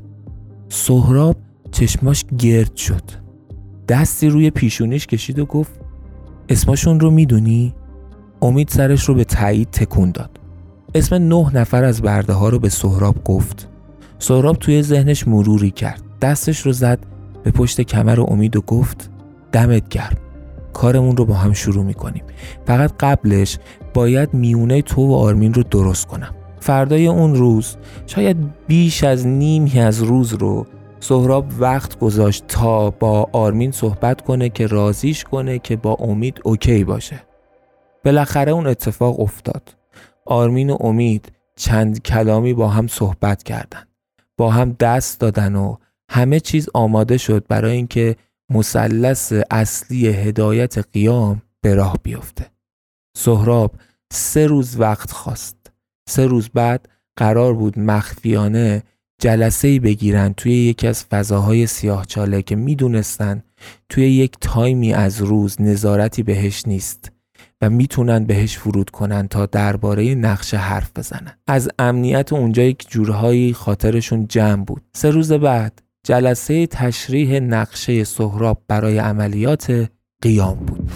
سهراب 0.70 1.36
چشماش 1.72 2.26
گرد 2.38 2.76
شد. 2.76 3.04
دستی 3.88 4.30
روی 4.30 4.50
پیشونیش 4.50 5.08
کشید 5.08 5.40
و 5.40 5.46
گفت 5.46 5.72
اسمشون 6.50 7.00
رو 7.00 7.12
می‌دونی؟ 7.12 7.74
امید 8.42 8.68
سرش 8.68 9.04
رو 9.04 9.16
به 9.16 9.24
تایید 9.24 9.70
تکون 9.72 10.12
داد. 10.12 10.40
اسم 10.96 11.16
نه 11.16 11.56
نفر 11.56 11.84
از 11.84 12.02
برده 12.02 12.34
ها 12.34 12.50
رو 12.50 12.60
به 12.60 12.70
سهراب 12.70 13.24
گفت. 13.24 13.70
سهراب 14.20 14.56
توی 14.56 14.82
ذهنش 14.82 15.28
مروری 15.28 15.72
کرد. 15.72 16.02
دستش 16.22 16.60
رو 16.60 16.72
زد 16.72 17.00
به 17.44 17.52
پشت 17.52 17.82
کمر 17.82 18.22
امید 18.22 18.56
و 18.56 18.62
گفت 18.62 19.10
دمت 19.52 19.90
گرم. 19.90 20.18
کارمون 20.74 21.18
رو 21.18 21.26
با 21.26 21.34
هم 21.34 21.54
شروع 21.54 21.84
می‌کنیم. 21.84 22.24
فقط 22.66 22.92
قبلش 23.00 23.58
باید 23.94 24.34
میونه 24.34 24.82
تو 24.82 25.08
و 25.08 25.14
آرمین 25.14 25.54
رو 25.54 25.64
درست 25.64 26.08
کنم. 26.08 26.36
فردای 26.60 27.08
اون 27.08 27.36
روز 27.36 27.76
شاید 28.08 28.38
بیش 28.68 29.04
از 29.04 29.28
نیمی 29.28 29.80
از 29.80 30.04
روز 30.04 30.34
رو 30.34 30.66
سهراب 31.00 31.46
وقت 31.60 32.00
گذاشت 32.00 32.44
تا 32.48 32.90
با 32.90 33.30
آرمین 33.32 33.72
صحبت 33.72 34.22
کنه 34.22 34.50
که 34.50 34.68
رازیش 34.68 35.24
کنه 35.24 35.60
که 35.60 35.76
با 35.76 35.94
امید 35.94 36.42
اوکی 36.44 36.84
باشه. 36.84 37.24
بالاخره 38.06 38.52
اون 38.52 38.68
اتفاق 38.68 39.20
افتاد. 39.20 39.76
آرمین 40.26 40.70
و 40.70 40.78
امید 40.80 41.32
چند 41.56 42.02
کلامی 42.02 42.54
با 42.54 42.68
هم 42.68 42.88
صحبت 42.88 43.44
کردن. 43.44 43.84
با 44.38 44.52
هم 44.52 44.76
دست 44.80 45.20
دادن 45.20 45.56
و 45.56 45.76
همه 46.10 46.40
چیز 46.40 46.70
آماده 46.74 47.18
شد 47.18 47.46
برای 47.48 47.76
اینکه 47.76 48.16
مثلث 48.50 49.34
اصلی 49.52 50.08
هدایت 50.08 50.78
قیام 50.94 51.42
به 51.62 51.76
راه 51.76 51.98
بیفته. 52.04 52.46
سهراب 53.18 53.76
سه 54.14 54.48
روز 54.48 54.80
وقت 54.80 55.12
خواست. 55.12 55.72
سه 56.10 56.26
روز 56.26 56.50
بعد 56.54 56.90
قرار 57.18 57.54
بود 57.54 57.80
مخفیانه 57.80 58.84
جلسه 59.22 59.68
ای 59.68 59.80
بگیرن 59.80 60.34
توی 60.34 60.52
یکی 60.54 60.88
از 60.88 61.04
فضاهای 61.04 61.68
سیاهچاله 61.68 62.42
که 62.42 62.56
می‌دونستن 62.56 63.44
توی 63.90 64.10
یک 64.10 64.38
تایمی 64.42 64.94
از 64.94 65.22
روز 65.22 65.62
نظارتی 65.62 66.24
بهش 66.24 66.64
نیست 66.68 67.12
و 67.62 67.70
می‌تونن 67.70 68.26
بهش 68.26 68.58
فرود 68.58 68.90
کنن 68.90 69.28
تا 69.28 69.46
درباره 69.46 70.16
نقشه 70.16 70.58
حرف 70.58 70.92
بزنن. 70.96 71.38
از 71.48 71.70
امنیت 71.80 72.34
اونجا 72.34 72.64
یک 72.64 72.90
جورهایی 72.90 73.54
خاطرشون 73.54 74.28
جمع 74.28 74.64
بود. 74.64 74.82
سه 74.94 75.10
روز 75.10 75.32
بعد 75.32 75.82
جلسه 76.08 76.68
تشریح 76.68 77.40
نقشه 77.40 78.04
سهراب 78.04 78.62
برای 78.68 78.98
عملیات 78.98 79.90
قیام 80.22 80.56
بود. 80.56 80.92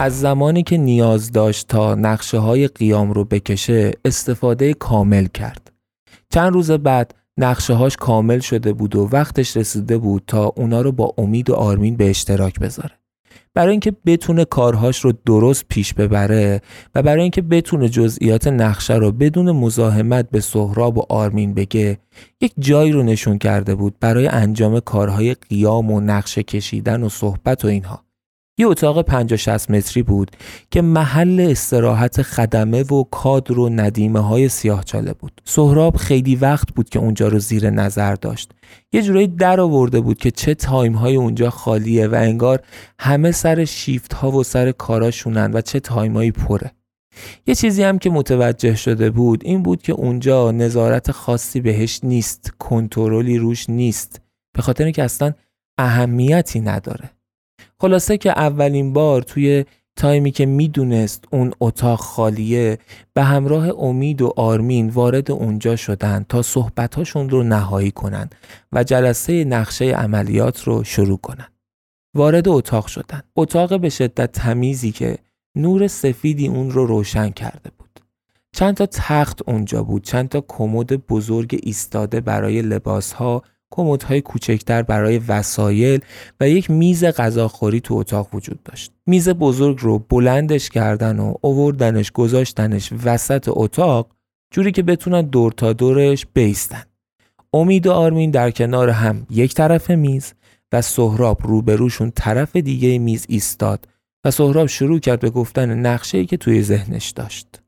از 0.00 0.20
زمانی 0.20 0.62
که 0.62 0.76
نیاز 0.76 1.32
داشت 1.32 1.68
تا 1.68 1.94
نقشه 1.94 2.38
های 2.38 2.68
قیام 2.68 3.12
رو 3.12 3.24
بکشه 3.24 3.92
استفاده 4.04 4.74
کامل 4.74 5.26
کرد. 5.26 5.72
چند 6.30 6.52
روز 6.52 6.70
بعد 6.70 7.14
نقشه 7.38 7.74
هاش 7.74 7.96
کامل 7.96 8.38
شده 8.38 8.72
بود 8.72 8.96
و 8.96 9.08
وقتش 9.12 9.56
رسیده 9.56 9.98
بود 9.98 10.22
تا 10.26 10.52
اونا 10.56 10.80
رو 10.80 10.92
با 10.92 11.14
امید 11.18 11.50
و 11.50 11.54
آرمین 11.54 11.96
به 11.96 12.10
اشتراک 12.10 12.60
بذاره. 12.60 12.90
برای 13.54 13.70
اینکه 13.70 13.92
بتونه 14.06 14.44
کارهاش 14.44 15.00
رو 15.00 15.12
درست 15.26 15.64
پیش 15.68 15.94
ببره 15.94 16.60
و 16.94 17.02
برای 17.02 17.22
اینکه 17.22 17.42
بتونه 17.42 17.88
جزئیات 17.88 18.48
نقشه 18.48 18.94
رو 18.94 19.12
بدون 19.12 19.50
مزاحمت 19.50 20.30
به 20.30 20.40
سهراب 20.40 20.98
و 20.98 21.02
آرمین 21.08 21.54
بگه 21.54 21.98
یک 22.40 22.52
جایی 22.58 22.92
رو 22.92 23.02
نشون 23.02 23.38
کرده 23.38 23.74
بود 23.74 23.94
برای 24.00 24.26
انجام 24.26 24.80
کارهای 24.80 25.34
قیام 25.34 25.90
و 25.90 26.00
نقشه 26.00 26.42
کشیدن 26.42 27.02
و 27.02 27.08
صحبت 27.08 27.64
و 27.64 27.68
اینها 27.68 28.07
یه 28.60 28.66
اتاق 28.66 29.02
50 29.02 29.36
60 29.36 29.70
متری 29.70 30.02
بود 30.02 30.30
که 30.70 30.82
محل 30.82 31.46
استراحت 31.50 32.22
خدمه 32.22 32.82
و 32.82 33.04
کادر 33.10 33.58
و 33.58 33.68
ندیمه 33.68 34.20
های 34.20 34.48
سیاهچاله 34.48 35.12
بود. 35.12 35.40
سهراب 35.44 35.96
خیلی 35.96 36.36
وقت 36.36 36.68
بود 36.74 36.88
که 36.88 36.98
اونجا 36.98 37.28
رو 37.28 37.38
زیر 37.38 37.70
نظر 37.70 38.14
داشت. 38.14 38.52
یه 38.92 39.02
جورایی 39.02 39.26
در 39.26 39.60
آورده 39.60 40.00
بود 40.00 40.18
که 40.18 40.30
چه 40.30 40.54
time 40.54 40.92
های 40.92 41.16
اونجا 41.16 41.50
خالیه 41.50 42.06
و 42.06 42.14
انگار 42.14 42.60
همه 42.98 43.32
سر 43.32 43.64
شیفت 43.64 44.12
ها 44.12 44.30
و 44.30 44.44
سر 44.44 44.72
کاراشونن 44.72 45.50
و 45.54 45.60
چه 45.60 45.80
time 45.80 46.16
هایی 46.16 46.30
پره. 46.30 46.70
یه 47.46 47.54
چیزی 47.54 47.82
هم 47.82 47.98
که 47.98 48.10
متوجه 48.10 48.74
شده 48.74 49.10
بود 49.10 49.44
این 49.44 49.62
بود 49.62 49.82
که 49.82 49.92
اونجا 49.92 50.50
نظارت 50.50 51.10
خاصی 51.10 51.60
بهش 51.60 52.00
نیست، 52.02 52.52
کنترلی 52.58 53.38
روش 53.38 53.70
نیست. 53.70 54.20
به 54.52 54.62
خاطر 54.62 54.84
اینکه 54.84 55.02
اصلا 55.02 55.32
اهمیتی 55.78 56.60
نداره. 56.60 57.17
خلاصه 57.80 58.18
که 58.18 58.30
اولین 58.30 58.92
بار 58.92 59.22
توی 59.22 59.64
تایمی 59.96 60.30
که 60.30 60.46
می‌دونست 60.46 61.24
اون 61.32 61.52
اتاق 61.60 62.00
خالیه 62.00 62.78
به 63.14 63.22
همراه 63.22 63.68
امید 63.68 64.22
و 64.22 64.32
آرمین 64.36 64.88
وارد 64.88 65.30
اونجا 65.30 65.76
شدن 65.76 66.26
تا 66.28 66.42
صحبتاشون 66.42 67.30
رو 67.30 67.42
نهایی 67.42 67.90
کنن 67.90 68.30
و 68.72 68.84
جلسه 68.84 69.44
نقشه 69.44 69.84
عملیات 69.84 70.62
رو 70.62 70.84
شروع 70.84 71.18
کنن. 71.18 71.48
وارد 72.14 72.48
اتاق 72.48 72.86
شدن. 72.86 73.22
اتاق 73.36 73.80
به 73.80 73.88
شدت 73.88 74.32
تمیزی 74.32 74.92
که 74.92 75.18
نور 75.54 75.86
سفیدی 75.86 76.48
اون 76.48 76.70
رو 76.70 76.86
روشن 76.86 77.30
کرده 77.30 77.70
بود. 77.78 78.00
چند 78.52 78.74
تا 78.74 78.86
تخت 78.86 79.48
اونجا 79.48 79.82
بود، 79.82 80.04
چند 80.04 80.28
تا 80.28 80.44
کمد 80.48 81.06
بزرگ 81.06 81.60
ایستاده 81.62 82.20
برای 82.20 82.62
لباسها 82.62 83.42
کمدهای 83.70 84.20
کوچکتر 84.20 84.82
برای 84.82 85.18
وسایل 85.18 86.00
و 86.40 86.48
یک 86.48 86.70
میز 86.70 87.04
غذاخوری 87.04 87.80
تو 87.80 87.94
اتاق 87.94 88.34
وجود 88.34 88.62
داشت. 88.62 88.92
میز 89.06 89.28
بزرگ 89.28 89.78
رو 89.80 89.98
بلندش 89.98 90.68
کردن 90.68 91.18
و 91.18 91.34
اووردنش 91.40 92.12
گذاشتنش 92.12 92.92
وسط 93.04 93.44
اتاق 93.48 94.10
جوری 94.50 94.72
که 94.72 94.82
بتونن 94.82 95.22
دور 95.22 95.52
تا 95.52 95.72
دورش 95.72 96.26
بیستن. 96.34 96.82
امید 97.52 97.86
و 97.86 97.92
آرمین 97.92 98.30
در 98.30 98.50
کنار 98.50 98.90
هم 98.90 99.26
یک 99.30 99.54
طرف 99.54 99.90
میز 99.90 100.32
و 100.72 100.82
سهراب 100.82 101.40
روبروشون 101.42 102.12
طرف 102.14 102.56
دیگه 102.56 102.98
میز 102.98 103.26
ایستاد 103.28 103.88
و 104.24 104.30
سهراب 104.30 104.66
شروع 104.66 104.98
کرد 104.98 105.20
به 105.20 105.30
گفتن 105.30 105.86
نقشه 105.86 106.24
که 106.24 106.36
توی 106.36 106.62
ذهنش 106.62 107.10
داشت. 107.10 107.62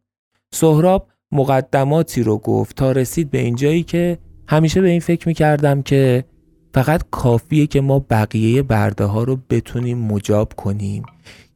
سهراب 0.53 1.09
مقدماتی 1.33 2.23
رو 2.23 2.39
گفت 2.39 2.77
تا 2.77 2.93
رسید 2.93 3.31
به 3.31 3.39
اینجایی 3.39 3.83
که 3.83 4.19
همیشه 4.51 4.81
به 4.81 4.89
این 4.89 5.01
فکر 5.01 5.29
می‌کردم 5.29 5.83
که 5.83 6.25
فقط 6.75 7.05
کافیه 7.11 7.67
که 7.67 7.81
ما 7.81 7.99
بقیه 7.99 8.63
برده 8.63 9.05
ها 9.05 9.23
رو 9.23 9.39
بتونیم 9.51 9.99
مجاب 9.99 10.53
کنیم 10.57 11.03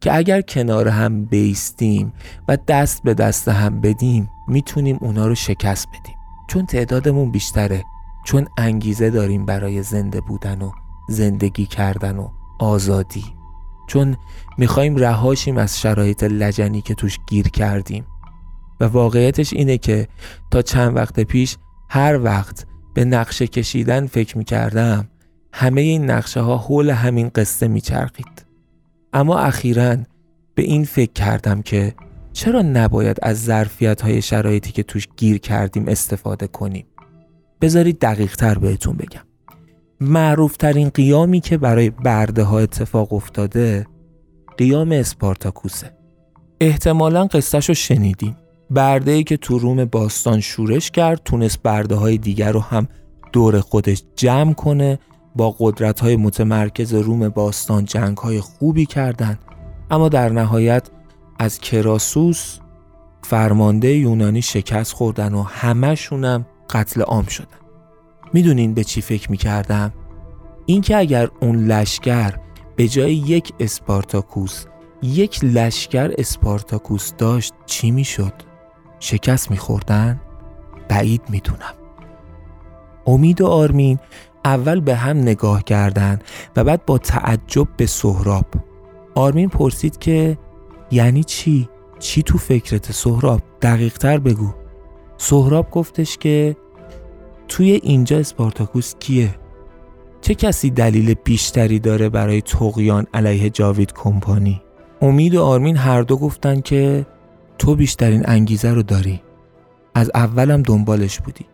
که 0.00 0.16
اگر 0.16 0.40
کنار 0.40 0.88
هم 0.88 1.24
بیستیم 1.24 2.12
و 2.48 2.58
دست 2.68 3.02
به 3.02 3.14
دست 3.14 3.48
هم 3.48 3.80
بدیم 3.80 4.30
می‌تونیم 4.48 4.98
اونا 5.00 5.26
رو 5.26 5.34
شکست 5.34 5.88
بدیم. 5.88 6.14
چون 6.48 6.66
تعدادمون 6.66 7.30
بیشتره 7.30 7.84
چون 8.24 8.46
انگیزه 8.58 9.10
داریم 9.10 9.46
برای 9.46 9.82
زنده 9.82 10.20
بودن 10.20 10.62
و 10.62 10.70
زندگی 11.08 11.66
کردن 11.66 12.16
و 12.16 12.28
آزادی. 12.60 13.24
چون 13.88 14.16
می‌خوایم 14.58 14.96
رهاشیم 14.96 15.58
از 15.58 15.80
شرایط 15.80 16.22
لجنی 16.22 16.80
که 16.80 16.94
توش 16.94 17.18
گیر 17.26 17.48
کردیم. 17.48 18.06
و 18.80 18.84
واقعیتش 18.84 19.52
اینه 19.52 19.78
که 19.78 20.08
تا 20.50 20.62
چند 20.62 20.96
وقت 20.96 21.20
پیش 21.20 21.56
هر 21.88 22.24
وقت 22.24 22.66
به 22.94 23.04
نقشه 23.04 23.46
کشیدن 23.46 24.06
فکر 24.06 24.38
می‌کردم. 24.38 25.08
همه 25.52 25.80
این 25.80 26.10
نقشه 26.10 26.40
ها 26.40 26.56
حول 26.56 26.90
همین 26.90 27.30
قصه 27.34 27.68
میچرخید. 27.68 28.46
اما 29.12 29.38
اخیرا 29.38 29.96
به 30.54 30.62
این 30.62 30.84
فکر 30.84 31.12
کردم 31.12 31.62
که 31.62 31.94
چرا 32.32 32.62
نباید 32.62 33.16
از 33.22 33.44
ظرفیت 33.44 34.00
های 34.00 34.22
شرایطی 34.22 34.72
که 34.72 34.82
توش 34.82 35.08
گیر 35.16 35.38
کردیم 35.38 35.88
استفاده 35.88 36.46
کنیم؟ 36.46 36.86
بذارید 37.60 37.98
دقیق 37.98 38.36
تر 38.36 38.58
بهتون 38.58 38.96
بگم. 38.96 39.20
معروف 40.00 40.56
ترین 40.56 40.88
قیامی 40.88 41.40
که 41.40 41.58
برای 41.58 41.90
برده 41.90 42.42
ها 42.42 42.58
اتفاق 42.58 43.12
افتاده 43.12 43.86
قیام 44.58 44.92
اسپارتاکوسه. 44.92 45.96
احتمالا 46.60 47.26
قصهش 47.26 47.68
رو 47.68 47.74
شنیدیم. 47.74 48.36
برده 48.70 49.12
ای 49.12 49.24
که 49.24 49.36
تو 49.36 49.58
روم 49.58 49.84
باستان 49.84 50.40
شورش 50.40 50.90
کرد 50.90 51.20
تونست 51.24 51.62
برده 51.62 51.94
های 51.94 52.18
دیگر 52.18 52.52
رو 52.52 52.60
هم 52.60 52.88
دور 53.32 53.60
خودش 53.60 54.02
جمع 54.16 54.52
کنه 54.52 54.98
با 55.36 55.56
قدرت 55.58 56.00
های 56.00 56.16
متمرکز 56.16 56.94
روم 56.94 57.28
باستان 57.28 57.84
جنگ 57.84 58.16
های 58.16 58.40
خوبی 58.40 58.86
کردند 58.86 59.38
اما 59.90 60.08
در 60.08 60.28
نهایت 60.28 60.90
از 61.38 61.58
کراسوس 61.58 62.58
فرمانده 63.22 63.96
یونانی 63.96 64.42
شکست 64.42 64.92
خوردن 64.92 65.34
و 65.34 65.42
همشونم 65.42 66.46
قتل 66.70 67.00
عام 67.02 67.26
شدن 67.26 67.58
می‌دونین 68.32 68.74
به 68.74 68.84
چی 68.84 69.00
فکر 69.00 69.30
می‌کردم؟ 69.30 69.92
اینکه 70.66 70.96
اگر 70.96 71.28
اون 71.40 71.64
لشکر 71.66 72.34
به 72.76 72.88
جای 72.88 73.14
یک 73.14 73.52
اسپارتاکوس 73.60 74.64
یک 75.02 75.44
لشکر 75.44 76.10
اسپارتاکوس 76.18 77.12
داشت 77.18 77.54
چی 77.66 77.90
می‌شد؟ 77.90 78.53
شکست 79.04 79.50
میخوردن؟ 79.50 80.20
بعید 80.88 81.22
می‌دونم 81.28 81.74
امید 83.06 83.40
و 83.40 83.46
آرمین 83.46 83.98
اول 84.44 84.80
به 84.80 84.94
هم 84.94 85.18
نگاه 85.18 85.64
کردن 85.64 86.18
و 86.56 86.64
بعد 86.64 86.86
با 86.86 86.98
تعجب 86.98 87.68
به 87.76 87.86
سهراب 87.86 88.46
آرمین 89.14 89.48
پرسید 89.48 89.98
که 89.98 90.38
یعنی 90.90 91.24
چی؟ 91.24 91.68
چی 91.98 92.22
تو 92.22 92.38
فکرت 92.38 92.92
سهراب؟ 92.92 93.42
دقیق 93.62 93.98
تر 93.98 94.18
بگو 94.18 94.54
سهراب 95.18 95.70
گفتش 95.70 96.18
که 96.18 96.56
توی 97.48 97.70
اینجا 97.70 98.18
اسپارتاکوس 98.18 98.94
کیه؟ 99.00 99.34
چه 100.20 100.34
کسی 100.34 100.70
دلیل 100.70 101.14
بیشتری 101.14 101.78
داره 101.78 102.08
برای 102.08 102.42
تقیان 102.42 103.06
علیه 103.14 103.50
جاوید 103.50 103.92
کمپانی؟ 103.92 104.62
امید 105.02 105.34
و 105.34 105.42
آرمین 105.42 105.76
هر 105.76 106.02
دو 106.02 106.16
گفتن 106.16 106.60
که 106.60 107.06
تو 107.58 107.74
بیشترین 107.74 108.22
انگیزه 108.24 108.70
رو 108.70 108.82
داری. 108.82 109.20
از 109.94 110.10
اولم 110.14 110.62
دنبالش 110.62 111.20
بودی. 111.20 111.44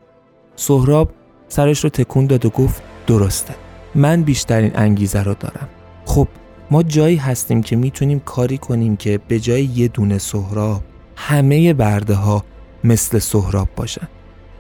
سهراب 0.56 1.10
سرش 1.48 1.84
رو 1.84 1.90
تکون 1.90 2.26
داد 2.26 2.46
و 2.46 2.50
گفت 2.50 2.82
درسته. 3.06 3.54
من 3.94 4.22
بیشترین 4.22 4.72
انگیزه 4.74 5.22
رو 5.22 5.34
دارم. 5.34 5.68
خب 6.04 6.28
ما 6.70 6.82
جایی 6.82 7.16
هستیم 7.16 7.62
که 7.62 7.76
می‌تونیم 7.76 8.20
کاری 8.20 8.58
کنیم 8.58 8.96
که 8.96 9.20
به 9.28 9.40
جای 9.40 9.64
یه 9.64 9.88
دونه 9.88 10.18
سهراب 10.18 10.82
همه 11.16 11.74
برده 11.74 12.14
ها 12.14 12.44
مثل 12.84 13.18
سهراب 13.18 13.68
باشن. 13.76 14.08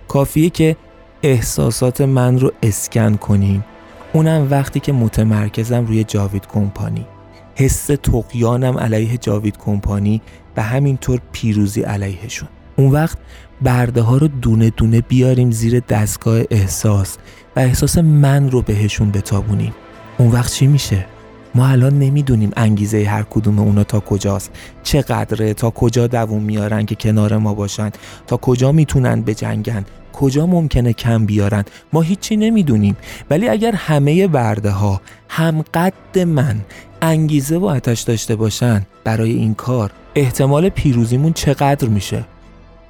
کافیه 0.08 0.50
که 0.50 0.76
احساسات 1.22 2.00
من 2.00 2.38
رو 2.38 2.52
اسکن 2.62 3.16
کنیم. 3.16 3.64
اونم 4.12 4.48
وقتی 4.50 4.80
که 4.80 4.92
متمرکزم 4.92 5.86
روی 5.86 6.04
جاوید 6.04 6.46
کمپانی. 6.46 7.06
حس 7.54 7.86
تقیانم 7.86 8.78
علیه 8.78 9.16
جاوید 9.16 9.58
کمپانی 9.58 10.22
و 10.56 10.62
همینطور 10.62 11.20
پیروزی 11.32 11.82
علیهشون. 11.82 12.48
اون 12.76 12.90
وقت 12.90 13.18
برده 13.62 14.00
ها 14.00 14.16
رو 14.16 14.28
دونه 14.28 14.70
دونه 14.70 15.00
بیاریم 15.00 15.50
زیر 15.50 15.80
دستگاه 15.80 16.42
احساس 16.50 17.16
و 17.56 17.60
احساس 17.60 17.98
من 17.98 18.50
رو 18.50 18.62
بهشون 18.62 19.10
بتابونیم. 19.10 19.74
اون 20.18 20.30
وقت 20.30 20.52
چی 20.52 20.66
میشه؟ 20.66 21.06
ما 21.54 21.66
الان 21.66 21.98
نمی‌دونیم 21.98 22.50
انگیزه 22.56 23.04
هر 23.04 23.22
کدوم 23.22 23.58
اونا 23.58 23.84
تا 23.84 24.00
کجاست. 24.00 24.50
چقدره؟ 24.82 25.54
تا 25.54 25.70
کجا 25.70 26.06
دووم 26.06 26.42
میارن 26.42 26.86
که 26.86 26.94
کنار 26.94 27.36
ما 27.36 27.54
باشن؟ 27.54 27.90
تا 28.26 28.36
کجا 28.36 28.72
می‌تونن 28.72 29.22
بجنگن؟ 29.22 29.84
کجا 30.12 30.46
ممکنه 30.46 30.92
کم 30.92 31.26
بیارن؟ 31.26 31.64
ما 31.92 32.02
هیچی 32.02 32.36
نمی‌دونیم. 32.36 32.96
ولی 33.30 33.48
اگر 33.48 33.72
همه 33.72 34.28
برده 34.28 34.70
ها 34.70 35.00
هم 35.28 35.64
قد 35.74 36.18
من 36.18 36.60
انگیزه 37.02 37.56
و 37.56 37.64
آتش 37.64 38.00
داشته 38.00 38.36
باشن 38.36 38.82
برای 39.04 39.30
این 39.30 39.54
کار. 39.54 39.90
احتمال 40.14 40.68
پیروزیمون 40.68 41.32
چقدر 41.32 41.88
میشه؟ 41.88 42.24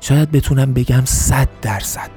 شاید 0.01 0.31
بتونم 0.31 0.73
بگم 0.73 1.03
صد 1.05 1.49
درصد. 1.63 2.11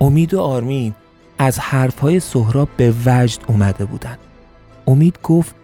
امید 0.00 0.34
و 0.34 0.40
آرمین 0.40 0.94
از 1.38 1.58
حرفهای 1.58 2.20
سهراب 2.20 2.68
به 2.76 2.94
وجد 3.06 3.38
اومده 3.46 3.84
بودن. 3.84 4.16
امید 4.86 5.18
گفت 5.22 5.54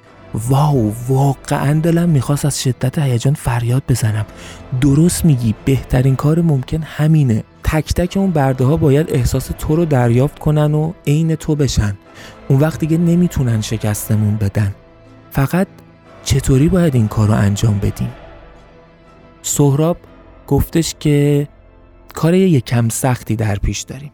واو 0.48 0.92
واقعا 1.08 1.80
دلم 1.80 2.08
می‌خواست 2.08 2.44
از 2.44 2.62
شدت 2.62 2.98
هیجان 2.98 3.34
فریاد 3.34 3.82
بزنم. 3.88 4.26
درست 4.80 5.24
میگی 5.24 5.54
بهترین 5.64 6.16
کار 6.16 6.40
ممکن 6.40 6.82
همینه. 6.82 7.44
تک 7.64 7.94
تک 7.94 8.16
اون 8.16 8.30
برده 8.30 8.64
ها 8.64 8.76
باید 8.76 9.10
احساس 9.10 9.50
تو 9.58 9.76
رو 9.76 9.84
دریافت 9.84 10.38
کنن 10.38 10.74
و 10.74 10.92
عین 11.06 11.34
تو 11.34 11.54
بشن. 11.54 11.96
اون 12.48 12.60
وقت 12.60 12.80
دیگه 12.80 12.98
نمی‌تونن 12.98 13.60
شکستمون 13.60 14.36
بدن. 14.36 14.74
فقط 15.34 15.66
چطوری 16.24 16.68
باید 16.68 16.94
این 16.94 17.08
کار 17.08 17.28
رو 17.28 17.34
انجام 17.34 17.78
بدیم؟ 17.78 18.12
سهراب 19.42 19.96
گفتش 20.46 20.94
که 21.00 21.48
کار 22.14 22.34
یکم 22.34 22.88
سختی 22.88 23.36
در 23.36 23.56
پیش 23.56 23.80
داریم. 23.80 24.12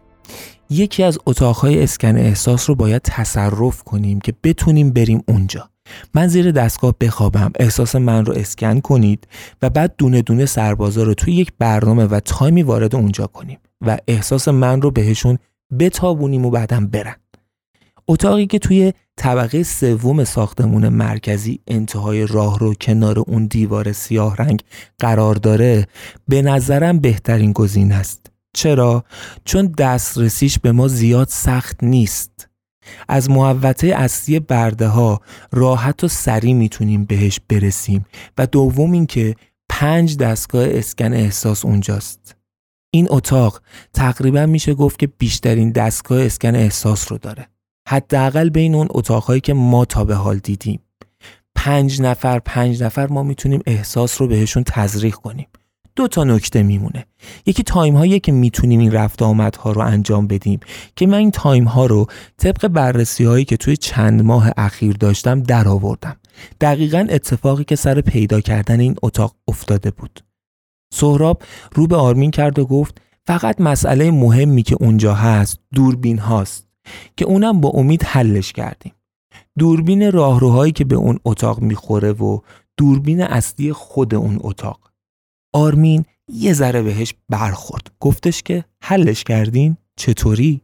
یکی 0.70 1.02
از 1.02 1.18
اتاقهای 1.26 1.82
اسکن 1.82 2.16
احساس 2.16 2.68
رو 2.70 2.74
باید 2.74 3.02
تصرف 3.02 3.82
کنیم 3.82 4.20
که 4.20 4.34
بتونیم 4.44 4.90
بریم 4.90 5.22
اونجا. 5.28 5.70
من 6.14 6.26
زیر 6.26 6.50
دستگاه 6.50 6.94
بخوابم. 7.00 7.52
احساس 7.58 7.96
من 7.96 8.24
رو 8.24 8.32
اسکن 8.32 8.80
کنید 8.80 9.28
و 9.62 9.70
بعد 9.70 9.94
دونه 9.98 10.22
دونه 10.22 10.46
سربازا 10.46 11.02
رو 11.02 11.14
توی 11.14 11.34
یک 11.34 11.52
برنامه 11.58 12.04
و 12.04 12.20
تایمی 12.20 12.62
وارد 12.62 12.94
اونجا 12.94 13.26
کنیم 13.26 13.58
و 13.80 13.98
احساس 14.08 14.48
من 14.48 14.82
رو 14.82 14.90
بهشون 14.90 15.38
بتابونیم 15.78 16.46
و 16.46 16.50
بعدم 16.50 16.86
برن. 16.86 17.16
اتاقی 18.11 18.46
که 18.46 18.58
توی 18.58 18.92
طبقه 19.16 19.62
سوم 19.62 20.24
ساختمون 20.24 20.88
مرکزی 20.88 21.61
انتهای 21.66 22.26
راه 22.26 22.58
رو 22.58 22.74
کنار 22.74 23.18
اون 23.18 23.46
دیوار 23.46 23.92
سیاه 23.92 24.36
رنگ 24.36 24.62
قرار 24.98 25.34
داره 25.34 25.86
به 26.28 26.42
نظرم 26.42 26.98
بهترین 26.98 27.52
گزینه 27.52 27.94
است. 27.94 28.26
چرا؟ 28.54 29.04
چون 29.44 29.66
دسترسیش 29.78 30.58
به 30.58 30.72
ما 30.72 30.88
زیاد 30.88 31.28
سخت 31.28 31.84
نیست. 31.84 32.48
از 33.08 33.30
محوطه 33.30 33.86
اصلی 33.86 34.40
برده 34.40 34.86
ها 34.86 35.20
راحت 35.52 36.04
و 36.04 36.08
سریع 36.08 36.54
می‌تونیم 36.54 37.04
بهش 37.04 37.40
برسیم 37.48 38.06
و 38.38 38.46
دوم 38.46 38.92
اینکه 38.92 39.34
پنج 39.68 40.16
دستگاه 40.16 40.68
اسکن 40.68 41.12
احساس 41.12 41.64
اونجاست. 41.64 42.36
این 42.90 43.06
اتاق 43.11 43.61
تقریبا 43.94 44.46
میشه 44.46 44.74
گفت 44.74 44.98
که 44.98 45.06
بیشترین 45.06 45.70
دستگاه 45.70 46.24
اسکن 46.24 46.54
احساس 46.54 47.12
رو 47.12 47.18
داره. 47.18 47.48
حداقل 47.91 48.49
بین 48.49 48.74
اون 48.74 48.86
اتاقهایی 48.91 49.41
که 49.41 49.55
ما 49.55 49.84
تا 49.84 50.05
به 50.05 50.14
حال 50.14 50.38
دیدیم. 50.38 50.80
پنج 51.55 52.03
نفر 52.03 52.38
پنج 52.38 52.82
نفر 52.82 53.07
ما 53.07 53.22
می‌تونیم 53.22 53.61
احساس 53.66 54.20
رو 54.20 54.26
بهشون 54.26 54.64
تزریق 54.66 55.14
کنیم. 55.14 55.47
دو 55.97 56.09
تا 56.09 56.24
نکته 56.24 56.62
میمونه. 56.62 57.07
یکی 57.47 57.62
time 57.62 57.96
هایی 57.97 58.20
که 58.20 58.32
می‌تونیم 58.32 58.80
این 58.80 58.93
رفت 58.93 59.22
آمد 59.22 59.57
ها 59.57 59.72
رو 59.72 59.80
انجام 59.80 60.26
بدیم. 60.26 60.61
که 60.97 61.07
من 61.07 61.18
این 61.18 61.30
time 61.30 61.64
ها 61.64 61.86
رو 61.86 62.07
طبق 62.38 62.68
بررسی 62.68 63.24
هایی 63.24 63.45
که 63.45 63.57
توی 63.57 63.76
چند 63.76 64.22
ماه 64.22 64.51
اخیر 64.57 64.97
داشتم 64.97 65.43
در 65.43 65.68
آوردم 65.68 66.16
دقیقا 66.61 67.07
اتفاقی 67.11 67.64
که 67.64 67.76
سر 67.76 68.01
پیدا 68.01 68.41
کردن 68.41 68.80
این 68.80 68.97
اتاق 69.03 69.34
افتاده 69.49 69.91
بود. 69.91 70.24
سهراب 70.95 71.43
رو 71.74 71.86
به 71.86 71.97
آرمین 71.97 72.30
کرد 72.30 72.59
و 72.59 72.66
گفت 72.66 73.01
فقط 73.26 73.61
مسئله 73.61 74.11
مهمی 74.11 74.62
که 74.62 74.76
اونجا 74.80 75.14
هست 75.14 75.59
دوربین 75.74 76.18
هاست. 76.18 76.69
که 77.16 77.24
اونم 77.24 77.61
با 77.61 77.68
امید 77.68 78.03
حلش 78.03 78.53
کردیم. 78.53 78.93
دوربین 79.59 80.12
راهروهایی 80.12 80.72
که 80.72 80.84
به 80.84 80.97
اون 80.97 81.18
اتاق 81.24 81.61
می‌خوره 81.61 82.12
و 82.12 82.38
دوربین 82.76 83.22
اصلی 83.22 83.72
خود 83.72 84.14
اون 84.14 84.38
اتاق. 84.41 84.91
آرمین 85.55 86.05
یه 86.32 86.53
ذره 86.53 86.82
بهش 86.82 87.14
برخورد. 87.28 87.91
گفتش 88.01 88.43
که 88.43 88.64
حلش 88.82 89.24
کردین؟ 89.24 89.76
چطوری؟ 89.97 90.61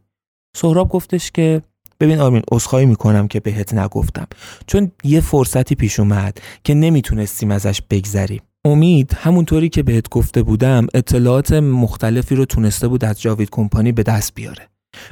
سهراب 0.57 0.89
گفتش 0.89 1.31
که 1.31 1.61
ببین 1.99 2.19
آرمین 2.19 2.43
عذرخواهی 2.51 2.85
می‌کنم 2.85 3.27
که 3.27 3.39
بهت 3.39 3.73
نگفتم. 3.73 4.27
چون 4.67 4.91
یه 5.03 5.21
فرصتی 5.21 5.75
پیش 5.75 5.99
اومد 5.99 6.37
که 6.63 6.73
نمی‌تونستیم 6.73 7.51
ازش 7.51 7.81
بگذریم. 7.89 8.41
امید 8.65 9.13
همونطوری 9.13 9.69
که 9.69 9.83
بهت 9.83 10.09
گفته 10.09 10.43
بودم 10.43 10.87
اطلاعات 10.93 11.51
مختلفی 11.53 12.35
رو 12.35 12.45
تونسته 12.45 12.87
بود 12.87 13.05
از 13.05 13.21
جاوید 13.21 13.49
کمپانی 13.49 13.91
به 13.91 14.03
دست 14.03 14.33
بیاره. 14.35 14.69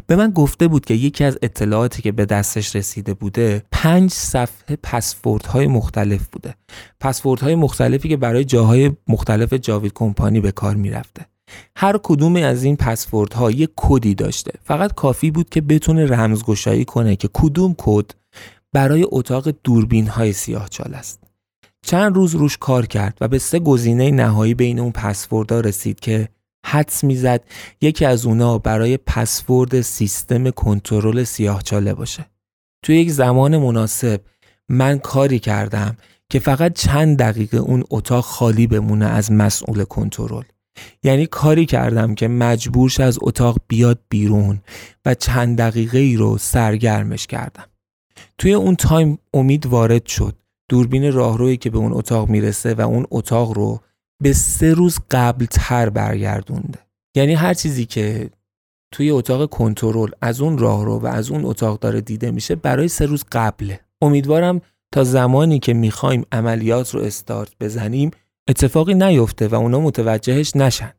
به 0.08 0.16
من 0.16 0.32
گفته 0.32 0.68
بود 0.68 0.86
که 0.86 0.94
یکی 0.94 1.24
از 1.24 1.38
اطلاعاتی 1.42 2.02
که 2.02 2.12
به 2.12 2.26
دستش 2.26 2.76
رسیده 2.76 3.14
بوده 3.14 3.64
پنج 3.72 4.12
صفحه 4.12 4.78
پسورد 4.84 5.46
های 5.46 5.68
مختلف 5.68 6.28
بوده. 6.28 6.56
پسورد 7.00 7.42
های 7.42 7.56
مختلفی 7.56 8.10
که 8.10 8.18
برای 8.18 8.44
جاهای 8.44 8.92
مختلف 9.08 9.54
جاوید 9.54 9.94
کمپانی 9.94 10.40
به 10.40 10.52
کار 10.52 10.76
می‌رفته. 10.76 11.26
هر 11.76 12.00
کدوم 12.04 12.36
از 12.36 12.64
این 12.64 12.76
پسورد 12.76 13.34
ها 13.34 13.52
یک 13.52 13.70
کدی 13.76 14.16
داشته. 14.16 14.52
فقط 14.64 14.94
کافی 14.94 15.32
بود 15.32 15.50
که 15.50 15.62
بتونه 15.62 16.06
رمزگشایی 16.06 16.86
کنه 16.86 17.16
که 17.16 17.30
کدوم 17.34 17.76
کد 17.78 18.12
برای 18.74 19.06
اتاق 19.10 19.54
دوربین 19.64 20.08
های 20.08 20.34
سیاه 20.34 20.70
چال 20.70 20.94
است. 20.94 21.20
چند 21.86 22.16
روز 22.16 22.36
روش 22.36 22.58
کار 22.58 22.86
کرد 22.86 23.18
و 23.22 23.28
به 23.28 23.40
سه 23.40 23.60
گزینه 23.60 24.12
نهایی 24.12 24.54
بین 24.54 24.80
اون 24.80 24.92
پسوردها 24.92 25.60
رسید 25.60 26.00
که 26.00 26.30
حدس 26.66 27.04
می‌زد 27.04 27.44
یکی 27.82 28.06
از 28.06 28.26
اونا 28.26 28.58
برای 28.58 28.98
پسورد 28.98 29.82
سیستم 29.82 30.50
کنترل 30.50 31.24
سیاهچاله 31.24 31.94
باشه. 31.94 32.26
تو 32.84 32.94
یک 32.94 33.12
زمان 33.12 33.58
مناسب 33.58 34.22
من 34.70 35.00
کاری 35.00 35.40
کردم 35.40 35.98
که 36.30 36.40
فقط 36.40 36.74
چند 36.74 37.18
دقیقه 37.18 37.58
اون 37.58 37.84
اتاق 37.90 38.24
خالی 38.24 38.68
بمونه 38.68 39.06
از 39.06 39.32
مسئول 39.32 39.84
کنترل. 39.84 40.44
یعنی 41.04 41.26
کاری 41.26 41.66
کردم 41.66 42.16
که 42.16 42.28
مجبورش 42.28 43.00
از 43.00 43.20
اتاق 43.22 43.58
بیاد 43.68 44.00
بیرون 44.10 44.62
و 45.06 45.14
چند 45.14 45.58
دقیقه 45.58 45.98
ای 45.98 46.16
رو 46.16 46.38
سرگرمش 46.38 47.28
کردم. 47.28 47.66
توی 48.38 48.54
اون 48.54 48.76
تایم 48.76 49.20
امید 49.34 49.66
وارد 49.66 50.06
شد. 50.06 50.36
دوربین 50.70 51.14
راهرویی 51.14 51.58
که 51.58 51.70
به 51.70 51.78
اون 51.78 51.94
اتاق 51.94 52.30
می‌رسه 52.30 52.74
و 52.74 52.82
اون 52.82 53.06
اتاق 53.12 53.52
رو 53.52 53.80
به 54.24 54.34
سه 54.34 54.74
روز 54.74 55.00
قبل 55.12 55.46
تر 55.46 55.90
برگردونده. 55.90 56.80
یعنی 57.16 57.34
هر 57.34 57.54
چیزی 57.54 57.86
که 57.86 58.30
توی 58.92 59.12
اتاق 59.12 59.50
کنترل 59.50 60.10
از 60.22 60.42
اون 60.42 60.58
راه 60.58 60.86
رو 60.86 61.00
و 61.00 61.08
از 61.08 61.32
اون 61.32 61.46
اتاق 61.46 61.80
داره 61.80 62.02
دیده 62.02 62.32
میشه 62.32 62.56
برای 62.56 62.88
سه 62.88 63.06
روز 63.06 63.24
قبله. 63.32 63.80
امیدوارم 64.02 64.62
تا 64.92 65.04
زمانی 65.04 65.60
که 65.60 65.74
می‌خوایم 65.74 66.26
عملیات 66.32 66.96
رو 66.96 67.02
استارت 67.02 67.50
بزنیم 67.60 68.12
اتفاقی 68.50 68.94
نیفته 68.94 69.48
و 69.48 69.56
اونا 69.56 69.80
متوجهش 69.80 70.56
نشن. 70.56 70.94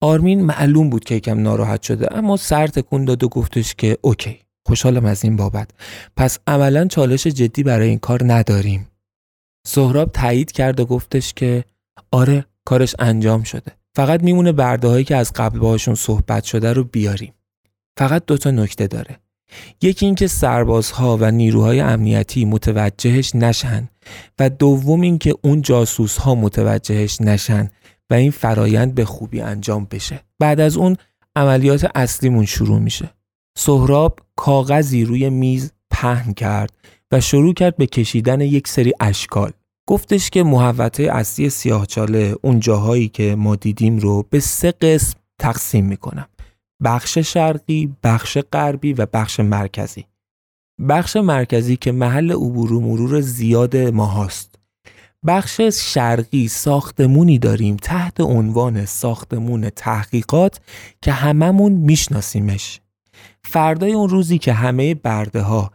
آرمین 0.00 0.44
معلوم 0.44 0.90
بود 0.90 1.04
که 1.04 1.14
یکم 1.14 1.42
ناراحت 1.42 1.82
شده 1.82 2.16
اما 2.16 2.36
سر 2.36 2.66
تکون 2.66 3.04
داد 3.04 3.24
و 3.24 3.28
گفتش 3.28 3.74
که 3.74 3.98
اوکی 4.00 4.40
خوشحالم 4.66 5.04
از 5.04 5.24
این 5.24 5.36
بابت. 5.36 5.70
پس 6.16 6.38
عملا 6.46 6.86
چالش 6.86 7.26
جدی 7.26 7.62
برای 7.62 7.88
این 7.88 7.98
کار 7.98 8.32
نداریم. 8.32 8.88
سهراب 9.66 10.12
تایید 10.12 10.52
کرد 10.52 10.80
و 10.80 10.84
گفتش 10.84 11.34
که 11.34 11.64
آره 12.14 12.44
کارش 12.64 12.94
انجام 12.98 13.42
شده. 13.42 13.72
فقط 13.94 14.22
میمونه 14.22 14.52
برده 14.52 14.88
هایی 14.88 15.04
که 15.04 15.16
از 15.16 15.32
قبل 15.32 15.58
باهاشون 15.58 15.94
صحبت 15.94 16.44
شده 16.44 16.72
رو 16.72 16.84
بیاریم. 16.84 17.34
فقط 17.98 18.26
دوتا 18.26 18.50
نکته 18.50 18.86
داره. 18.86 19.18
یکی 19.82 20.06
اینکه 20.06 20.26
سربازها 20.26 21.18
و 21.20 21.30
نیروهای 21.30 21.80
امنیتی 21.80 22.44
متوجهش 22.44 23.34
نشن 23.34 23.88
و 24.38 24.50
دوم 24.50 25.00
اینکه 25.00 25.34
اون 25.42 25.62
جاسوس 25.62 26.16
ها 26.16 26.34
متوجهش 26.34 27.20
نشن 27.20 27.70
و 28.10 28.14
این 28.14 28.30
فرایند 28.30 28.94
به 28.94 29.04
خوبی 29.04 29.40
انجام 29.40 29.86
بشه. 29.90 30.20
بعد 30.38 30.60
از 30.60 30.76
اون 30.76 30.96
عملیات 31.36 31.90
اصلیمون 31.94 32.44
شروع 32.44 32.78
میشه. 32.78 33.10
سهراب 33.58 34.18
کاغذی 34.36 35.04
روی 35.04 35.30
میز 35.30 35.72
پهن 35.90 36.32
کرد 36.32 36.70
و 37.12 37.20
شروع 37.20 37.54
کرد 37.54 37.76
به 37.76 37.86
کشیدن 37.86 38.40
یک 38.40 38.68
سری 38.68 38.92
اشکال. 39.00 39.52
گفتش 39.86 40.30
که 40.30 40.42
محوطه 40.42 41.02
اصلی 41.02 41.50
سیاهچاله 41.50 42.34
اون 42.42 42.60
جاهایی 42.60 43.08
که 43.08 43.34
ما 43.34 43.56
دیدیم 43.56 43.98
رو 43.98 44.26
به 44.30 44.40
سه 44.40 44.72
قسم 44.72 45.18
تقسیم 45.38 45.84
می‌کنم. 45.86 46.28
بخش 46.84 47.18
شرقی، 47.18 47.94
بخش 48.02 48.38
غربی 48.52 48.92
و 48.92 49.06
بخش 49.12 49.40
مرکزی. 49.40 50.04
بخش 50.88 51.16
مرکزی 51.16 51.76
که 51.76 51.92
محل 51.92 52.32
عبور 52.32 52.72
و 52.72 52.80
مرور 52.80 53.20
زیاد 53.20 53.76
ما 53.76 54.06
هاست. 54.06 54.54
بخش 55.26 55.60
شرقی 55.60 56.48
ساختمونی 56.48 57.38
داریم 57.38 57.76
تحت 57.76 58.20
عنوان 58.20 58.86
ساختمون 58.86 59.70
تحقیقات 59.70 60.60
که 61.02 61.12
هممون 61.12 61.72
میشناسیمش. 61.72 62.80
فردای 63.44 63.92
اون 63.92 64.08
روزی 64.08 64.38
که 64.38 64.52
همه 64.52 64.94
برده 64.94 65.40
ها 65.40 65.70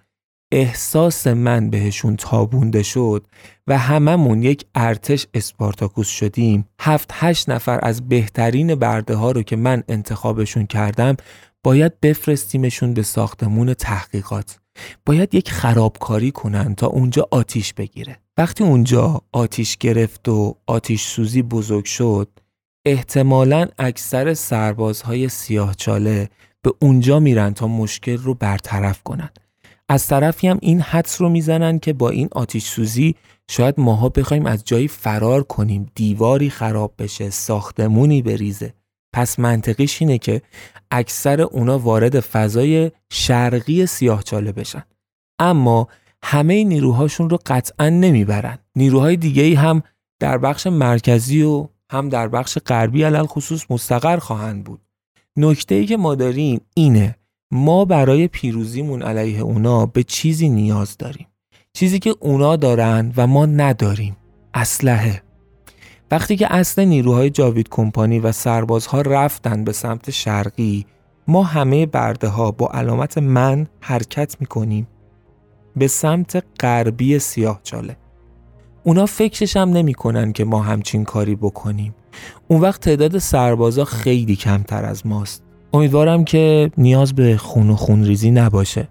احساس 0.52 1.28
من 1.28 1.70
بهشون 1.70 2.16
تابونده 2.16 2.84
شد 2.84 3.28
و 3.68 3.78
هممون 3.78 4.44
یک 4.44 4.66
ارتش 4.76 5.28
اسپارتاکوس 5.34 6.08
شدیم. 6.08 6.66
هفت 6.82 7.10
هشت 7.14 7.50
نفر 7.50 7.80
از 7.84 8.10
بهترین 8.10 8.76
برده 8.76 9.16
ها 9.16 9.32
رو 9.32 9.44
که 9.44 9.56
من 9.56 9.84
انتخابشون 9.90 10.66
کردم 10.66 11.16
باید 11.64 12.00
بفرستیمشون 12.00 12.94
به 12.94 13.04
ساختمون 13.04 13.74
تحقیقات. 13.74 14.60
باید 15.06 15.36
یک 15.36 15.52
خرابکاری 15.52 16.32
کنن 16.32 16.76
تا 16.76 16.88
اونجا 16.88 17.28
آتیش 17.32 17.74
بگیره. 17.74 18.18
وقتی 18.38 18.64
اونجا 18.64 19.22
آتیش 19.32 19.78
گرفت 19.78 20.30
و 20.30 20.56
آتیش 20.68 21.06
سوزی 21.06 21.42
بزرگ 21.42 21.86
شد 21.86 22.30
احتمالا 22.86 23.68
اکثر 23.80 24.34
سربازهای 24.34 25.30
سیاهچاله 25.30 26.30
به 26.62 26.74
اونجا 26.80 27.20
میرن 27.20 27.54
تا 27.54 27.68
مشکل 27.68 28.18
رو 28.18 28.34
برطرف 28.34 29.04
کنن. 29.04 29.30
از 29.90 30.08
طرفی 30.08 30.48
هم 30.48 30.58
این 30.62 30.82
حدس 30.82 31.22
رو 31.22 31.30
می‌زنن 31.30 31.80
که 31.80 31.94
با 31.94 32.10
این 32.10 32.30
آتیش 32.32 32.66
سوزی 32.66 33.16
شاید 33.52 33.76
ماها 33.78 34.10
بخوایم 34.10 34.46
از 34.46 34.66
جایی 34.66 34.88
فرار 34.88 35.44
کنیم 35.44 35.92
دیواری 35.96 36.50
خراب 36.50 36.94
بشه 37.00 37.30
ساختمونی 37.30 38.22
بریزه. 38.22 38.74
پس 39.14 39.40
منطقیش 39.40 40.02
اینه 40.02 40.18
که 40.18 40.42
اکثر 40.92 41.42
اونا 41.42 41.80
وارد 41.80 42.20
فضای 42.20 42.92
شرقی 43.12 43.86
سیاهچاله 43.86 44.52
بشن. 44.52 44.84
اما 45.40 45.88
همه 46.24 46.64
نیروهاشون 46.64 47.30
رو 47.30 47.40
قطعا 47.46 47.90
نمی‌برن. 47.90 48.58
نیروهای 48.76 49.18
دیگه 49.18 49.44
ای 49.44 49.54
هم 49.54 49.84
در 50.20 50.38
بخش 50.38 50.68
مرکزی 50.68 51.42
و 51.42 51.68
هم 51.92 52.10
در 52.10 52.28
بخش 52.28 52.58
غربی 52.58 53.04
علل 53.04 53.26
خصوص 53.26 53.66
مستقر 53.70 54.18
خواهند 54.18 54.64
بود. 54.64 54.82
نکته 55.38 55.76
ای 55.76 55.86
که 55.86 55.98
ما 55.98 56.16
داریم 56.16 56.62
اینه 56.74 57.16
ما 57.52 57.86
برای 57.86 58.28
پیروزیمون 58.28 59.02
علیه 59.02 59.40
اونا 59.40 59.86
به 59.86 60.04
چیزی 60.04 60.50
نیاز 60.50 60.98
داریم. 60.98 61.28
چیزی 61.74 62.00
که 62.00 62.16
اونا 62.20 62.56
دارن 62.56 63.14
و 63.18 63.28
ما 63.28 63.46
نداریم. 63.46 64.18
اسلحه. 64.54 65.22
وقتی 66.12 66.38
که 66.38 66.54
اصل 66.54 66.86
نیروهای 66.86 67.30
جاوید 67.30 67.70
کمپانی 67.70 68.20
و 68.20 68.32
سربازها 68.32 69.02
رفتن 69.02 69.64
به 69.64 69.72
سمت 69.72 70.12
شرقی 70.12 70.86
ما 71.28 71.44
همه 71.44 71.86
برده 71.86 72.28
ها 72.28 72.52
با 72.52 72.68
علامت 72.68 73.18
من 73.18 73.68
حرکت 73.82 74.36
می‌کنیم 74.40 74.88
به 75.76 75.88
سمت 75.88 76.44
غربی 76.60 77.20
سیاه 77.20 77.60
چاله. 77.64 77.98
اونا 78.84 79.06
فکرش 79.06 79.58
هم 79.58 79.70
نمی‌کنن 79.70 80.34
که 80.34 80.46
ما 80.46 80.62
همچین 80.62 81.04
کاری 81.04 81.36
بکنیم. 81.36 81.96
اون 82.48 82.62
وقت 82.62 82.82
تعداد 82.82 83.18
سربازا 83.18 83.86
خیلی 83.86 84.36
کمتر 84.36 84.86
از 84.86 85.08
ماست. 85.08 85.44
امیدوارم 85.74 86.24
که 86.24 86.72
نیاز 86.78 87.16
به 87.16 87.38
خون 87.38 87.70
و 87.70 87.76
خونریزی 87.76 88.32
نباشه. 88.32 88.88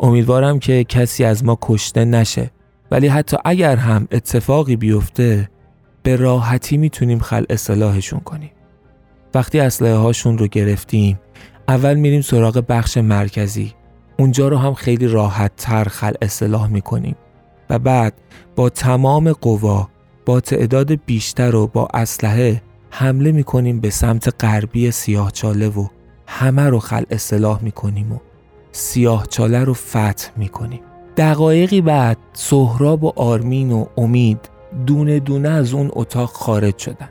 امیدوارم 0.00 0.58
که 0.58 0.84
کسی 0.84 1.24
از 1.24 1.44
ما 1.44 1.58
کشته 1.62 2.04
نشه. 2.04 2.50
ولی 2.90 3.08
حتی 3.08 3.36
اگر 3.44 3.76
هم 3.76 4.08
اتفاقی 4.10 4.76
بیفته 4.76 5.50
به 6.02 6.16
راحتی 6.16 6.76
می‌تونیم 6.76 7.18
خل 7.18 7.44
اصلاحشون 7.50 8.20
کنیم. 8.20 8.50
وقتی 9.34 9.60
اسلحه 9.60 9.94
هاشون 9.94 10.38
رو 10.38 10.46
گرفتیم 10.46 11.20
اول 11.68 11.94
میریم 11.94 12.20
سراغ 12.20 12.64
بخش 12.68 12.96
مرکزی. 12.96 13.72
اونجا 14.18 14.48
رو 14.48 14.56
هم 14.56 14.74
خیلی 14.74 15.06
راحت 15.06 15.52
تر 15.56 15.84
خل 15.84 16.12
اصلاح 16.22 16.66
می‌کنیم. 16.66 17.16
و 17.70 17.78
بعد 17.78 18.14
با 18.56 18.68
تمام 18.68 19.32
قوا 19.32 19.88
با 20.26 20.40
تعداد 20.40 21.04
بیشتر 21.06 21.54
و 21.54 21.66
با 21.66 21.88
اسلحه 21.94 22.62
حمله 22.90 23.32
می‌کنیم 23.32 23.80
به 23.80 23.90
سمت 23.90 24.44
غربی 24.44 24.90
سیاهچاله 24.90 25.68
و 25.68 25.86
همه 26.30 26.62
رو 26.62 26.78
خل 26.78 27.02
اصلاح 27.10 27.62
می‌کنیم 27.62 28.12
و 28.12 28.18
سیاه 28.72 29.26
چاله 29.26 29.64
رو 29.64 29.74
فتح 29.74 30.28
می‌کنیم. 30.36 30.80
دقایقی 31.16 31.80
بعد 31.80 32.18
سهراب 32.32 33.04
و 33.04 33.12
آرمین 33.16 33.72
و 33.72 33.86
امید 33.96 34.38
دونه 34.86 35.20
دونه 35.20 35.48
از 35.48 35.74
اون 35.74 35.90
اتاق 35.92 36.28
خارج 36.28 36.78
شدن. 36.78 37.08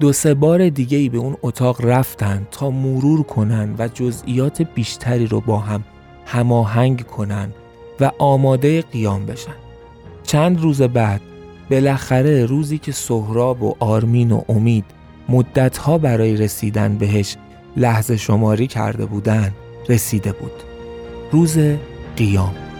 دو 0.00 0.12
سه 0.12 0.34
بار 0.34 0.68
دیگه 0.68 0.98
ای 0.98 1.08
به 1.08 1.18
اون 1.18 1.36
اتاق 1.42 1.84
رفتن 1.84 2.46
تا 2.50 2.70
مرور 2.70 3.22
کنن 3.22 3.74
و 3.78 3.88
جزئیات 3.88 4.62
بیشتری 4.62 5.26
رو 5.26 5.40
با 5.40 5.58
هم 5.58 5.84
هماهنگ 6.26 7.06
کنن 7.06 7.48
و 8.00 8.10
آماده 8.18 8.82
قیام 8.82 9.26
بشن. 9.26 9.54
چند 10.22 10.60
روز 10.60 10.82
بعد 10.82 11.20
بالاخره 11.70 12.46
روزی 12.46 12.78
که 12.78 12.92
سهراب 12.92 13.62
و 13.62 13.74
آرمین 13.78 14.32
و 14.32 14.40
امید 14.48 14.84
مدتها 15.28 15.98
برای 15.98 16.36
رسیدن 16.36 16.98
بهش 16.98 17.36
لحظه 17.76 18.16
شماری 18.16 18.66
کرده 18.66 19.06
بودن 19.06 19.52
رسیده 19.88 20.32
بود. 20.32 20.62
روز 21.32 21.58
قیام. 22.16 22.71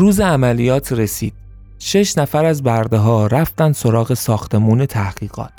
روز 0.00 0.20
عملیات 0.20 0.92
رسید. 0.92 1.32
شش 1.78 2.18
نفر 2.18 2.44
از 2.44 2.62
برده 2.62 2.96
ها 2.96 3.26
رفتن 3.26 3.72
سراغ 3.72 4.14
ساختمون 4.14 4.86
تحقیقات. 4.86 5.52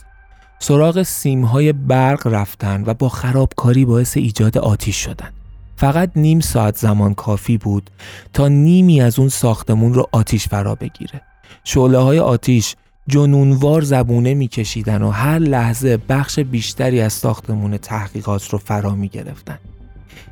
سراغ 0.60 1.04
سیمهای 1.04 1.74
برق 1.74 2.28
رفتن 2.28 2.84
و 2.86 2.94
با 2.94 3.10
خرابکاری 3.10 3.86
باعث 3.86 4.18
ایجاد 4.18 4.58
آتیش 4.58 4.96
شدن. 4.96 5.30
فقط 5.76 6.12
نیم 6.16 6.40
ساعت 6.40 6.78
زمان 6.78 7.14
کافی 7.14 7.58
بود 7.58 7.90
تا 8.34 8.48
نیمی 8.48 9.02
از 9.02 9.20
اون 9.20 9.30
ساختمون 9.30 9.94
رو 9.94 10.08
آتیش 10.12 10.48
فرا 10.48 10.76
بگیره. 10.76 11.22
شعله 11.64 11.98
های 11.98 12.20
آتیش 12.20 12.76
جنونوار 13.08 13.82
زبونه 13.82 14.34
میکشیدن 14.34 15.02
و 15.02 15.10
هر 15.10 15.40
لحظه 15.40 15.98
بخش 15.98 16.40
بیشتری 16.40 17.02
از 17.02 17.14
ساختمون 17.14 17.78
تحقیقات 17.78 18.50
رو 18.50 18.58
فرا 18.58 18.96
می 18.96 19.08
گرفتن. 19.08 19.60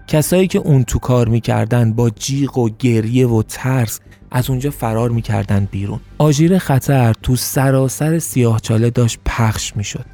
کسایی 0.08 0.48
که 0.48 0.60
اون 0.60 0.84
تو 0.84 1.00
کار 1.00 1.28
می‌کردن 1.28 1.94
با 1.94 2.10
جیغ 2.10 2.58
و 2.58 2.70
گریه 2.80 3.28
و 3.28 3.44
ترس 3.48 4.00
از 4.32 4.50
اونجا 4.50 4.72
فرار 4.72 5.10
می‌کردن 5.10 5.68
بیرون. 5.72 6.00
آژیر 6.18 6.58
خطر 6.58 7.14
تو 7.24 7.36
سراسر 7.36 8.20
سیاهچاله 8.20 8.90
داشت 8.90 9.20
پخش 9.26 9.76
می‌شد. 9.76 10.06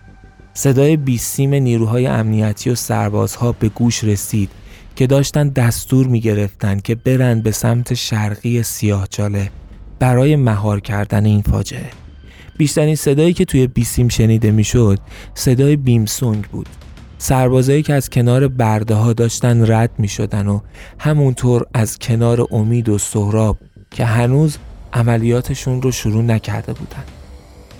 صدای 0.53 0.97
بیسیم 0.97 1.53
نیروهای 1.53 2.07
امنیتی 2.07 2.69
و 2.69 2.75
سربازها 2.75 3.51
به 3.51 3.69
گوش 3.69 4.03
رسید 4.03 4.49
که 4.95 5.07
داشتن 5.07 5.49
دستور 5.49 6.07
می‌گرفتند 6.07 6.81
که 6.81 6.95
برند 6.95 7.43
به 7.43 7.51
سمت 7.51 7.93
شرقی 7.93 8.63
سیاهچاله 8.63 9.49
برای 9.99 10.35
مهار 10.35 10.79
کردن 10.79 11.25
این 11.25 11.41
فاجعه. 11.41 11.89
بیشترین 12.57 12.95
صدایی 12.95 13.33
که 13.33 13.45
توی 13.45 13.67
بیسیم 13.67 14.07
شنیده 14.07 14.51
می‌شد 14.51 14.99
صدای 15.33 15.75
بیمسونگ 15.75 16.43
بود. 16.43 16.69
سربازایی 17.17 17.83
که 17.83 17.93
از 17.93 18.09
کنار 18.09 18.47
برده 18.47 18.95
ها 18.95 19.13
داشتن 19.13 19.71
رد 19.71 19.91
می 19.97 20.07
شدن 20.07 20.47
و 20.47 20.59
همونطور 20.99 21.65
از 21.73 21.99
کنار 21.99 22.47
امید 22.51 22.89
و 22.89 22.97
سهراب 22.97 23.57
که 23.91 24.05
هنوز 24.05 24.57
عملیاتشون 24.93 25.81
رو 25.81 25.91
شروع 25.91 26.23
نکرده 26.23 26.73
بودن. 26.73 27.03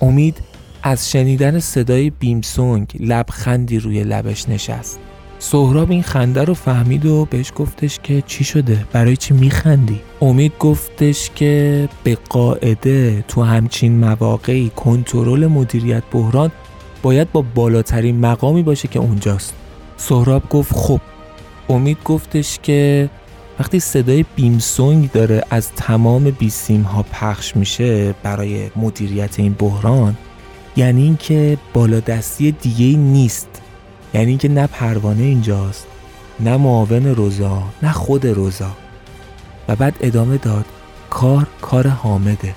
امید 0.02 0.38
از 0.84 1.12
شنیدن 1.12 1.60
صدای 1.60 2.10
بیمسونگ 2.10 2.88
لبخندی 3.00 3.80
روی 3.80 4.04
لبش 4.04 4.50
نشست. 4.50 5.00
سهراب 5.40 5.92
این 5.92 6.04
خنده 6.04 6.44
رو 6.44 6.54
فهمید 6.54 7.06
و 7.06 7.28
بهش 7.30 7.52
گفتش 7.56 8.00
که 8.04 8.24
چی 8.28 8.44
شده؟ 8.44 8.86
برای 8.92 9.18
چی 9.18 9.34
میخندی؟ 9.34 10.02
امید 10.22 10.52
گفتش 10.60 11.32
که 11.36 11.90
به 12.04 12.18
قاعده 12.30 13.24
تو 13.28 13.44
همچین 13.44 14.00
مواقعی 14.00 14.72
کنترل 14.76 15.48
مدیریت 15.48 16.04
بحران 16.12 16.52
باید 17.06 17.32
با 17.32 17.42
بالاترین 17.56 18.20
مقامی 18.20 18.64
باشه 18.64 18.88
که 18.88 19.00
اونجاست. 19.00 19.54
سهراب 19.98 20.50
گفت 20.50 20.74
خب. 20.76 21.02
امید 21.70 21.98
گفتش 22.06 22.60
که 22.64 23.10
وقتی 23.60 23.80
صدای 23.80 24.26
بیمسونگ 24.36 25.12
داره 25.12 25.44
از 25.50 25.72
تمام 25.72 26.24
بیسیم 26.24 26.82
ها 26.82 27.04
پخش 27.04 27.56
میشه 27.56 28.16
برای 28.24 28.72
مدیریت 28.76 29.40
این 29.40 29.54
بحران 29.54 30.18
یعنی 30.76 31.04
اینکه 31.04 31.58
بالادستی 31.74 32.52
دیگه 32.52 32.98
نیست. 32.98 33.62
یعنی 34.14 34.30
اینکه 34.30 34.50
نه 34.50 34.68
پروانه 34.68 35.24
اینجاست 35.24 35.88
نه 36.40 36.58
معاون 36.58 37.06
روزا 37.06 37.64
نه 37.84 37.92
خود 37.92 38.28
روزا. 38.28 38.72
و 39.68 39.76
بعد 39.76 39.96
ادامه 40.02 40.38
داد 40.38 40.66
کار 41.10 41.48
کار 41.62 41.88
حامده. 41.88 42.56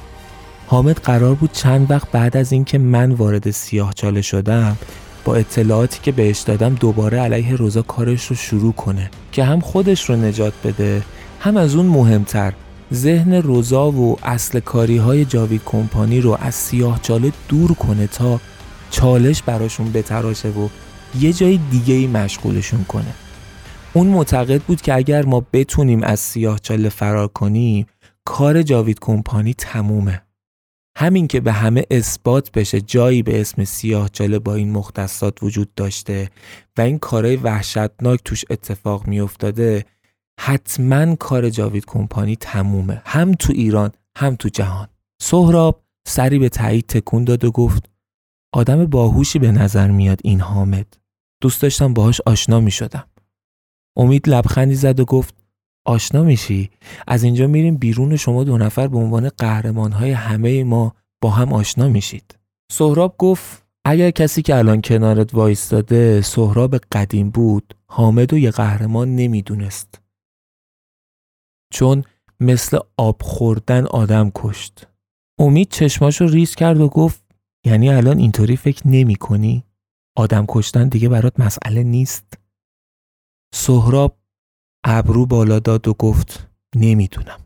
حامد 0.71 0.97
قرار 0.97 1.35
بود 1.35 1.53
چند 1.53 1.91
وقت 1.91 2.11
بعد 2.11 2.37
از 2.37 2.53
اینکه 2.53 2.79
من 2.79 3.13
وارد 3.13 3.51
سیاه 3.51 3.93
چاله 3.93 4.23
شدم 4.23 4.77
با 5.25 5.35
اطلاعاتی 5.35 6.01
که 6.03 6.13
بهش 6.13 6.41
دادم 6.41 6.75
دوباره 6.75 7.19
علیه 7.19 7.57
روزا 7.57 7.83
کارش 7.83 8.27
رو 8.27 8.37
شروع 8.37 8.73
کنه 8.73 9.11
که 9.33 9.45
هم 9.45 9.61
خودش 9.61 10.11
رو 10.11 10.17
نجات 10.17 10.53
بده 10.65 11.03
هم 11.41 11.57
از 11.57 11.75
اون 11.75 11.87
مهمتر. 11.87 12.53
ذهن 12.95 13.35
روزا 13.35 13.91
و 13.91 14.17
اصل 14.23 14.61
کاری 14.61 14.97
های 14.97 15.25
جاوید 15.25 15.61
کمپانی 15.65 16.21
رو 16.21 16.37
از 16.41 16.55
سیاه 16.55 17.01
چاله 17.03 17.33
دور 17.49 17.73
کنه 17.73 18.07
تا 18.07 18.41
چالش 18.91 19.43
براشون 19.43 19.93
بتراشه 19.93 20.49
و 20.49 20.69
یه 21.21 21.33
جای 21.33 21.61
دیگه 21.71 21.95
ای 21.95 22.07
مشغولشون 22.07 22.85
کنه. 22.85 23.15
اون 23.93 24.07
معتقد 24.07 24.63
بود 24.63 24.81
که 24.81 24.95
اگر 24.95 25.25
ما 25.25 25.47
بتونیم 25.53 26.03
از 26.03 26.21
سیاه 26.21 26.59
چاله 26.59 26.89
فرار 26.89 27.29
کنیم 27.29 27.87
کار 28.25 28.63
جاوید 28.63 28.99
کمپانی 29.01 29.55
تمومه. 29.55 30.28
همین 31.01 31.29
که 31.29 31.41
به 31.41 31.53
همه 31.53 31.85
اثبات 31.91 32.53
بشه 32.53 32.81
جایی 32.81 33.23
به 33.23 33.41
اسم 33.41 33.65
سیاه 33.65 34.09
چاله 34.09 34.39
با 34.39 34.55
این 34.55 34.73
مختصات 34.73 35.43
وجود 35.43 35.75
داشته 35.75 36.31
و 36.79 36.81
این 36.81 36.99
کارهای 36.99 37.37
وحشتناک 37.37 38.21
توش 38.25 38.45
اتفاق 38.51 39.07
میافتاده 39.07 39.85
حتما 40.41 41.17
کار 41.17 41.51
جاوید 41.51 41.85
کمپانی 41.87 42.37
تمومه. 42.37 43.03
هم 43.05 43.33
تو 43.33 43.53
ایران 43.53 43.91
هم 44.17 44.37
تو 44.37 44.49
جهان. 44.49 44.89
سهراب 45.23 45.83
سری 46.07 46.39
به 46.39 46.49
تایید 46.49 46.87
تکون 46.87 47.25
داد 47.25 47.45
و 47.45 47.51
گفت 47.51 47.91
آدم 48.53 48.87
باهوشی 48.87 49.39
به 49.39 49.53
نظر 49.53 49.91
میاد 49.91 50.21
این 50.25 50.41
حامد. 50.41 50.99
دوست 51.43 51.63
داشتم 51.63 51.95
باهاش 51.95 52.21
آشنا 52.27 52.61
می 52.61 52.71
شدم 52.71 53.05
امید 53.97 54.29
لبخندی 54.29 54.75
زد 54.75 55.01
و 55.01 55.05
گفت 55.05 55.35
آشنا 55.89 56.23
میشی؟ 56.23 56.71
از 57.07 57.23
اینجا 57.23 57.47
میریم 57.47 57.77
بیرون 57.77 58.17
شما 58.17 58.45
دو 58.45 58.59
نفر 58.59 58.89
به 58.89 58.99
عنوان 58.99 59.29
قهرمان 59.29 59.93
های 59.93 60.11
همه 60.11 60.65
ما 60.65 60.95
با 61.23 61.31
هم 61.31 61.53
آشنا 61.53 61.89
میشید. 61.89 62.39
سهراب 62.73 63.15
گفت 63.19 63.67
اگر 63.85 64.11
کسی 64.11 64.43
که 64.43 64.57
الان 64.57 64.83
کنارت 64.83 65.35
وایستاده 65.35 66.21
سهراب 66.21 66.77
قدیم 66.77 67.31
بود 67.31 67.75
حامد 67.87 68.33
و 68.33 68.39
یه 68.39 68.51
قهرمان 68.51 69.17
نمی‌دونست. 69.17 70.01
چون 71.73 72.05
مثل 72.41 72.79
آب 72.97 73.23
خوردن 73.23 73.87
آدم 73.87 74.31
کشت. 74.35 74.87
امید 75.39 75.69
چشماشو 75.69 76.27
ریز 76.27 76.55
کرد 76.55 76.81
و 76.81 76.89
گفت 76.89 77.23
یعنی 77.67 77.91
الان 77.91 78.19
اینطوری 78.19 78.57
فکر 78.57 78.89
نمی 78.89 79.15
کنی؟ 79.17 79.65
آدم 80.17 80.45
کشتن 80.49 80.89
دیگه 80.89 81.09
برات 81.09 81.41
مسئله 81.41 81.83
نیست؟ 81.83 82.39
سهراب 83.55 84.19
ابرو 84.85 85.27
بالا 85.27 85.59
داد 85.59 85.89
و 85.89 85.95
گفت 85.95 86.49
نمی‌دونم. 86.77 87.39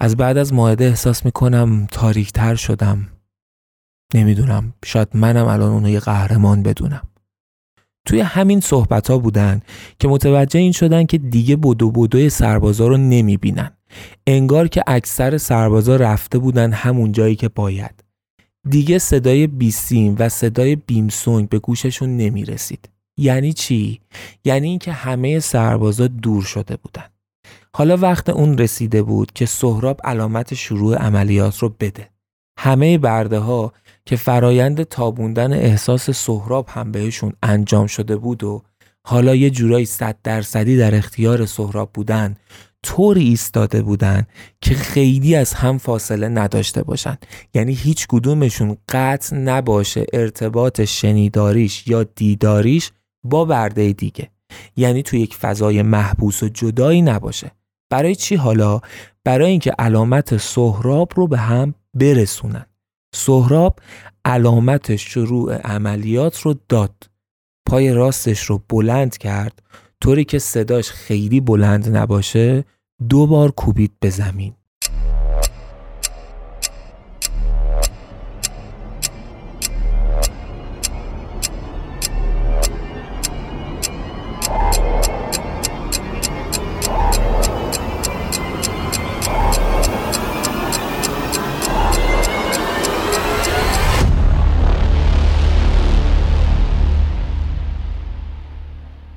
از 0.00 0.16
بعد 0.16 0.36
از 0.36 0.52
ماهده 0.52 0.84
احساس 0.84 1.24
می‌کنم 1.24 1.86
تاریکتر 1.90 2.54
شدم. 2.54 3.08
نمی‌دونم 4.14 4.74
شاید 4.84 5.08
منم 5.14 5.46
الان 5.46 5.72
اونو 5.72 5.88
یه 5.88 6.00
قهرمان 6.00 6.62
بدونم. 6.62 7.08
توی 8.06 8.20
همین 8.20 8.60
صحبت 8.60 9.10
ها 9.10 9.18
بودن 9.18 9.60
که 9.98 10.08
متوجه 10.08 10.60
این 10.60 10.72
شدن 10.72 11.06
که 11.06 11.18
دیگه 11.18 11.56
بدو 11.56 11.90
بدوی 11.90 12.30
سربازا 12.30 12.88
رو 12.88 12.96
نمی‌بینن. 12.96 13.70
انگار 14.26 14.68
که 14.68 14.82
اکثر 14.86 15.38
سربازا 15.38 15.96
رفته 15.96 16.38
بودن 16.38 16.72
همون 16.72 17.12
جایی 17.12 17.36
که 17.36 17.48
باید. 17.48 18.04
دیگه 18.68 18.98
صدای 18.98 19.46
بیسیم 19.46 20.16
و 20.18 20.28
صدای 20.28 20.76
بیمسونگ 20.76 21.48
به 21.48 21.58
گوششون 21.58 22.16
نمی 22.16 22.44
رسید. 22.44 22.88
یعنی 23.16 23.52
چی؟ 23.52 24.00
یعنی 24.44 24.68
اینکه 24.68 24.92
همه 24.92 25.40
سربازا 25.40 26.06
دور 26.06 26.42
شده 26.42 26.76
بودن. 26.76 27.06
حالا 27.76 27.96
وقت 27.96 28.28
اون 28.28 28.58
رسیده 28.58 29.02
بود 29.02 29.32
که 29.32 29.46
سهراب 29.46 30.00
علامت 30.04 30.54
شروع 30.54 30.96
عملیات 30.96 31.58
رو 31.58 31.68
بده. 31.80 32.10
همه 32.58 32.98
برده 32.98 33.38
ها 33.38 33.72
که 34.06 34.16
فرایند 34.16 34.82
تابوندن 34.82 35.52
احساس 35.52 36.10
سهراب 36.10 36.66
هم 36.68 36.92
بهشون 36.92 37.32
انجام 37.42 37.86
شده 37.86 38.16
بود 38.16 38.44
و 38.44 38.62
حالا 39.06 39.34
یه 39.34 39.50
جورایی 39.50 39.86
صد 39.86 40.16
درصدی 40.22 40.76
در 40.76 40.94
اختیار 40.94 41.46
سهراب 41.46 41.90
بودن 41.94 42.36
طوری 42.82 43.24
ایستاده 43.24 43.82
بودن 43.82 44.26
که 44.60 44.74
خیلی 44.74 45.34
از 45.34 45.54
هم 45.54 45.78
فاصله 45.78 46.28
نداشته 46.28 46.82
باشن 46.82 47.18
یعنی 47.54 47.72
هیچ 47.72 48.06
کدومشون 48.08 48.76
قطع 48.88 49.36
نباشه 49.36 50.06
ارتباط 50.12 50.80
شنیداریش 50.80 51.86
یا 51.86 52.02
دیداریش 52.02 52.90
با 53.24 53.44
برده 53.44 53.92
دیگه. 53.92 54.30
یعنی 54.76 55.02
تو 55.02 55.16
یک 55.16 55.36
فضای 55.36 55.82
محبوس 55.82 56.42
و 56.42 56.48
جدایی 56.48 57.02
نباشه. 57.02 57.50
برای 57.90 58.14
چی 58.14 58.36
حالا؟ 58.36 58.80
برای 59.24 59.50
اینکه 59.50 59.72
علامت 59.78 60.36
سهراب 60.36 61.12
رو 61.16 61.26
به 61.26 61.38
هم 61.38 61.74
برسونن. 61.94 62.66
سهراب 63.14 63.78
علامت 64.24 64.96
شروع 64.96 65.54
عملیات 65.54 66.40
رو 66.40 66.54
داد. 66.68 67.10
پای 67.68 67.92
راستش 67.92 68.44
رو 68.44 68.62
بلند 68.68 69.18
کرد. 69.18 69.62
طوری 70.00 70.24
که 70.24 70.38
صداش 70.38 70.90
خیلی 70.90 71.40
بلند 71.40 71.96
نباشه 71.96 72.64
دو 73.08 73.26
بار 73.26 73.50
کوبید 73.50 73.92
به 74.00 74.10
زمین. 74.10 74.54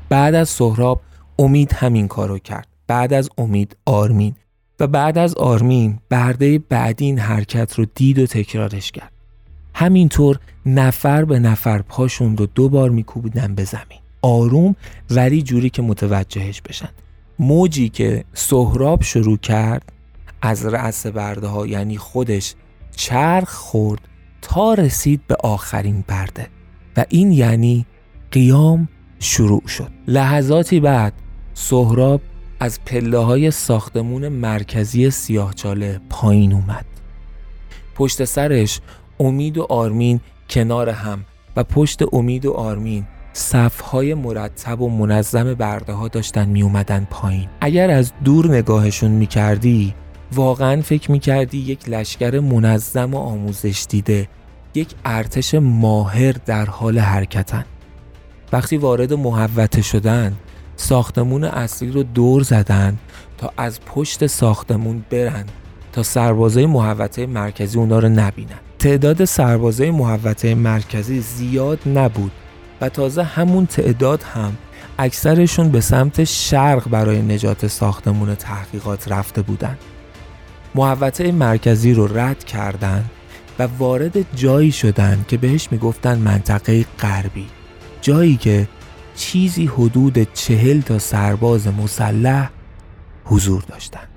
بعد 0.10 0.36
از 0.36 0.50
سهراب 0.50 1.02
امید 1.40 1.74
همین 1.74 2.08
کارو 2.08 2.40
کرد. 2.40 2.68
بعد 2.88 3.14
از 3.14 3.30
امید 3.38 3.78
آرمین. 3.86 4.36
و 4.80 4.88
بعد 4.88 5.18
از 5.18 5.36
آرمین 5.36 6.00
برده 6.10 6.60
بعدی 6.60 7.06
این 7.06 7.20
حرکت 7.20 7.74
رو 7.74 7.86
دید 7.96 8.20
و 8.20 8.28
تکرارش 8.28 8.92
کرد. 8.92 9.12
همینطور 9.74 10.40
نفر 10.66 11.26
به 11.26 11.40
نفر 11.40 11.82
پاشون 11.82 12.38
رو 12.38 12.46
دو 12.46 12.70
بار 12.70 12.90
میکوبیدن 12.90 13.56
به 13.56 13.64
زمین. 13.64 14.00
آروم 14.22 14.76
ولی 15.10 15.42
جوری 15.42 15.70
که 15.70 15.82
متوجهش 15.82 16.62
بشن. 16.62 16.90
موجی 17.40 17.90
که 17.90 18.24
سهراب 18.34 19.04
شروع 19.04 19.38
کرد 19.38 19.92
از 20.42 20.66
رأس 20.66 21.08
برده 21.08 21.48
ها 21.48 21.68
یعنی 21.68 21.98
خودش 21.98 22.56
چرخ 22.96 23.50
خورد 23.50 24.02
تا 24.42 24.74
رسید 24.74 25.22
به 25.28 25.36
آخرین 25.44 26.04
برده 26.08 26.48
و 26.98 27.06
این 27.10 27.32
یعنی 27.32 27.86
قیام 28.32 28.90
شروع 29.20 29.68
شد. 29.68 29.92
لحظاتی 30.08 30.80
بعد 30.80 31.14
سهراب 31.54 32.22
از 32.60 32.80
پله 32.86 33.18
های 33.18 33.52
ساختمون 33.52 34.28
مرکزی 34.28 35.10
سیاهچاله 35.10 36.00
پایین 36.10 36.54
اومد. 36.54 36.86
پشت 37.96 38.26
سرش 38.26 38.80
امید 39.20 39.58
و 39.58 39.64
آرمین 39.70 40.20
کنار 40.50 40.90
هم 40.90 41.26
و 41.56 41.64
پشت 41.64 42.02
امید 42.14 42.46
و 42.46 42.54
آرمین 42.54 43.06
صفهای 43.34 44.14
مرتب 44.14 44.82
و 44.82 44.90
منظم 44.90 45.54
برده 45.54 45.94
ها 45.94 46.08
داشتن 46.08 46.50
می 46.50 46.62
اومدن 46.62 47.08
پایین. 47.10 47.50
اگر 47.62 47.92
از 47.92 48.12
دور 48.24 48.48
نگاهشون 48.56 49.12
می 49.12 49.28
کردی 49.28 49.94
واقعا 50.34 50.82
فکر 50.82 51.12
می 51.12 51.20
کردی 51.20 51.58
یک 51.58 51.90
لشکر 51.90 52.40
منظم 52.40 53.14
و 53.14 53.18
آموزش 53.18 53.86
دیده 53.90 54.28
یک 54.76 54.88
ارتش 55.06 55.56
ماهر 55.56 56.32
در 56.32 56.66
حال 56.66 57.00
حرکتن. 57.00 57.66
وقتی 58.52 58.78
وارد 58.78 59.14
محوته 59.14 59.82
شدن 59.82 60.36
ساختمون 60.76 61.44
اصلی 61.44 61.92
رو 61.92 62.04
دور 62.04 62.44
زدن 62.44 62.98
تا 63.38 63.54
از 63.58 63.80
پشت 63.82 64.28
ساختمون 64.28 65.06
برن 65.10 65.46
تا 65.92 66.04
سربازای 66.04 66.66
محوطه 66.66 67.26
مرکزی 67.26 67.78
اونا 67.78 68.00
رو 68.00 68.10
نبینن. 68.10 68.60
تعداد 68.80 69.26
سربازای 69.26 69.92
محوطه 69.92 70.56
مرکزی 70.56 71.22
زیاد 71.22 71.80
نبود 71.86 72.32
و 72.82 72.90
تازه 72.90 73.24
همون 73.24 73.66
تعداد 73.66 74.24
هم 74.24 74.58
اکثرشون 75.00 75.70
به 75.70 75.82
سمت 75.82 76.24
شرق 76.24 76.90
برای 76.90 77.22
نجات 77.22 77.68
ساختمون 77.68 78.36
تحقیقات 78.36 79.12
رفته 79.12 79.42
بودن. 79.42 79.78
محوطه 80.76 81.32
مرکزی 81.32 81.94
رو 81.94 82.18
رد 82.18 82.44
کردن 82.44 83.06
و 83.60 83.68
وارد 83.80 84.36
جایی 84.36 84.72
شدن 84.72 85.26
که 85.28 85.38
بهش 85.38 85.68
می‌گفتن 85.72 86.18
منطقه 86.18 86.86
غربی. 87.00 87.48
جایی 88.02 88.38
که 88.38 88.68
چیزی 89.16 89.66
حدود 89.66 90.34
چهل 90.34 90.82
تا 90.82 91.00
سرباز 91.00 91.68
مسلح 91.68 92.50
حضور 93.26 93.62
داشتند. 93.62 94.08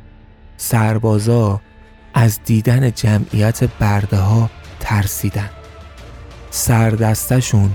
سربازا 0.56 1.60
از 2.14 2.40
دیدن 2.44 2.90
جمعیت 2.90 3.64
برده 3.64 4.16
ها 4.16 4.50
ترسیدن 4.80 5.50
سردستشون 6.50 7.70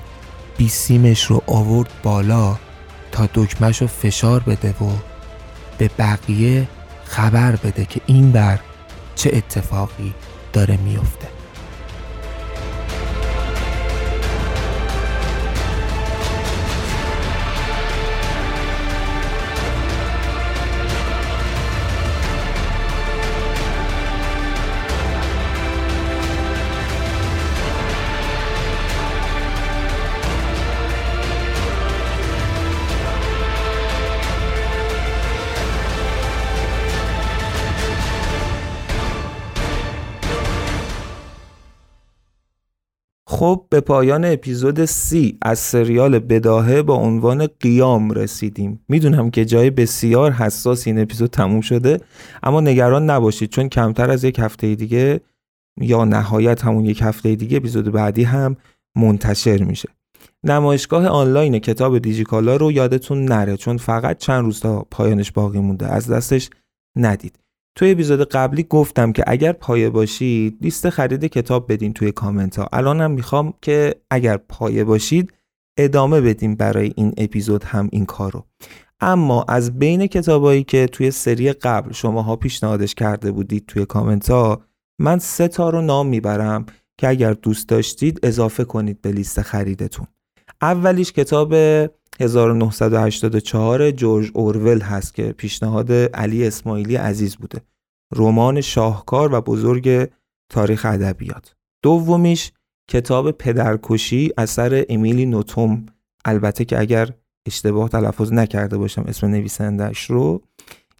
بیسیمش 0.57 1.23
رو 1.23 1.41
آورد 1.47 1.89
بالا 2.03 2.57
تا 3.11 3.29
دکمش 3.33 3.81
رو 3.81 3.87
فشار 3.87 4.39
بده 4.39 4.69
و 4.69 4.89
به 5.77 5.89
بقیه 5.97 6.67
خبر 7.05 7.55
بده 7.55 7.85
که 7.85 8.01
این 8.05 8.31
بر 8.31 8.59
چه 9.15 9.31
اتفاقی 9.33 10.13
داره 10.53 10.77
میفته 10.77 11.34
خب 43.45 43.65
به 43.69 43.79
پایان 43.81 44.25
اپیزود 44.25 44.85
سی 44.85 45.37
از 45.41 45.59
سریال 45.59 46.19
بداهه 46.19 46.81
با 46.81 46.95
عنوان 46.95 47.47
قیام 47.59 48.11
رسیدیم. 48.11 48.79
می‌دونم 48.89 49.31
که 49.31 49.45
جای 49.45 49.69
بسیار 49.69 50.31
حساس 50.31 50.87
این 50.87 50.99
اپیزود 50.99 51.29
تموم 51.29 51.61
شده 51.61 52.01
اما 52.43 52.61
نگران 52.61 53.09
نباشید 53.09 53.49
چون 53.49 53.69
کمتر 53.69 54.09
از 54.11 54.23
یک 54.23 54.39
هفته 54.39 54.75
دیگه 54.75 55.19
یا 55.81 56.05
نهایت 56.05 56.65
همون 56.65 56.85
یک 56.85 57.01
هفته 57.01 57.35
دیگه 57.35 57.57
اپیزود 57.57 57.91
بعدی 57.91 58.23
هم 58.23 58.55
منتشر 58.95 59.63
میشه. 59.63 59.89
نمایشگاه 60.43 61.07
آنلاین 61.07 61.59
کتاب 61.59 61.97
دیجیکالا 61.97 62.55
رو 62.55 62.71
یادتون 62.71 63.25
نره 63.25 63.57
چون 63.57 63.77
فقط 63.77 64.17
چند 64.17 64.43
روز 64.43 64.59
تا 64.59 64.85
پایانش 64.91 65.31
باقی 65.31 65.59
مونده 65.59 65.87
از 65.87 66.11
دستش 66.11 66.49
ندید. 66.95 67.39
توی 67.75 67.91
اپیزود 67.91 68.29
قبلی 68.29 68.63
گفتم 68.63 69.11
که 69.11 69.23
اگر 69.27 69.51
پایه 69.51 69.89
باشید 69.89 70.57
لیست 70.61 70.89
خرید 70.89 71.25
کتاب 71.25 71.71
بدین 71.71 71.93
توی 71.93 72.11
کامنت 72.11 72.59
ها 72.59 72.69
الانم 72.73 73.11
می‌خوام 73.11 73.53
که 73.61 73.95
اگر 74.09 74.37
پایه 74.37 74.83
باشید 74.83 75.33
ادامه 75.77 76.21
بدیم 76.21 76.55
برای 76.55 76.93
این 76.95 77.13
اپیزود 77.17 77.63
هم 77.63 77.89
این 77.91 78.05
کارو 78.05 78.45
اما 78.99 79.45
از 79.47 79.79
بین 79.79 80.07
کتابایی 80.07 80.63
که 80.63 80.87
توی 80.87 81.11
سری 81.11 81.53
قبل 81.53 81.91
شماها 81.91 82.35
پیشنهادش 82.35 82.95
کرده 82.95 83.31
بودید 83.31 83.65
توی 83.65 83.85
کامنت 83.85 84.29
ها 84.29 84.61
من 84.99 85.19
سه 85.19 85.47
تا 85.47 85.69
رو 85.69 85.81
نام 85.81 86.07
می‌برم 86.07 86.65
که 86.97 87.07
اگر 87.07 87.33
دوست 87.33 87.69
داشتید 87.69 88.19
اضافه 88.23 88.63
کنید 88.63 89.01
به 89.01 89.11
لیست 89.11 89.41
خریدتون. 89.41 90.07
اولیش 90.61 91.11
کتاب 91.11 91.53
1984 92.19 93.91
جورج 93.91 94.31
اورول 94.33 94.81
هست 94.81 95.13
که 95.13 95.31
پیشنهاد 95.31 95.91
علی 95.91 96.47
اسماعیلی 96.47 96.95
عزیز 96.95 97.35
بوده. 97.35 97.61
رمان 98.15 98.61
شاهکار 98.61 99.33
و 99.33 99.41
بزرگ 99.41 100.09
تاریخ 100.51 100.85
ادبیات. 100.85 101.55
دومیش 101.83 102.51
کتاب 102.89 103.31
پدرکشی 103.31 104.31
اثر 104.37 104.85
امیلی 104.89 105.25
نوتوم. 105.25 105.85
البته 106.25 106.65
که 106.65 106.79
اگر 106.79 107.09
اشتباه 107.47 107.89
تلفظ 107.89 108.33
نکرده 108.33 108.77
باشم 108.77 109.03
اسم 109.07 109.27
نویسندش 109.27 110.09
رو 110.09 110.41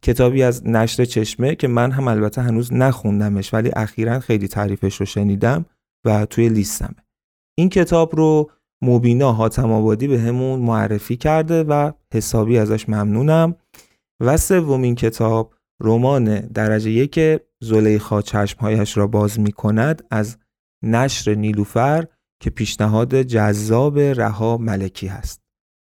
کتابی 0.01 0.43
از 0.43 0.67
نشر 0.67 1.05
چشمه 1.05 1.55
که 1.55 1.67
من 1.67 1.91
هم 1.91 2.07
البته 2.07 2.41
هنوز 2.41 2.73
نخوندمش 2.73 3.53
ولی 3.53 3.71
اخیرا 3.75 4.19
خیلی 4.19 4.47
تعریفش 4.47 4.95
رو 4.95 5.05
شنیدم 5.05 5.65
و 6.05 6.25
توی 6.25 6.49
لیستمه. 6.49 6.95
این 7.57 7.69
کتاب 7.69 8.15
رو 8.15 8.51
مبینا 8.81 9.31
حاتم 9.31 9.71
آبادی 9.71 10.07
به 10.07 10.19
همون 10.19 10.59
معرفی 10.59 11.17
کرده 11.17 11.63
و 11.63 11.91
حسابی 12.13 12.57
ازش 12.57 12.89
ممنونم. 12.89 13.55
و 14.19 14.37
سومین 14.37 14.95
کتاب 14.95 15.53
رمان 15.81 16.39
درجه 16.39 16.91
یک 16.91 17.41
زلیخا 17.61 18.21
چشمهایش 18.21 18.97
را 18.97 19.07
باز 19.07 19.39
می 19.39 19.51
کند 19.51 20.03
از 20.11 20.37
نشر 20.83 21.35
نیلوفر 21.35 22.05
که 22.43 22.49
پیشنهاد 22.49 23.21
جذاب 23.21 23.99
رها 23.99 24.57
ملکی 24.57 25.07
هست. 25.07 25.41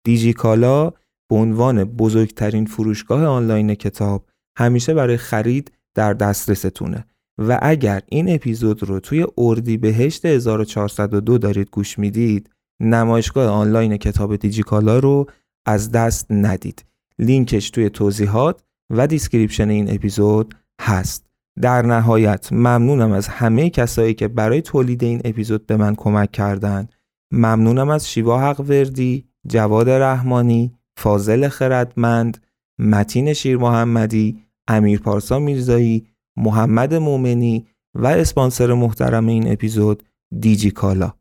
دیجی 0.06 0.34
کالا 0.34 0.90
به 1.30 1.36
عنوان 1.36 1.84
بزرگترین 1.84 2.66
فروشگاه 2.66 3.26
آنلاین 3.26 3.76
کتاب 3.76 4.26
همیشه 4.58 4.94
برای 4.94 5.18
خرید 5.18 5.72
در 5.96 6.14
دسترستونه. 6.14 7.06
و 7.38 7.60
اگر 7.62 8.02
این 8.10 8.36
اپیزود 8.36 8.84
رو 8.84 9.00
توی 9.00 9.28
اردی 9.38 9.78
بهشت 9.78 10.26
1402 10.26 11.38
دارید 11.38 11.70
گوش 11.72 12.00
می‌دید 12.00 12.50
نمایشگاه 12.84 13.48
آنلاین 13.48 13.98
کتاب 13.98 14.36
دیجیکالا 14.36 15.00
رو 15.00 15.26
از 15.66 15.92
دست 15.92 16.26
ندید. 16.30 16.86
لینکش 17.20 17.70
توی 17.70 17.90
توضیحات 17.90 18.64
و 18.90 19.08
description 19.08 19.70
این 19.70 19.94
اپیزود 19.94 20.56
هست. 20.82 21.26
در 21.62 21.82
نهایت 21.82 22.54
ممنونم 22.54 23.12
از 23.12 23.28
همه 23.28 23.70
کسایی 23.70 24.14
که 24.14 24.28
برای 24.28 24.62
تولید 24.62 25.04
این 25.04 25.22
اپیزود 25.26 25.66
به 25.66 25.78
من 25.78 25.96
کمک 25.96 26.32
کردند. 26.32 26.94
ممنونم 27.32 27.90
از 27.90 28.10
شیوا 28.10 28.40
حق 28.40 28.60
وردی، 28.60 29.26
جواد 29.48 29.90
رحمانی، 29.90 30.72
فاضل 30.98 31.48
خردمند، 31.48 32.38
متین 32.80 33.34
شیر 33.34 33.58
محمدی، 33.58 34.40
امیر 34.68 35.00
پارسا 35.00 35.40
میرزایی، 35.40 36.08
محمد 36.38 36.94
مومنی 36.94 37.68
و 37.96 38.08
اسپانسر 38.08 38.74
محترم 38.74 39.28
این 39.28 39.52
اپیزود 39.52 40.04
دیجی 40.40 40.72
کالا 40.72 41.14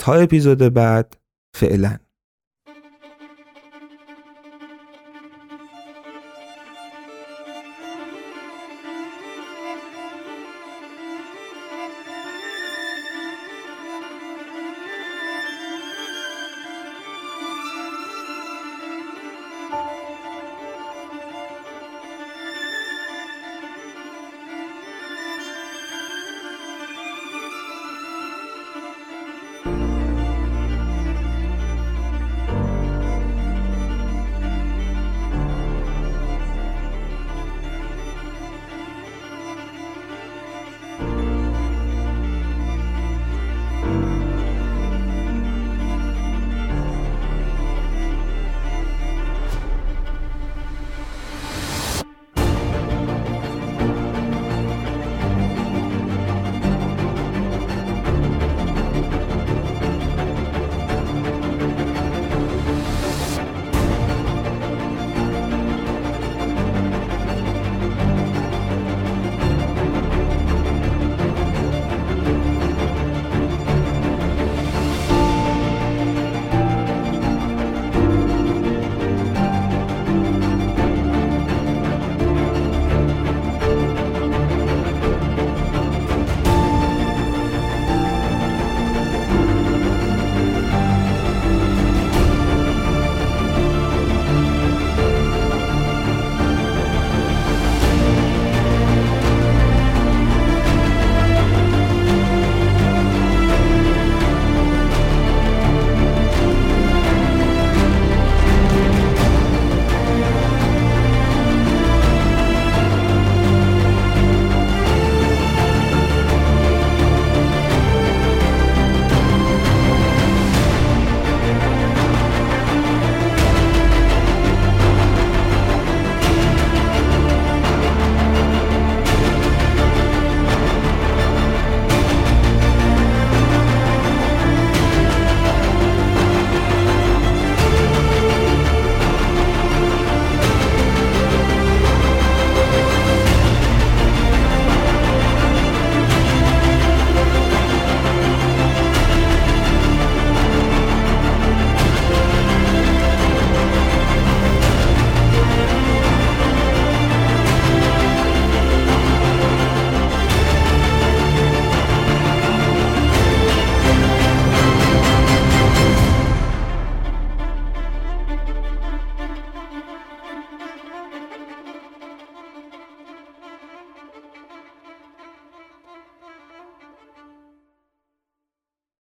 تا 0.00 0.14
اپیزود 0.14 0.58
بعد 0.58 1.16
فعلا. 1.56 1.98